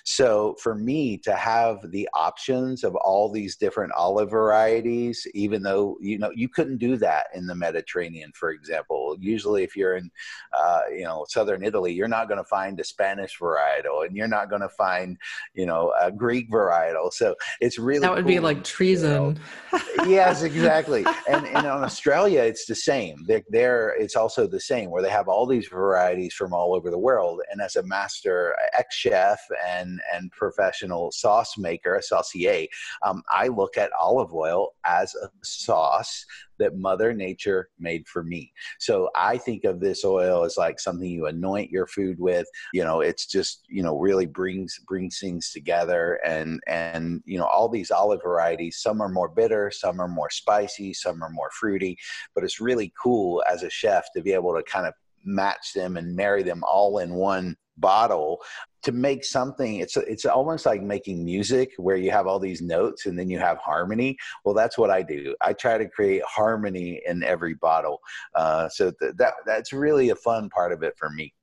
So 0.03 0.55
for 0.59 0.75
me 0.75 1.17
to 1.19 1.35
have 1.35 1.91
the 1.91 2.07
options 2.13 2.83
of 2.83 2.95
all 2.95 3.31
these 3.31 3.55
different 3.55 3.93
olive 3.93 4.29
varieties, 4.31 5.27
even 5.33 5.63
though, 5.63 5.97
you 6.01 6.17
know, 6.17 6.31
you 6.35 6.49
couldn't 6.49 6.77
do 6.77 6.97
that 6.97 7.27
in 7.33 7.47
the 7.47 7.55
Mediterranean, 7.55 8.31
for 8.33 8.51
example. 8.51 9.15
Usually 9.19 9.63
if 9.63 9.75
you're 9.75 9.97
in, 9.97 10.11
uh, 10.57 10.81
you 10.91 11.03
know, 11.03 11.25
Southern 11.27 11.63
Italy, 11.63 11.93
you're 11.93 12.07
not 12.07 12.27
going 12.27 12.37
to 12.37 12.43
find 12.43 12.79
a 12.79 12.83
Spanish 12.83 13.37
varietal 13.39 14.05
and 14.05 14.15
you're 14.15 14.27
not 14.27 14.49
going 14.49 14.61
to 14.61 14.69
find, 14.69 15.17
you 15.53 15.65
know, 15.65 15.93
a 15.99 16.11
Greek 16.11 16.49
varietal. 16.55 17.11
So 17.13 17.35
it's 17.61 17.77
really 17.77 17.99
that 17.99 18.11
would 18.11 18.23
cool, 18.23 18.33
be 18.33 18.39
like 18.39 18.63
treason. 18.63 19.39
You 19.71 19.79
know? 19.79 19.81
yes, 20.07 20.43
exactly. 20.43 21.05
And 21.27 21.45
and 21.47 21.65
on 21.67 21.83
Australia, 21.83 22.41
it's 22.41 22.65
the 22.65 22.75
same. 22.75 23.23
They're, 23.25 23.43
there, 23.49 23.95
it's 23.99 24.15
also 24.15 24.47
the 24.47 24.59
same 24.59 24.89
where 24.91 25.01
they 25.01 25.09
have 25.09 25.27
all 25.27 25.45
these 25.45 25.67
varieties 25.67 26.33
from 26.33 26.53
all 26.53 26.73
over 26.73 26.89
the 26.89 26.99
world. 26.99 27.41
And 27.51 27.61
as 27.61 27.75
a 27.75 27.83
master 27.83 28.55
ex 28.77 28.95
chef 28.95 29.39
and 29.67 29.99
and 30.13 30.31
professional 30.31 31.11
sauce 31.11 31.57
maker, 31.57 31.95
a 31.95 32.01
saucier, 32.01 32.67
um, 33.05 33.23
I 33.31 33.47
look 33.47 33.77
at 33.77 33.91
olive 33.99 34.33
oil 34.33 34.69
as 34.85 35.15
a 35.15 35.29
sauce 35.43 36.25
that 36.59 36.77
Mother 36.77 37.13
Nature 37.13 37.69
made 37.79 38.07
for 38.07 38.23
me. 38.23 38.51
So 38.79 39.09
I 39.15 39.37
think 39.37 39.63
of 39.63 39.79
this 39.79 40.03
oil 40.03 40.43
as 40.43 40.57
like 40.57 40.79
something 40.79 41.09
you 41.09 41.27
anoint 41.27 41.71
your 41.71 41.87
food 41.87 42.19
with. 42.19 42.47
You 42.73 42.83
know, 42.83 43.01
it's 43.01 43.25
just 43.25 43.63
you 43.69 43.83
know 43.83 43.97
really 43.97 44.25
brings 44.25 44.79
brings 44.87 45.19
things 45.19 45.51
together, 45.51 46.19
and 46.25 46.59
and 46.67 47.21
you 47.25 47.37
know 47.37 47.45
all 47.45 47.69
these 47.69 47.91
olive 47.91 48.21
varieties. 48.23 48.79
Some 48.81 49.01
are 49.01 49.09
more 49.09 49.29
bitter, 49.29 49.71
some 49.71 49.99
are 49.99 50.07
more 50.07 50.29
spicy, 50.29 50.93
some 50.93 51.23
are 51.23 51.29
more 51.29 51.49
fruity, 51.59 51.97
but 52.33 52.43
it's 52.43 52.59
really 52.59 52.93
cool 53.01 53.43
as 53.49 53.63
a 53.63 53.69
chef 53.69 54.05
to 54.15 54.21
be 54.21 54.33
able 54.33 54.55
to 54.55 54.63
kind 54.63 54.87
of 54.87 54.93
match 55.25 55.73
them 55.73 55.97
and 55.97 56.15
marry 56.15 56.43
them 56.43 56.63
all 56.63 56.99
in 56.99 57.13
one 57.13 57.55
bottle 57.77 58.41
to 58.83 58.91
make 58.91 59.25
something 59.25 59.77
it's 59.77 59.97
it's 59.97 60.25
almost 60.25 60.65
like 60.65 60.81
making 60.81 61.25
music 61.25 61.71
where 61.77 61.95
you 61.95 62.11
have 62.11 62.27
all 62.27 62.39
these 62.39 62.61
notes 62.61 63.05
and 63.05 63.17
then 63.17 63.29
you 63.29 63.39
have 63.39 63.57
harmony 63.57 64.15
well 64.43 64.53
that's 64.53 64.77
what 64.77 64.89
i 64.89 65.01
do 65.01 65.35
i 65.41 65.51
try 65.51 65.77
to 65.77 65.89
create 65.89 66.21
harmony 66.23 67.01
in 67.05 67.23
every 67.23 67.55
bottle 67.55 67.99
uh, 68.35 68.69
so 68.69 68.91
th- 68.99 69.13
that 69.17 69.33
that's 69.45 69.73
really 69.73 70.11
a 70.11 70.15
fun 70.15 70.49
part 70.49 70.71
of 70.71 70.83
it 70.83 70.93
for 70.97 71.09
me 71.09 71.33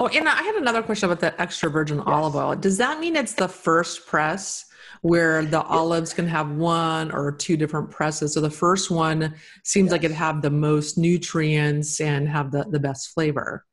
oh 0.00 0.08
and 0.08 0.28
i 0.28 0.42
had 0.42 0.56
another 0.56 0.82
question 0.82 1.08
about 1.08 1.20
the 1.20 1.40
extra 1.40 1.70
virgin 1.70 1.98
yes. 1.98 2.06
olive 2.08 2.34
oil 2.34 2.56
does 2.56 2.76
that 2.76 2.98
mean 2.98 3.16
it's 3.16 3.34
the 3.34 3.48
first 3.48 4.06
press 4.06 4.66
where 5.02 5.44
the 5.44 5.62
olives 5.62 6.12
can 6.12 6.26
have 6.26 6.50
one 6.50 7.10
or 7.12 7.32
two 7.32 7.56
different 7.56 7.90
presses. 7.90 8.34
So 8.34 8.40
the 8.40 8.50
first 8.50 8.90
one 8.90 9.34
seems 9.64 9.86
yes. 9.86 9.92
like 9.92 10.04
it 10.04 10.10
have 10.10 10.42
the 10.42 10.50
most 10.50 10.98
nutrients 10.98 12.00
and 12.00 12.28
have 12.28 12.50
the, 12.50 12.64
the 12.64 12.80
best 12.80 13.14
flavor. 13.14 13.64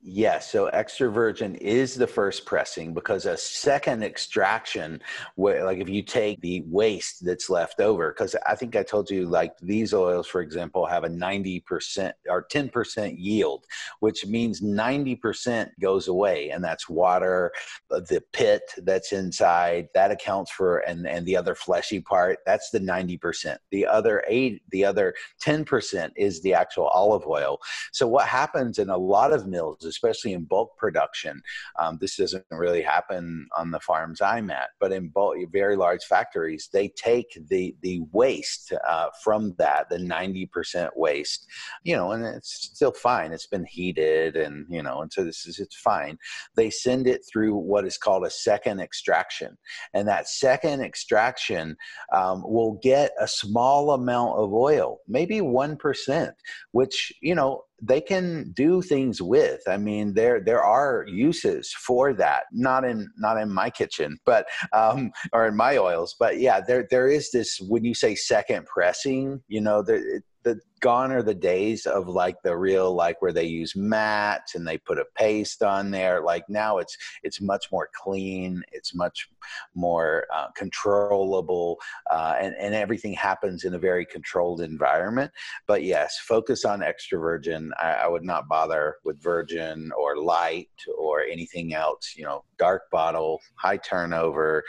Yes, 0.00 0.48
so 0.52 0.66
extra 0.66 1.10
virgin 1.10 1.56
is 1.56 1.96
the 1.96 2.06
first 2.06 2.46
pressing 2.46 2.94
because 2.94 3.26
a 3.26 3.36
second 3.36 4.04
extraction, 4.04 5.02
like 5.36 5.78
if 5.78 5.88
you 5.88 6.02
take 6.02 6.40
the 6.40 6.62
waste 6.66 7.24
that's 7.26 7.50
left 7.50 7.80
over, 7.80 8.12
because 8.12 8.36
I 8.46 8.54
think 8.54 8.76
I 8.76 8.84
told 8.84 9.10
you, 9.10 9.26
like 9.26 9.58
these 9.60 9.92
oils, 9.92 10.28
for 10.28 10.40
example, 10.40 10.86
have 10.86 11.02
a 11.02 11.08
90% 11.08 12.12
or 12.28 12.46
10% 12.46 13.16
yield, 13.18 13.64
which 13.98 14.24
means 14.24 14.60
90% 14.60 15.70
goes 15.80 16.06
away, 16.06 16.50
and 16.50 16.62
that's 16.62 16.88
water, 16.88 17.50
the 17.90 18.22
pit 18.32 18.62
that's 18.84 19.10
inside, 19.12 19.88
that 19.94 20.12
accounts 20.12 20.52
for, 20.52 20.78
and, 20.78 21.08
and 21.08 21.26
the 21.26 21.36
other 21.36 21.56
fleshy 21.56 22.00
part, 22.00 22.38
that's 22.46 22.70
the 22.70 22.80
90%. 22.80 23.56
The 23.72 23.84
other 23.84 24.22
eight, 24.28 24.62
the 24.70 24.84
other 24.84 25.12
10% 25.44 26.10
is 26.16 26.40
the 26.40 26.54
actual 26.54 26.86
olive 26.86 27.26
oil. 27.26 27.58
So 27.92 28.06
what 28.06 28.28
happens 28.28 28.78
in 28.78 28.90
a 28.90 28.96
lot 28.96 29.32
of 29.32 29.48
mills, 29.48 29.87
especially 29.88 30.32
in 30.32 30.44
bulk 30.44 30.76
production. 30.76 31.42
Um, 31.78 31.98
this 32.00 32.16
doesn't 32.16 32.44
really 32.50 32.82
happen 32.82 33.48
on 33.56 33.70
the 33.70 33.80
farms 33.80 34.20
I'm 34.20 34.50
at, 34.50 34.70
but 34.80 34.92
in 34.92 35.08
bulk, 35.08 35.36
very 35.52 35.76
large 35.76 36.04
factories, 36.04 36.68
they 36.72 36.88
take 36.88 37.38
the 37.48 37.74
the 37.82 38.00
waste 38.12 38.72
uh, 38.88 39.08
from 39.22 39.54
that, 39.58 39.88
the 39.88 39.96
90% 39.96 40.90
waste, 40.96 41.46
you 41.84 41.96
know, 41.96 42.12
and 42.12 42.24
it's 42.24 42.70
still 42.74 42.92
fine. 42.92 43.32
It's 43.32 43.46
been 43.46 43.64
heated, 43.64 44.36
and 44.36 44.66
you 44.68 44.82
know, 44.82 45.02
and 45.02 45.12
so 45.12 45.24
this 45.24 45.46
is 45.46 45.58
it's 45.58 45.76
fine. 45.76 46.18
They 46.56 46.70
send 46.70 47.06
it 47.06 47.22
through 47.30 47.54
what 47.54 47.86
is 47.86 47.98
called 47.98 48.24
a 48.24 48.30
second 48.30 48.80
extraction, 48.80 49.56
and 49.94 50.06
that 50.08 50.28
second 50.28 50.82
extraction 50.82 51.76
um, 52.12 52.42
will 52.44 52.78
get 52.82 53.12
a 53.20 53.28
small 53.28 53.92
amount 53.92 54.38
of 54.38 54.52
oil, 54.52 54.98
maybe 55.06 55.40
one 55.40 55.76
percent, 55.76 56.34
which 56.72 57.12
you 57.20 57.34
know 57.34 57.64
they 57.80 58.00
can 58.00 58.52
do 58.52 58.82
things 58.82 59.22
with. 59.22 59.60
I 59.68 59.76
mean 59.76 60.14
there 60.14 60.40
there 60.40 60.62
are 60.62 61.04
uses 61.06 61.72
for 61.72 62.12
that 62.14 62.44
not 62.52 62.84
in 62.84 63.08
not 63.16 63.38
in 63.38 63.50
my 63.50 63.70
kitchen 63.70 64.18
but 64.24 64.46
um 64.72 65.12
or 65.32 65.46
in 65.46 65.56
my 65.56 65.76
oils 65.76 66.14
but 66.18 66.38
yeah 66.38 66.60
there 66.60 66.86
there 66.90 67.08
is 67.08 67.30
this 67.30 67.60
when 67.60 67.84
you 67.84 67.94
say 67.94 68.14
second 68.14 68.66
pressing 68.66 69.40
you 69.48 69.60
know 69.60 69.82
there 69.82 70.22
the 70.44 70.60
gone 70.80 71.10
are 71.10 71.22
the 71.22 71.34
days 71.34 71.86
of 71.86 72.06
like 72.06 72.40
the 72.42 72.56
real 72.56 72.94
like 72.94 73.20
where 73.20 73.32
they 73.32 73.44
use 73.44 73.74
mats 73.74 74.54
and 74.54 74.66
they 74.66 74.78
put 74.78 74.98
a 74.98 75.04
paste 75.16 75.62
on 75.62 75.90
there. 75.90 76.22
Like 76.22 76.44
now 76.48 76.78
it's 76.78 76.96
it's 77.22 77.40
much 77.40 77.70
more 77.72 77.88
clean 77.94 78.62
it's 78.72 78.94
much 78.94 79.28
more 79.74 80.26
uh, 80.32 80.48
controllable 80.56 81.78
uh, 82.10 82.36
and, 82.40 82.54
and 82.58 82.74
everything 82.74 83.12
happens 83.12 83.64
in 83.64 83.74
a 83.74 83.78
very 83.78 84.06
controlled 84.06 84.60
environment. 84.60 85.32
But 85.66 85.82
yes 85.82 86.18
focus 86.18 86.64
on 86.64 86.82
extra 86.82 87.18
virgin. 87.18 87.72
I, 87.78 87.92
I 87.92 88.06
would 88.06 88.24
not 88.24 88.48
bother 88.48 88.96
with 89.04 89.20
virgin 89.22 89.90
or 89.98 90.16
light 90.16 90.70
or 90.96 91.22
anything 91.22 91.74
else 91.74 92.14
you 92.16 92.24
know 92.24 92.44
dark 92.58 92.90
bottle 92.90 93.40
high 93.56 93.78
turnover. 93.78 94.62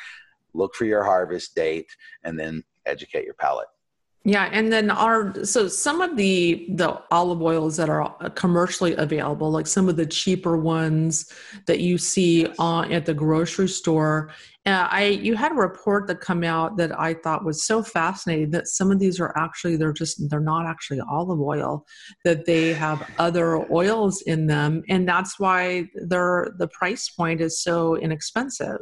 Look 0.54 0.74
for 0.74 0.86
your 0.86 1.04
harvest 1.04 1.54
date 1.56 1.96
and 2.24 2.40
then 2.40 2.64
educate 2.88 3.26
your 3.26 3.36
palate 3.36 3.68
yeah, 4.30 4.48
and 4.52 4.72
then 4.72 4.92
our 4.92 5.44
so 5.44 5.68
some 5.68 6.02
of 6.02 6.16
the 6.16 6.68
the 6.76 7.02
olive 7.10 7.42
oils 7.42 7.78
that 7.78 7.90
are 7.90 8.16
commercially 8.36 8.94
available, 8.94 9.50
like 9.50 9.66
some 9.66 9.90
of 9.90 9.96
the 9.96 10.06
cheaper 10.06 10.56
ones 10.56 11.34
that 11.66 11.80
you 11.80 11.98
see 11.98 12.46
on 12.60 12.92
at 12.92 13.08
the 13.08 13.14
grocery 13.16 13.68
store. 13.68 14.30
Uh, 14.68 14.88
I 14.92 15.06
you 15.06 15.36
had 15.36 15.52
a 15.52 15.56
report 15.56 16.06
that 16.08 16.22
come 16.22 16.44
out 16.44 16.78
that 16.78 16.98
I 17.00 17.16
thought 17.16 17.44
was 17.44 17.66
so 17.66 17.82
fascinating 17.82 18.52
that 18.52 18.68
some 18.68 18.92
of 18.92 19.00
these 19.00 19.20
are 19.20 19.36
actually 19.36 19.78
they're 19.78 19.94
just 19.94 20.30
they're 20.30 20.40
not 20.40 20.68
actually 20.68 21.02
olive 21.10 21.42
oil, 21.42 21.88
that 22.24 22.46
they 22.46 22.72
have 22.74 23.10
other 23.18 23.66
oils 23.74 24.22
in 24.28 24.46
them, 24.46 24.84
and 24.90 25.10
that's 25.10 25.40
why 25.40 25.90
their 25.96 26.54
the 26.60 26.68
price 26.68 27.10
point 27.10 27.42
is 27.42 27.64
so 27.64 27.96
inexpensive. 27.96 28.82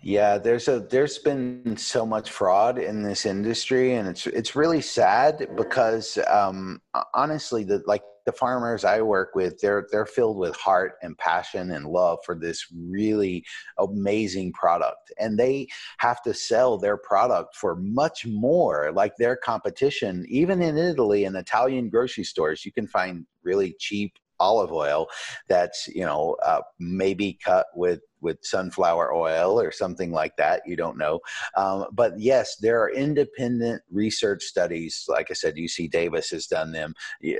Yeah, 0.00 0.38
there's 0.38 0.68
a 0.68 0.78
there's 0.78 1.18
been 1.18 1.76
so 1.76 2.06
much 2.06 2.30
fraud 2.30 2.78
in 2.78 3.02
this 3.02 3.26
industry, 3.26 3.94
and 3.94 4.06
it's 4.08 4.28
it's 4.28 4.54
really 4.54 4.80
sad 4.80 5.48
because 5.56 6.18
um, 6.28 6.80
honestly, 7.14 7.64
the 7.64 7.82
like 7.84 8.02
the 8.24 8.30
farmers 8.30 8.84
I 8.84 9.02
work 9.02 9.34
with, 9.34 9.58
they're 9.58 9.88
they're 9.90 10.06
filled 10.06 10.36
with 10.36 10.54
heart 10.54 10.92
and 11.02 11.18
passion 11.18 11.72
and 11.72 11.84
love 11.84 12.20
for 12.24 12.36
this 12.36 12.64
really 12.72 13.44
amazing 13.78 14.52
product, 14.52 15.12
and 15.18 15.36
they 15.36 15.66
have 15.98 16.22
to 16.22 16.32
sell 16.32 16.78
their 16.78 16.96
product 16.96 17.56
for 17.56 17.74
much 17.74 18.24
more. 18.24 18.92
Like 18.92 19.16
their 19.16 19.34
competition, 19.34 20.24
even 20.28 20.62
in 20.62 20.78
Italy 20.78 21.24
in 21.24 21.34
Italian 21.34 21.88
grocery 21.88 22.22
stores, 22.22 22.64
you 22.64 22.70
can 22.70 22.86
find 22.86 23.26
really 23.42 23.74
cheap 23.80 24.12
olive 24.40 24.72
oil 24.72 25.08
that's 25.48 25.88
you 25.88 26.04
know 26.04 26.36
uh, 26.44 26.60
maybe 26.78 27.36
cut 27.44 27.66
with 27.74 28.00
with 28.20 28.38
sunflower 28.42 29.14
oil 29.14 29.60
or 29.60 29.70
something 29.70 30.10
like 30.10 30.36
that. 30.36 30.62
You 30.66 30.76
don't 30.76 30.98
know. 30.98 31.20
Um, 31.56 31.86
but 31.92 32.18
yes, 32.18 32.56
there 32.56 32.82
are 32.82 32.90
independent 32.90 33.82
research 33.90 34.42
studies. 34.42 35.04
Like 35.08 35.28
I 35.30 35.34
said, 35.34 35.56
UC 35.56 35.90
Davis 35.90 36.30
has 36.30 36.46
done 36.46 36.72
them. 36.72 36.94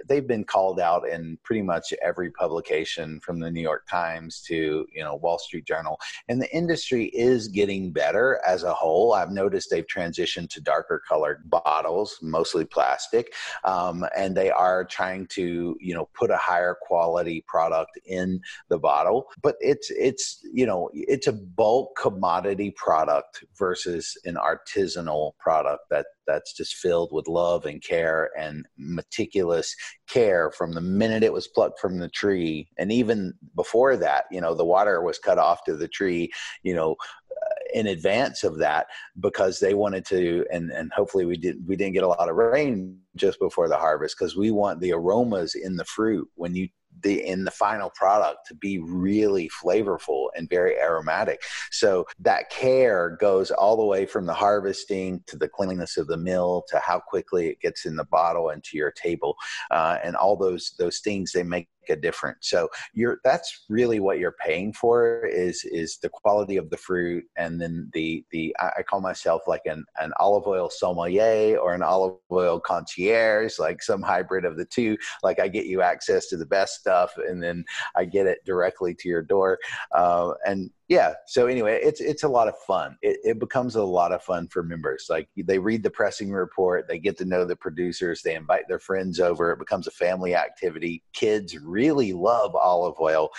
They've 0.09 0.26
been 0.26 0.45
called 0.45 0.81
out 0.81 1.09
in 1.09 1.39
pretty 1.43 1.62
much 1.62 1.93
every 2.03 2.31
publication 2.31 3.20
from 3.20 3.41
the 3.41 3.51
New 3.51 3.61
York 3.61 3.87
Times 3.89 4.41
to, 4.43 4.87
you 4.93 5.03
know, 5.03 5.16
Wall 5.16 5.39
Street 5.39 5.66
Journal. 5.66 5.99
And 6.29 6.41
the 6.41 6.55
industry 6.55 7.07
is 7.07 7.49
getting 7.49 7.93
better 7.93 8.41
as 8.47 8.62
a 8.62 8.74
whole. 8.74 9.14
I've 9.14 9.33
noticed 9.33 9.70
they've 9.70 9.87
transitioned 9.87 10.51
to 10.51 10.61
darker 10.61 11.03
colored 11.09 11.49
bottles, 11.51 12.18
mostly 12.22 12.64
plastic. 12.64 13.33
Um, 13.64 14.05
and 14.16 14.37
they 14.37 14.51
are 14.51 14.85
trying 14.85 15.26
to, 15.29 15.76
you 15.81 15.95
know, 15.95 16.09
put 16.14 16.31
a 16.31 16.37
higher 16.37 16.76
quality 16.81 17.45
product 17.47 17.99
in 18.07 18.41
the 18.68 18.79
bottle. 18.79 19.26
But 19.43 19.57
it's, 19.61 19.91
it's, 19.91 20.41
you 20.53 20.66
know 20.66 20.68
it's 20.93 21.27
a 21.27 21.33
bulk 21.33 21.97
commodity 21.97 22.71
product 22.77 23.45
versus 23.57 24.16
an 24.25 24.37
artisanal 24.37 25.33
product 25.39 25.83
that 25.91 26.07
that's 26.27 26.53
just 26.53 26.75
filled 26.75 27.11
with 27.12 27.27
love 27.27 27.64
and 27.64 27.83
care 27.83 28.31
and 28.39 28.66
meticulous 28.77 29.75
care 30.09 30.51
from 30.51 30.73
the 30.73 30.81
minute 30.81 31.23
it 31.23 31.33
was 31.33 31.49
plucked 31.49 31.81
from 31.81 31.99
the 31.99 32.09
tree. 32.09 32.69
And 32.79 32.93
even 32.93 33.35
before 33.55 33.97
that 33.97 34.25
you 34.31 34.41
know 34.41 34.55
the 34.55 34.64
water 34.64 35.03
was 35.03 35.19
cut 35.19 35.39
off 35.39 35.64
to 35.64 35.77
the 35.77 35.89
tree 35.89 36.31
you 36.62 36.75
know 36.75 36.97
uh, 37.31 37.55
in 37.75 37.87
advance 37.87 38.45
of 38.45 38.59
that 38.59 38.87
because 39.21 39.61
they 39.61 39.75
wanted 39.75 40.05
to 40.07 40.45
and 40.53 40.71
and 40.71 40.93
hopefully 40.93 41.25
we 41.25 41.37
didn't 41.37 41.66
we 41.66 41.77
didn't 41.77 41.95
get 41.95 42.03
a 42.03 42.09
lot 42.09 42.29
of 42.29 42.37
rain 42.37 42.99
just 43.16 43.39
before 43.39 43.69
the 43.69 43.77
harvest 43.77 44.16
because 44.19 44.37
we 44.37 44.51
want 44.51 44.81
the 44.81 44.93
aromas 44.93 45.55
in 45.55 45.77
the 45.77 45.85
fruit. 45.85 46.29
When 46.35 46.55
you 46.55 46.69
the 47.03 47.26
in 47.26 47.44
the 47.44 47.51
final 47.51 47.90
product 47.90 48.46
to 48.49 48.55
be 48.55 48.78
really 48.78 49.51
flavorful 49.62 50.28
and 50.36 50.49
very 50.49 50.78
aromatic. 50.78 51.42
So 51.70 52.07
that 52.20 52.51
care 52.51 53.16
goes 53.20 53.51
all 53.51 53.76
the 53.76 53.84
way 53.84 54.07
from 54.07 54.26
the 54.26 54.34
harvesting 54.34 55.22
to 55.26 55.36
the 55.36 55.49
cleanliness 55.49 55.96
of 55.96 56.07
the 56.07 56.16
mill 56.16 56.64
to 56.68 56.78
how 56.78 57.01
quickly 57.01 57.49
it 57.49 57.61
gets 57.61 57.86
in 57.86 57.96
the 57.96 58.05
bottle 58.05 58.51
and 58.51 58.62
to 58.64 58.76
your 58.76 58.90
table, 58.90 59.36
uh, 59.70 59.99
and 60.03 60.16
all 60.16 60.36
those 60.36 60.74
those 60.78 60.99
things 61.01 61.32
they 61.32 61.42
make 61.42 61.68
a 61.91 61.97
difference. 61.97 62.49
So 62.49 62.68
you're 62.95 63.18
that's 63.24 63.64
really 63.68 64.01
what 64.01 64.18
you're 64.18 64.36
paying 64.45 64.72
for 64.72 65.26
is 65.26 65.64
is 65.64 65.99
the 65.99 66.09
quality 66.09 66.57
of 66.57 66.70
the 66.70 66.76
fruit 66.76 67.24
and 67.36 67.61
then 67.61 67.91
the 67.93 68.24
the 68.30 68.55
I 68.61 68.82
call 68.82 69.01
myself 69.01 69.43
like 69.47 69.62
an, 69.66 69.84
an 70.01 70.12
olive 70.18 70.47
oil 70.47 70.70
sommelier 70.70 71.59
or 71.59 71.74
an 71.74 71.82
olive 71.82 72.16
oil 72.30 72.61
concierge, 72.61 73.59
like 73.59 73.82
some 73.82 74.03
hybrid 74.03 74.45
of 74.45 74.57
the 74.57 74.64
two. 74.64 74.97
Like 75.22 75.41
I 75.41 75.49
get 75.49 75.66
you 75.66 75.82
access 75.82 76.26
to 76.28 76.36
the 76.36 76.47
best 76.47 76.80
stuff 76.80 77.12
and 77.16 77.43
then 77.43 77.64
I 77.97 78.05
get 78.05 78.26
it 78.26 78.45
directly 78.45 78.95
to 78.95 79.09
your 79.09 79.22
door. 79.22 79.59
Uh, 79.95 80.32
and 80.47 80.70
yeah 80.89 81.14
so 81.26 81.47
anyway 81.47 81.78
it's 81.82 82.01
it's 82.01 82.22
a 82.22 82.28
lot 82.28 82.49
of 82.49 82.59
fun. 82.66 82.97
It, 83.03 83.18
it 83.22 83.39
becomes 83.39 83.76
a 83.76 83.82
lot 83.82 84.12
of 84.12 84.22
fun 84.22 84.49
for 84.49 84.62
members. 84.62 85.07
Like 85.09 85.28
they 85.36 85.59
read 85.59 85.82
the 85.82 85.91
pressing 85.91 86.32
report 86.32 86.89
they 86.89 86.99
get 86.99 87.16
to 87.18 87.24
know 87.24 87.45
the 87.45 87.57
producers 87.57 88.22
they 88.22 88.34
invite 88.34 88.68
their 88.68 88.78
friends 88.78 89.20
over 89.20 89.53
it 89.53 89.59
becomes 89.59 89.86
a 89.86 89.93
family 89.93 90.34
activity. 90.34 91.03
Kids 91.12 91.59
really 91.59 92.12
love 92.12 92.55
olive 92.55 92.97
oil. 93.01 93.30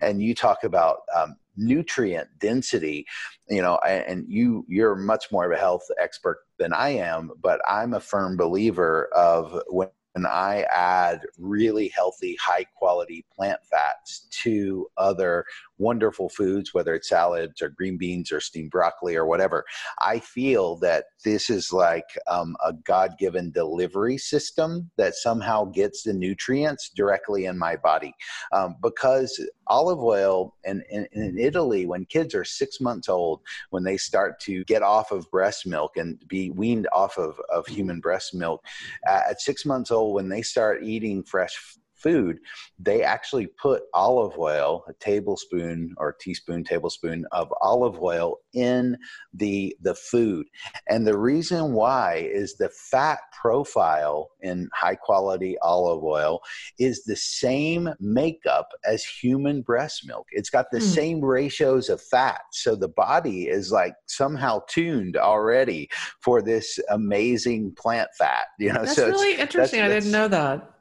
And 0.00 0.22
you 0.22 0.34
talk 0.34 0.64
about 0.64 0.98
um, 1.14 1.36
nutrient 1.56 2.28
density 2.38 3.06
you 3.48 3.62
know 3.62 3.78
and 3.78 4.26
you 4.28 4.62
you're 4.68 4.94
much 4.94 5.32
more 5.32 5.46
of 5.46 5.52
a 5.52 5.56
health 5.56 5.84
expert 5.98 6.40
than 6.58 6.70
i 6.74 6.90
am 6.90 7.30
but 7.40 7.62
i'm 7.66 7.94
a 7.94 8.00
firm 8.00 8.36
believer 8.36 9.08
of 9.14 9.58
when 9.68 9.88
and 10.16 10.26
I 10.26 10.64
add 10.72 11.20
really 11.38 11.88
healthy, 11.88 12.36
high 12.40 12.64
quality 12.74 13.26
plant 13.36 13.60
fats 13.70 14.26
to 14.42 14.88
other 14.96 15.44
wonderful 15.78 16.28
foods, 16.28 16.72
whether 16.72 16.94
it's 16.94 17.08
salads 17.08 17.62
or 17.62 17.68
green 17.70 17.96
beans 17.96 18.32
or 18.32 18.40
steamed 18.40 18.70
broccoli 18.70 19.16
or 19.16 19.26
whatever, 19.26 19.64
I 20.00 20.18
feel 20.18 20.76
that 20.76 21.06
this 21.24 21.50
is 21.50 21.72
like 21.72 22.06
um, 22.28 22.56
a 22.64 22.72
God 22.72 23.16
given 23.18 23.50
delivery 23.50 24.18
system 24.18 24.90
that 24.96 25.14
somehow 25.14 25.64
gets 25.64 26.02
the 26.02 26.12
nutrients 26.12 26.90
directly 26.90 27.46
in 27.46 27.58
my 27.58 27.76
body. 27.76 28.14
Um, 28.52 28.76
because 28.82 29.40
olive 29.66 30.02
oil 30.02 30.54
and 30.64 30.82
in, 30.90 31.36
Italy, 31.38 31.86
when 31.86 32.04
kids 32.06 32.34
are 32.34 32.44
six 32.44 32.80
months 32.80 33.08
old, 33.08 33.40
when 33.70 33.84
they 33.84 33.96
start 33.96 34.40
to 34.40 34.64
get 34.64 34.82
off 34.82 35.10
of 35.10 35.30
breast 35.30 35.66
milk 35.66 35.96
and 35.96 36.22
be 36.28 36.50
weaned 36.50 36.88
off 36.92 37.18
of, 37.18 37.40
of 37.52 37.66
human 37.66 38.00
breast 38.00 38.34
milk, 38.34 38.64
uh, 39.08 39.20
at 39.30 39.40
six 39.40 39.64
months 39.64 39.90
old, 39.90 40.14
when 40.14 40.28
they 40.28 40.42
start 40.42 40.82
eating 40.82 41.22
fresh 41.22 41.76
food, 41.96 42.38
they 42.78 43.02
actually 43.02 43.46
put 43.46 43.82
olive 43.94 44.38
oil, 44.38 44.84
a 44.88 44.92
tablespoon 44.94 45.94
or 45.98 46.16
teaspoon, 46.20 46.64
tablespoon 46.64 47.26
of 47.32 47.52
olive 47.60 48.00
oil 48.02 48.36
in 48.52 48.96
the 49.34 49.76
the 49.80 49.94
food. 49.94 50.46
And 50.88 51.06
the 51.06 51.18
reason 51.18 51.72
why 51.72 52.28
is 52.32 52.56
the 52.56 52.70
fat 52.70 53.18
profile 53.38 54.30
in 54.40 54.68
high 54.74 54.94
quality 54.94 55.56
olive 55.60 56.02
oil 56.02 56.40
is 56.78 57.04
the 57.04 57.16
same 57.16 57.90
makeup 58.00 58.68
as 58.84 59.04
human 59.04 59.62
breast 59.62 60.06
milk. 60.06 60.26
It's 60.32 60.50
got 60.50 60.66
the 60.70 60.78
mm. 60.78 60.82
same 60.82 61.24
ratios 61.24 61.88
of 61.88 62.00
fat. 62.00 62.40
So 62.52 62.76
the 62.76 62.88
body 62.88 63.48
is 63.48 63.70
like 63.72 63.94
somehow 64.06 64.60
tuned 64.68 65.16
already 65.16 65.88
for 66.20 66.42
this 66.42 66.78
amazing 66.90 67.74
plant 67.76 68.08
fat. 68.18 68.46
You 68.58 68.72
know, 68.72 68.84
that's 68.84 68.96
so 68.96 69.08
really 69.08 69.38
interesting. 69.38 69.80
I 69.80 69.88
didn't 69.88 70.10
know 70.10 70.28
that. 70.28 70.75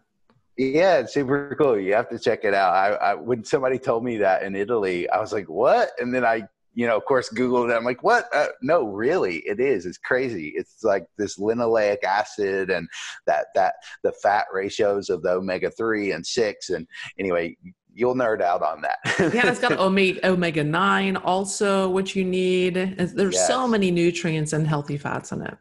Yeah, 0.58 1.00
it's 1.00 1.14
super 1.14 1.54
cool. 1.60 1.78
You 1.78 1.94
have 1.94 2.10
to 2.10 2.20
check 2.20 2.46
it 2.46 2.54
out. 2.54 2.74
I, 2.74 2.94
I, 2.94 3.14
when 3.16 3.44
somebody 3.44 3.78
told 3.78 4.04
me 4.06 4.18
that 4.18 4.44
in 4.44 4.56
Italy, 4.56 5.10
I 5.10 5.20
was 5.20 5.34
like, 5.34 5.50
"What?" 5.50 5.90
And 6.00 6.14
then 6.14 6.24
I, 6.24 6.44
you 6.74 6.88
know, 6.88 6.96
of 6.96 7.04
course, 7.04 7.30
Googled 7.30 7.72
it. 7.72 7.76
I'm 7.76 7.84
like, 7.84 8.04
"What? 8.04 8.30
Uh, 8.34 8.48
no, 8.62 8.88
really, 8.88 9.38
it 9.40 9.60
is. 9.60 9.86
It's 9.86 9.98
crazy. 9.98 10.54
It's 10.56 10.82
like 10.84 11.08
this 11.18 11.38
linoleic 11.38 12.04
acid 12.06 12.70
and 12.70 12.88
that 13.28 13.48
that 13.56 13.76
the 14.04 14.14
fat 14.14 14.46
ratios 14.54 15.10
of 15.10 15.24
the 15.24 15.32
omega 15.32 15.70
three 15.72 16.14
and 16.14 16.26
six. 16.26 16.70
And 16.70 16.88
anyway, 17.20 17.58
you'll 17.94 18.16
nerd 18.16 18.42
out 18.42 18.62
on 18.62 18.82
that. 18.82 19.00
yeah, 19.34 19.50
it's 19.50 19.60
got 19.60 19.74
omega 19.80 20.26
omega 20.26 20.64
nine 20.64 21.18
also, 21.18 21.90
which 21.90 22.16
you 22.16 22.24
need. 22.24 22.76
There's 22.76 23.34
yes. 23.34 23.48
so 23.48 23.68
many 23.68 23.92
nutrients 23.92 24.54
and 24.54 24.66
healthy 24.66 24.98
fats 24.98 25.34
in 25.34 25.42
it. 25.42 25.58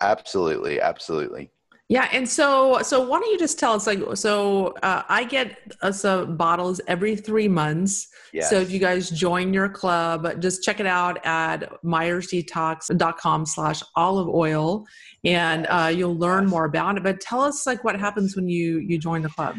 Absolutely, 0.00 0.80
absolutely. 0.80 1.50
Yeah, 1.92 2.08
and 2.10 2.26
so 2.26 2.80
so 2.80 3.06
why 3.06 3.20
don't 3.20 3.30
you 3.30 3.38
just 3.38 3.58
tell 3.58 3.74
us 3.74 3.86
like 3.86 4.00
so 4.14 4.68
uh, 4.82 5.02
I 5.10 5.24
get 5.24 5.58
us 5.82 6.06
uh, 6.06 6.24
bottles 6.24 6.80
every 6.88 7.16
three 7.16 7.48
months. 7.48 8.08
Yes. 8.32 8.48
So 8.48 8.58
if 8.58 8.70
you 8.70 8.78
guys 8.78 9.10
join 9.10 9.52
your 9.52 9.68
club, 9.68 10.40
just 10.40 10.62
check 10.62 10.80
it 10.80 10.86
out 10.86 11.18
at 11.26 11.70
myersdetox.com 11.84 13.44
slash 13.44 13.82
olive 13.94 14.28
oil 14.28 14.86
and 15.24 15.66
uh, 15.68 15.92
you'll 15.94 16.16
learn 16.16 16.46
more 16.46 16.64
about 16.64 16.96
it. 16.96 17.02
But 17.02 17.20
tell 17.20 17.42
us 17.42 17.66
like 17.66 17.84
what 17.84 18.00
happens 18.00 18.36
when 18.36 18.48
you 18.48 18.78
you 18.78 18.96
join 18.96 19.20
the 19.20 19.28
club. 19.28 19.56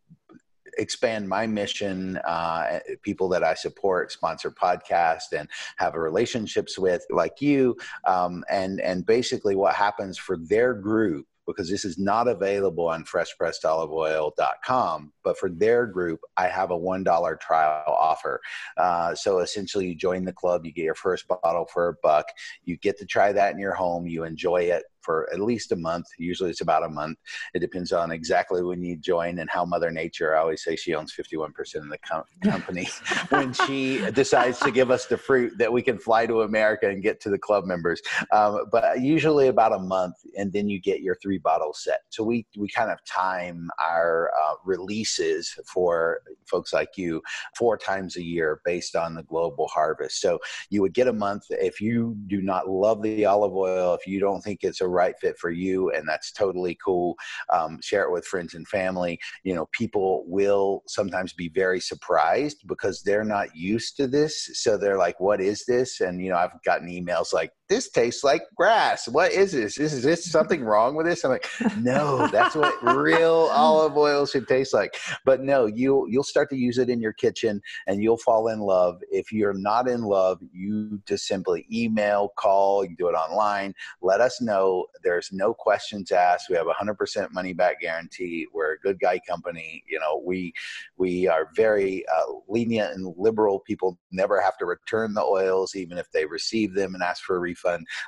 expand 0.79 1.29
my 1.29 1.47
mission 1.47 2.17
uh, 2.25 2.81
people 3.03 3.29
that 3.29 3.45
i 3.45 3.53
support 3.53 4.11
sponsor 4.11 4.51
podcast 4.51 5.33
and 5.37 5.47
have 5.77 5.95
relationships 5.95 6.79
with 6.79 7.05
like 7.11 7.43
you 7.43 7.77
um, 8.07 8.43
and 8.49 8.81
and 8.81 9.05
basically 9.05 9.55
what 9.55 9.75
happens 9.75 10.17
for 10.17 10.39
their 10.39 10.73
group 10.73 11.27
because 11.47 11.69
this 11.69 11.85
is 11.85 11.99
not 11.99 12.29
available 12.29 12.89
on 12.89 13.05
freshpressedoliveoil.com. 13.05 15.13
But 15.25 15.39
for 15.39 15.51
their 15.51 15.87
group, 15.87 16.21
I 16.37 16.49
have 16.49 16.71
a 16.71 16.79
$1 16.79 17.41
trial 17.41 17.83
offer. 17.87 18.41
Uh, 18.77 19.15
so 19.15 19.39
essentially, 19.39 19.89
you 19.89 19.95
join 19.95 20.25
the 20.25 20.33
club, 20.33 20.65
you 20.65 20.73
get 20.73 20.85
your 20.85 20.95
first 20.95 21.27
bottle 21.29 21.67
for 21.73 21.89
a 21.89 21.95
buck. 22.03 22.27
You 22.65 22.77
get 22.77 22.99
to 22.99 23.07
try 23.07 23.33
that 23.33 23.53
in 23.53 23.59
your 23.59 23.75
home, 23.75 24.07
you 24.07 24.25
enjoy 24.25 24.63
it 24.63 24.85
for 25.03 25.29
at 25.33 25.41
least 25.41 25.73
a 25.73 25.77
month. 25.77 26.07
Usually 26.19 26.51
it's 26.51 26.61
about 26.61 26.85
a 26.85 26.89
month. 26.89 27.19
It 27.55 27.61
depends 27.61 27.93
on 27.93 28.11
exactly 28.11 28.63
when 28.63 28.83
you 28.83 28.97
join 28.97 29.39
and 29.39 29.49
how 29.51 29.65
Mother 29.65 29.91
Nature, 29.91 30.37
I 30.37 30.41
always 30.41 30.63
say 30.63 30.77
she 30.77 30.95
owns 30.95 31.13
51% 31.13 31.49
of 31.77 31.89
the 31.89 31.99
com- 31.99 32.25
company, 32.43 32.89
when 33.29 33.53
she 33.53 34.11
decides 34.13 34.59
to 34.61 34.71
give 34.71 34.91
us 34.91 35.07
the 35.07 35.17
fruit 35.17 35.57
that 35.59 35.73
we 35.73 35.83
can 35.83 35.99
fly 35.99 36.27
to 36.27 36.43
America 36.43 36.89
and 36.89 37.03
get 37.03 37.21
to 37.21 37.31
the 37.31 37.39
club 37.39 37.65
members. 37.65 38.01
Um, 38.33 38.65
but 38.71 39.01
usually 39.01 39.49
about 39.49 39.73
a 39.73 39.79
month, 39.79 40.17
and 40.37 40.53
then 40.53 40.69
you 40.69 40.81
get 40.81 41.01
your 41.01 41.17
three 41.23 41.39
bottle 41.39 41.75
set. 41.75 42.01
So 42.11 42.25
we, 42.25 42.47
we 42.57 42.69
kind 42.69 42.91
of 42.91 42.99
time 43.05 43.69
our 43.81 44.31
uh, 44.43 44.55
releases 44.65 45.55
for 45.67 46.21
folks 46.47 46.73
like 46.73 46.97
you 46.97 47.23
four 47.57 47.77
times 47.77 48.17
a 48.17 48.23
year 48.23 48.61
based 48.65 48.97
on 48.97 49.15
the 49.15 49.23
global 49.23 49.69
harvest. 49.69 50.21
So 50.21 50.39
you 50.71 50.83
would 50.83 50.95
get 50.95 51.09
a 51.09 51.13
month. 51.13 51.45
If 51.51 51.81
you 51.81 52.17
do 52.27 52.43
not 52.43 52.69
love 52.69 53.03
the 53.03 53.25
olive 53.25 53.55
oil, 53.55 53.95
if 53.95 54.07
you 54.07 54.21
don't 54.21 54.43
think 54.43 54.61
it's 54.63 54.81
a 54.81 54.89
right 54.93 55.15
fit 55.21 55.39
for 55.39 55.51
you, 55.51 55.91
and 55.91 56.09
that's 56.09 56.33
totally 56.33 56.79
cool. 56.85 57.17
Um, 57.53 57.79
share 57.83 58.05
it 58.05 58.13
with 58.13 58.27
friends 58.27 58.55
and 58.55 58.67
family. 58.69 59.19
You 59.45 59.55
know, 59.55 59.69
people 59.73 60.25
will 60.27 60.83
sometimes 60.87 61.33
be 61.33 61.49
very 61.49 61.81
surprised 61.81 62.59
because 62.67 63.03
they're 63.03 63.25
not 63.25 63.55
used 63.57 63.97
to 63.97 64.07
this. 64.07 64.51
So 64.55 64.77
they're 64.77 64.99
like, 64.99 65.19
"What 65.21 65.41
is 65.41 65.65
this?" 65.67 66.01
And 66.01 66.23
you 66.23 66.31
know, 66.31 66.37
I've 66.37 66.63
gotten 66.65 66.89
emails 66.89 67.33
like, 67.33 67.53
"This 67.73 67.89
tastes 67.89 68.23
like 68.23 68.43
grass. 68.55 69.09
What 69.09 69.33
is 69.33 69.53
this? 69.53 69.79
Is, 69.79 69.95
is 69.95 70.03
this 70.03 70.31
something 70.31 70.63
wrong 70.63 70.95
with 70.95 71.07
this?" 71.07 71.25
I'm 71.25 71.31
like, 71.31 71.49
"No, 71.79 72.27
that's 72.27 72.55
what 72.55 72.75
real 72.97 73.49
olive 73.51 73.97
oil 73.97 74.27
should 74.27 74.47
taste 74.47 74.75
like." 74.75 74.95
But 75.25 75.41
no, 75.41 75.65
you 75.65 76.07
you'll 76.11 76.23
start 76.23 76.51
to 76.51 76.57
use 76.57 76.77
it 76.77 76.91
in 76.91 77.01
your 77.01 77.15
kitchen, 77.15 77.63
and 77.87 78.03
you'll 78.03 78.19
fall 78.19 78.49
in 78.49 78.61
love. 78.61 79.01
If 79.11 79.33
you're 79.33 79.55
not 79.55 79.89
in 79.89 80.03
love, 80.03 80.39
you 80.53 81.01
just 81.07 81.27
simply 81.27 81.67
email, 81.73 82.35
call, 82.37 82.83
you 82.83 82.91
can 82.91 82.97
do 82.97 83.09
it 83.09 83.15
online. 83.15 83.75
Let 84.03 84.21
us 84.21 84.43
know 84.43 84.85
there's 85.03 85.31
no 85.33 85.55
questions 85.55 86.13
asked. 86.13 86.51
We 86.51 86.57
have 86.57 86.67
a 86.67 86.75
hundred 86.75 86.99
percent 86.99 87.33
money 87.33 87.55
back 87.55 87.81
guarantee. 87.81 88.47
We're 88.53 88.75
a 88.75 88.79
good 88.81 89.01
guy 89.01 89.19
company. 89.27 89.83
You 89.89 89.99
know, 89.99 90.23
we 90.23 90.53
we 90.99 91.27
are 91.27 91.49
very 91.57 92.05
uh, 92.15 92.33
lenient 92.49 92.95
and 92.95 93.15
liberal. 93.17 93.61
People 93.61 93.99
never 94.11 94.43
have 94.43 94.59
to 94.59 94.67
return 94.67 95.15
the 95.15 95.23
oils, 95.23 95.75
even 95.75 95.97
if 95.97 96.11
they 96.13 96.27
receive 96.27 96.75
them 96.75 96.95
and 96.95 97.03
ask 97.03 97.25
for 97.25 97.37
a 97.37 97.41
refund. 97.41 97.62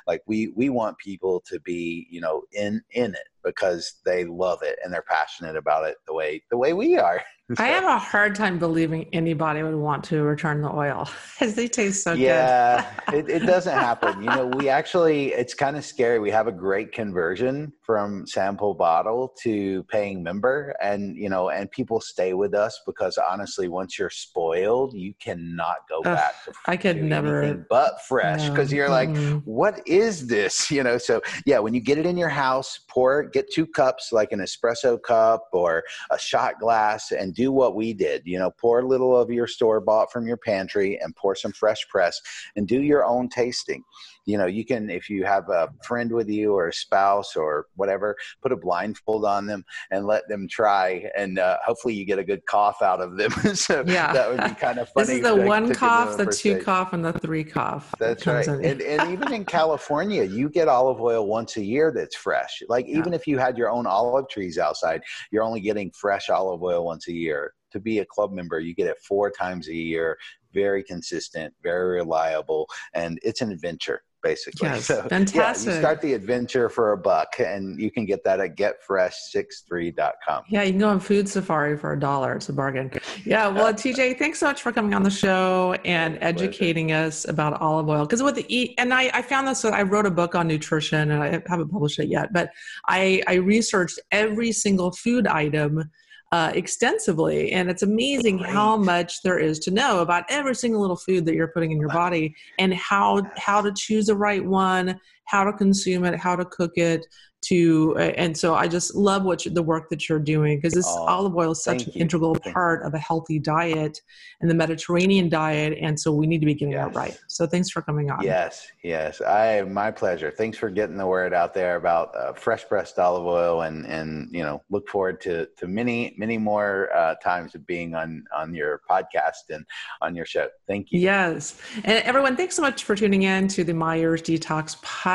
Like 0.07 0.21
we 0.25 0.49
we 0.55 0.69
want 0.69 0.97
people 0.97 1.43
to 1.47 1.59
be, 1.59 2.07
you 2.09 2.21
know, 2.21 2.43
in 2.51 2.81
in 2.91 3.13
it 3.13 3.27
because 3.43 3.95
they 4.05 4.25
love 4.25 4.59
it 4.63 4.77
and 4.83 4.93
they're 4.93 5.05
passionate 5.07 5.55
about 5.55 5.85
it 5.85 5.97
the 6.07 6.13
way 6.13 6.41
the 6.49 6.57
way 6.57 6.73
we 6.73 6.97
are. 6.97 7.21
I 7.59 7.67
have 7.67 7.83
a 7.83 7.99
hard 7.99 8.33
time 8.33 8.57
believing 8.57 9.07
anybody 9.13 9.61
would 9.61 9.75
want 9.75 10.03
to 10.05 10.23
return 10.23 10.63
the 10.63 10.73
oil 10.73 11.07
because 11.39 11.53
they 11.53 11.67
taste 11.67 12.03
so 12.03 12.13
yeah, 12.13 12.89
good. 13.05 13.13
Yeah, 13.13 13.19
it, 13.37 13.43
it 13.43 13.45
doesn't 13.45 13.73
happen. 13.73 14.23
You 14.23 14.29
know, 14.31 14.47
we 14.47 14.67
actually, 14.67 15.31
it's 15.33 15.53
kind 15.53 15.77
of 15.77 15.85
scary. 15.85 16.17
We 16.17 16.31
have 16.31 16.47
a 16.47 16.51
great 16.51 16.91
conversion 16.91 17.71
from 17.83 18.25
sample 18.25 18.73
bottle 18.73 19.31
to 19.43 19.83
paying 19.83 20.23
member 20.23 20.75
and, 20.81 21.15
you 21.15 21.29
know, 21.29 21.49
and 21.49 21.69
people 21.69 22.01
stay 22.01 22.33
with 22.33 22.55
us 22.55 22.81
because 22.83 23.19
honestly, 23.19 23.67
once 23.67 23.99
you're 23.99 24.09
spoiled, 24.09 24.95
you 24.95 25.13
cannot 25.19 25.77
go 25.87 26.01
back. 26.01 26.33
I 26.65 26.77
could 26.77 27.03
never. 27.03 27.63
But 27.69 28.01
fresh 28.07 28.49
because 28.49 28.71
no. 28.71 28.77
you're 28.77 28.89
like, 28.89 29.09
mm. 29.09 29.43
what 29.45 29.87
is 29.87 30.27
this? 30.27 30.71
You 30.75 30.83
know, 30.83 30.97
so 30.97 31.21
yeah, 31.45 31.59
when 31.59 31.73
you 31.73 31.79
get 31.79 31.97
it 31.97 32.05
in 32.05 32.17
your 32.17 32.27
house, 32.27 32.81
pour, 32.89 33.23
get 33.23 33.49
two 33.49 33.65
cups 33.65 34.09
like 34.11 34.33
an 34.33 34.39
espresso 34.39 35.01
cup 35.01 35.47
or 35.53 35.83
a 36.11 36.19
shot 36.19 36.59
glass 36.59 37.13
and 37.13 37.34
do 37.35 37.51
what 37.51 37.75
we 37.75 37.93
did. 37.93 38.23
You 38.25 38.39
know, 38.39 38.51
pour 38.51 38.79
a 38.79 38.87
little 38.87 39.15
of 39.15 39.29
your 39.29 39.47
store 39.47 39.79
bought 39.79 40.11
from 40.11 40.25
your 40.25 40.37
pantry 40.37 40.99
and 41.01 41.15
pour 41.15 41.35
some 41.35 41.51
fresh 41.51 41.87
press 41.89 42.19
and 42.55 42.67
do 42.67 42.81
your 42.81 43.05
own 43.05 43.29
tasting. 43.29 43.83
You 44.25 44.37
know, 44.37 44.45
you 44.45 44.65
can, 44.65 44.89
if 44.89 45.09
you 45.09 45.23
have 45.25 45.49
a 45.49 45.69
friend 45.83 46.11
with 46.11 46.29
you 46.29 46.53
or 46.53 46.69
a 46.69 46.73
spouse 46.73 47.35
or 47.35 47.67
whatever, 47.75 48.15
put 48.41 48.51
a 48.51 48.57
blindfold 48.57 49.25
on 49.25 49.45
them 49.45 49.63
and 49.91 50.05
let 50.05 50.27
them 50.27 50.47
try. 50.47 51.09
And 51.17 51.39
uh, 51.39 51.57
hopefully 51.65 51.93
you 51.93 52.05
get 52.05 52.19
a 52.19 52.23
good 52.23 52.45
cough 52.45 52.81
out 52.81 53.01
of 53.01 53.17
them. 53.17 53.31
so 53.55 53.83
yeah. 53.85 54.13
that 54.13 54.29
would 54.29 54.43
be 54.43 54.55
kind 54.59 54.79
of 54.79 54.89
funny. 54.93 55.07
This 55.07 55.15
is 55.17 55.21
the 55.23 55.35
one 55.35 55.73
cough, 55.73 56.17
the 56.17 56.25
two 56.25 56.59
cough, 56.59 56.93
and 56.93 57.03
the 57.03 57.13
three 57.13 57.43
cough. 57.43 57.93
That's 57.99 58.25
right. 58.25 58.47
And, 58.47 58.81
and, 58.81 59.11
even 59.11 59.31
in 59.33 59.45
California, 59.55 60.23
you 60.23 60.49
get 60.49 60.67
olive 60.67 60.99
oil 60.99 61.27
once 61.27 61.57
a 61.57 61.63
year 61.63 61.91
that's 61.95 62.15
fresh. 62.15 62.61
Like 62.67 62.87
even 62.87 63.13
if 63.13 63.27
you 63.27 63.37
had 63.37 63.57
your 63.57 63.69
own 63.69 63.85
olive 63.85 64.27
trees 64.29 64.57
outside, 64.57 65.01
you're 65.31 65.43
only 65.43 65.61
getting 65.61 65.91
fresh 65.91 66.29
olive 66.29 66.63
oil 66.63 66.83
once 66.85 67.07
a 67.07 67.13
year 67.13 67.53
to 67.75 67.79
be 67.81 67.99
a 67.99 68.05
club 68.05 68.31
member, 68.31 68.59
you 68.59 68.73
get 68.73 68.87
it 68.87 68.97
four 69.05 69.29
times 69.29 69.67
a 69.67 69.73
year, 69.73 70.17
very 70.53 70.81
consistent, 70.81 71.53
very 71.61 71.97
reliable, 71.97 72.67
and 72.93 73.19
it's 73.21 73.41
an 73.41 73.51
adventure 73.51 74.01
basically. 74.25 74.67
Yes, 74.67 74.85
so, 74.85 75.03
fantastic. 75.03 75.67
Yeah, 75.67 75.73
you 75.75 75.79
start 75.81 76.01
the 76.01 76.13
adventure 76.13 76.67
for 76.67 76.93
a 76.93 76.97
buck, 76.97 77.35
and 77.39 77.79
you 77.79 77.91
can 77.91 78.05
get 78.05 78.23
that 78.23 78.39
at 78.39 78.57
getfresh63.com. 78.57 80.45
Yeah, 80.49 80.63
you 80.63 80.71
can 80.71 80.79
go 80.79 80.89
on 80.89 80.99
Food 80.99 81.29
Safari 81.29 81.77
for 81.77 81.93
a 81.93 81.99
dollar. 81.99 82.33
It's 82.33 82.49
a 82.49 82.53
bargain. 82.53 82.91
Yeah, 83.23 83.47
well, 83.47 83.71
TJ, 83.71 84.17
thanks 84.17 84.39
so 84.39 84.47
much 84.47 84.63
for 84.63 84.71
coming 84.71 84.95
on 84.95 85.03
the 85.03 85.11
show 85.11 85.75
and 85.85 86.17
educating 86.21 86.91
us 86.91 87.27
about 87.27 87.61
olive 87.61 87.87
oil. 87.87 88.01
Because 88.05 88.23
with 88.23 88.35
the 88.35 88.45
eat, 88.53 88.73
and 88.79 88.91
I, 88.93 89.11
I 89.13 89.21
found 89.21 89.47
this. 89.47 89.63
I 89.63 89.83
wrote 89.83 90.07
a 90.07 90.11
book 90.11 90.33
on 90.33 90.47
nutrition, 90.47 91.11
and 91.11 91.21
I 91.21 91.43
haven't 91.45 91.69
published 91.69 91.99
it 91.99 92.07
yet, 92.07 92.33
but 92.33 92.49
I, 92.87 93.21
I 93.27 93.35
researched 93.35 93.99
every 94.11 94.51
single 94.51 94.91
food 94.91 95.27
item 95.27 95.91
uh, 96.35 96.51
extensively. 96.53 97.53
And 97.53 97.69
it's 97.69 97.81
amazing 97.81 98.39
Great. 98.39 98.49
how 98.49 98.75
much 98.75 99.21
there 99.21 99.39
is 99.39 99.57
to 99.59 99.71
know 99.71 99.99
about 99.99 100.25
every 100.27 100.53
single 100.53 100.81
little 100.81 100.97
food 100.97 101.25
that 101.25 101.33
you're 101.33 101.47
putting 101.47 101.71
in 101.71 101.79
your 101.79 101.87
body 101.89 102.35
and 102.59 102.73
how 102.73 103.21
how 103.37 103.61
to 103.61 103.71
choose 103.73 104.07
the 104.07 104.17
right 104.17 104.43
one, 104.43 104.99
how 105.25 105.43
to 105.43 105.53
consume 105.53 106.05
it, 106.05 106.17
how 106.19 106.35
to 106.35 106.45
cook 106.45 106.73
it, 106.77 107.05
to 107.45 107.93
uh, 107.97 108.13
and 108.17 108.35
so 108.35 108.55
i 108.55 108.67
just 108.67 108.95
love 108.95 109.23
what 109.23 109.45
you, 109.45 109.51
the 109.51 109.61
work 109.61 109.89
that 109.89 110.09
you're 110.09 110.19
doing 110.19 110.57
because 110.57 110.73
this 110.73 110.87
oh, 110.89 111.05
olive 111.05 111.35
oil 111.35 111.51
is 111.51 111.63
such 111.63 111.85
an 111.85 111.91
you. 111.93 112.01
integral 112.01 112.33
thank 112.35 112.53
part 112.53 112.81
you. 112.81 112.87
of 112.87 112.93
a 112.93 112.97
healthy 112.97 113.37
diet 113.37 114.01
and 114.41 114.49
the 114.49 114.55
mediterranean 114.55 115.29
diet 115.29 115.77
and 115.79 115.99
so 115.99 116.11
we 116.11 116.25
need 116.25 116.39
to 116.39 116.45
be 116.45 116.53
getting 116.53 116.73
yes. 116.73 116.87
that 116.87 116.95
right. 116.95 117.19
So 117.27 117.45
thanks 117.45 117.69
for 117.69 117.81
coming 117.81 118.09
on. 118.09 118.23
Yes 118.23 118.67
yes. 118.83 119.21
I 119.21 119.61
my 119.63 119.91
pleasure. 119.91 120.31
Thanks 120.31 120.57
for 120.57 120.69
getting 120.69 120.97
the 120.97 121.07
word 121.07 121.33
out 121.33 121.53
there 121.53 121.75
about 121.75 122.15
uh, 122.15 122.33
fresh 122.33 122.65
pressed 122.67 122.99
olive 122.99 123.25
oil 123.25 123.61
and 123.61 123.85
and 123.85 124.29
you 124.31 124.43
know 124.43 124.61
look 124.69 124.87
forward 124.87 125.19
to 125.21 125.47
to 125.57 125.67
many 125.67 126.15
many 126.17 126.37
more 126.37 126.89
uh, 126.95 127.15
times 127.15 127.55
of 127.55 127.65
being 127.65 127.95
on 127.95 128.23
on 128.35 128.53
your 128.53 128.81
podcast 128.89 129.49
and 129.49 129.65
on 130.01 130.15
your 130.15 130.25
show. 130.25 130.47
Thank 130.67 130.91
you. 130.91 130.99
Yes. 130.99 131.59
And 131.83 132.03
everyone 132.03 132.35
thanks 132.35 132.55
so 132.55 132.61
much 132.61 132.83
for 132.83 132.95
tuning 132.95 133.23
in 133.23 133.47
to 133.49 133.63
the 133.63 133.73
myers 133.73 134.21
detox 134.21 134.81
podcast 134.81 135.14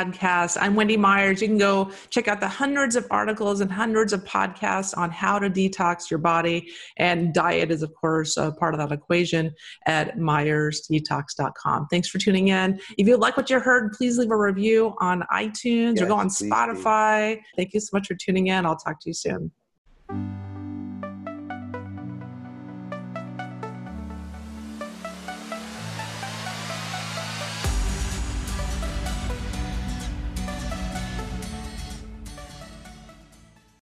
i'm 0.60 0.74
wendy 0.74 0.96
myers 0.96 1.40
you 1.42 1.48
can 1.48 1.58
go 1.58 1.90
check 2.10 2.28
out 2.28 2.40
the 2.40 2.48
hundreds 2.48 2.96
of 2.96 3.06
articles 3.10 3.60
and 3.60 3.70
hundreds 3.70 4.12
of 4.12 4.24
podcasts 4.24 4.96
on 4.96 5.10
how 5.10 5.38
to 5.38 5.50
detox 5.50 6.10
your 6.10 6.18
body. 6.18 6.70
And 6.96 7.32
diet 7.32 7.70
is, 7.70 7.82
of 7.82 7.94
course, 7.94 8.36
a 8.36 8.52
part 8.52 8.74
of 8.74 8.80
that 8.80 8.92
equation 8.92 9.54
at 9.86 10.16
myersdetox.com. 10.16 11.88
Thanks 11.88 12.08
for 12.08 12.18
tuning 12.18 12.48
in. 12.48 12.80
If 12.98 13.06
you 13.06 13.16
like 13.16 13.36
what 13.36 13.50
you 13.50 13.60
heard, 13.60 13.92
please 13.92 14.18
leave 14.18 14.30
a 14.30 14.36
review 14.36 14.94
on 15.00 15.24
iTunes 15.32 15.96
yes, 15.96 16.02
or 16.02 16.06
go 16.06 16.16
on 16.16 16.28
Spotify. 16.28 17.36
Do. 17.36 17.42
Thank 17.56 17.74
you 17.74 17.80
so 17.80 17.90
much 17.92 18.06
for 18.06 18.14
tuning 18.14 18.48
in. 18.48 18.66
I'll 18.66 18.76
talk 18.76 19.00
to 19.00 19.08
you 19.08 19.14
soon. 19.14 19.52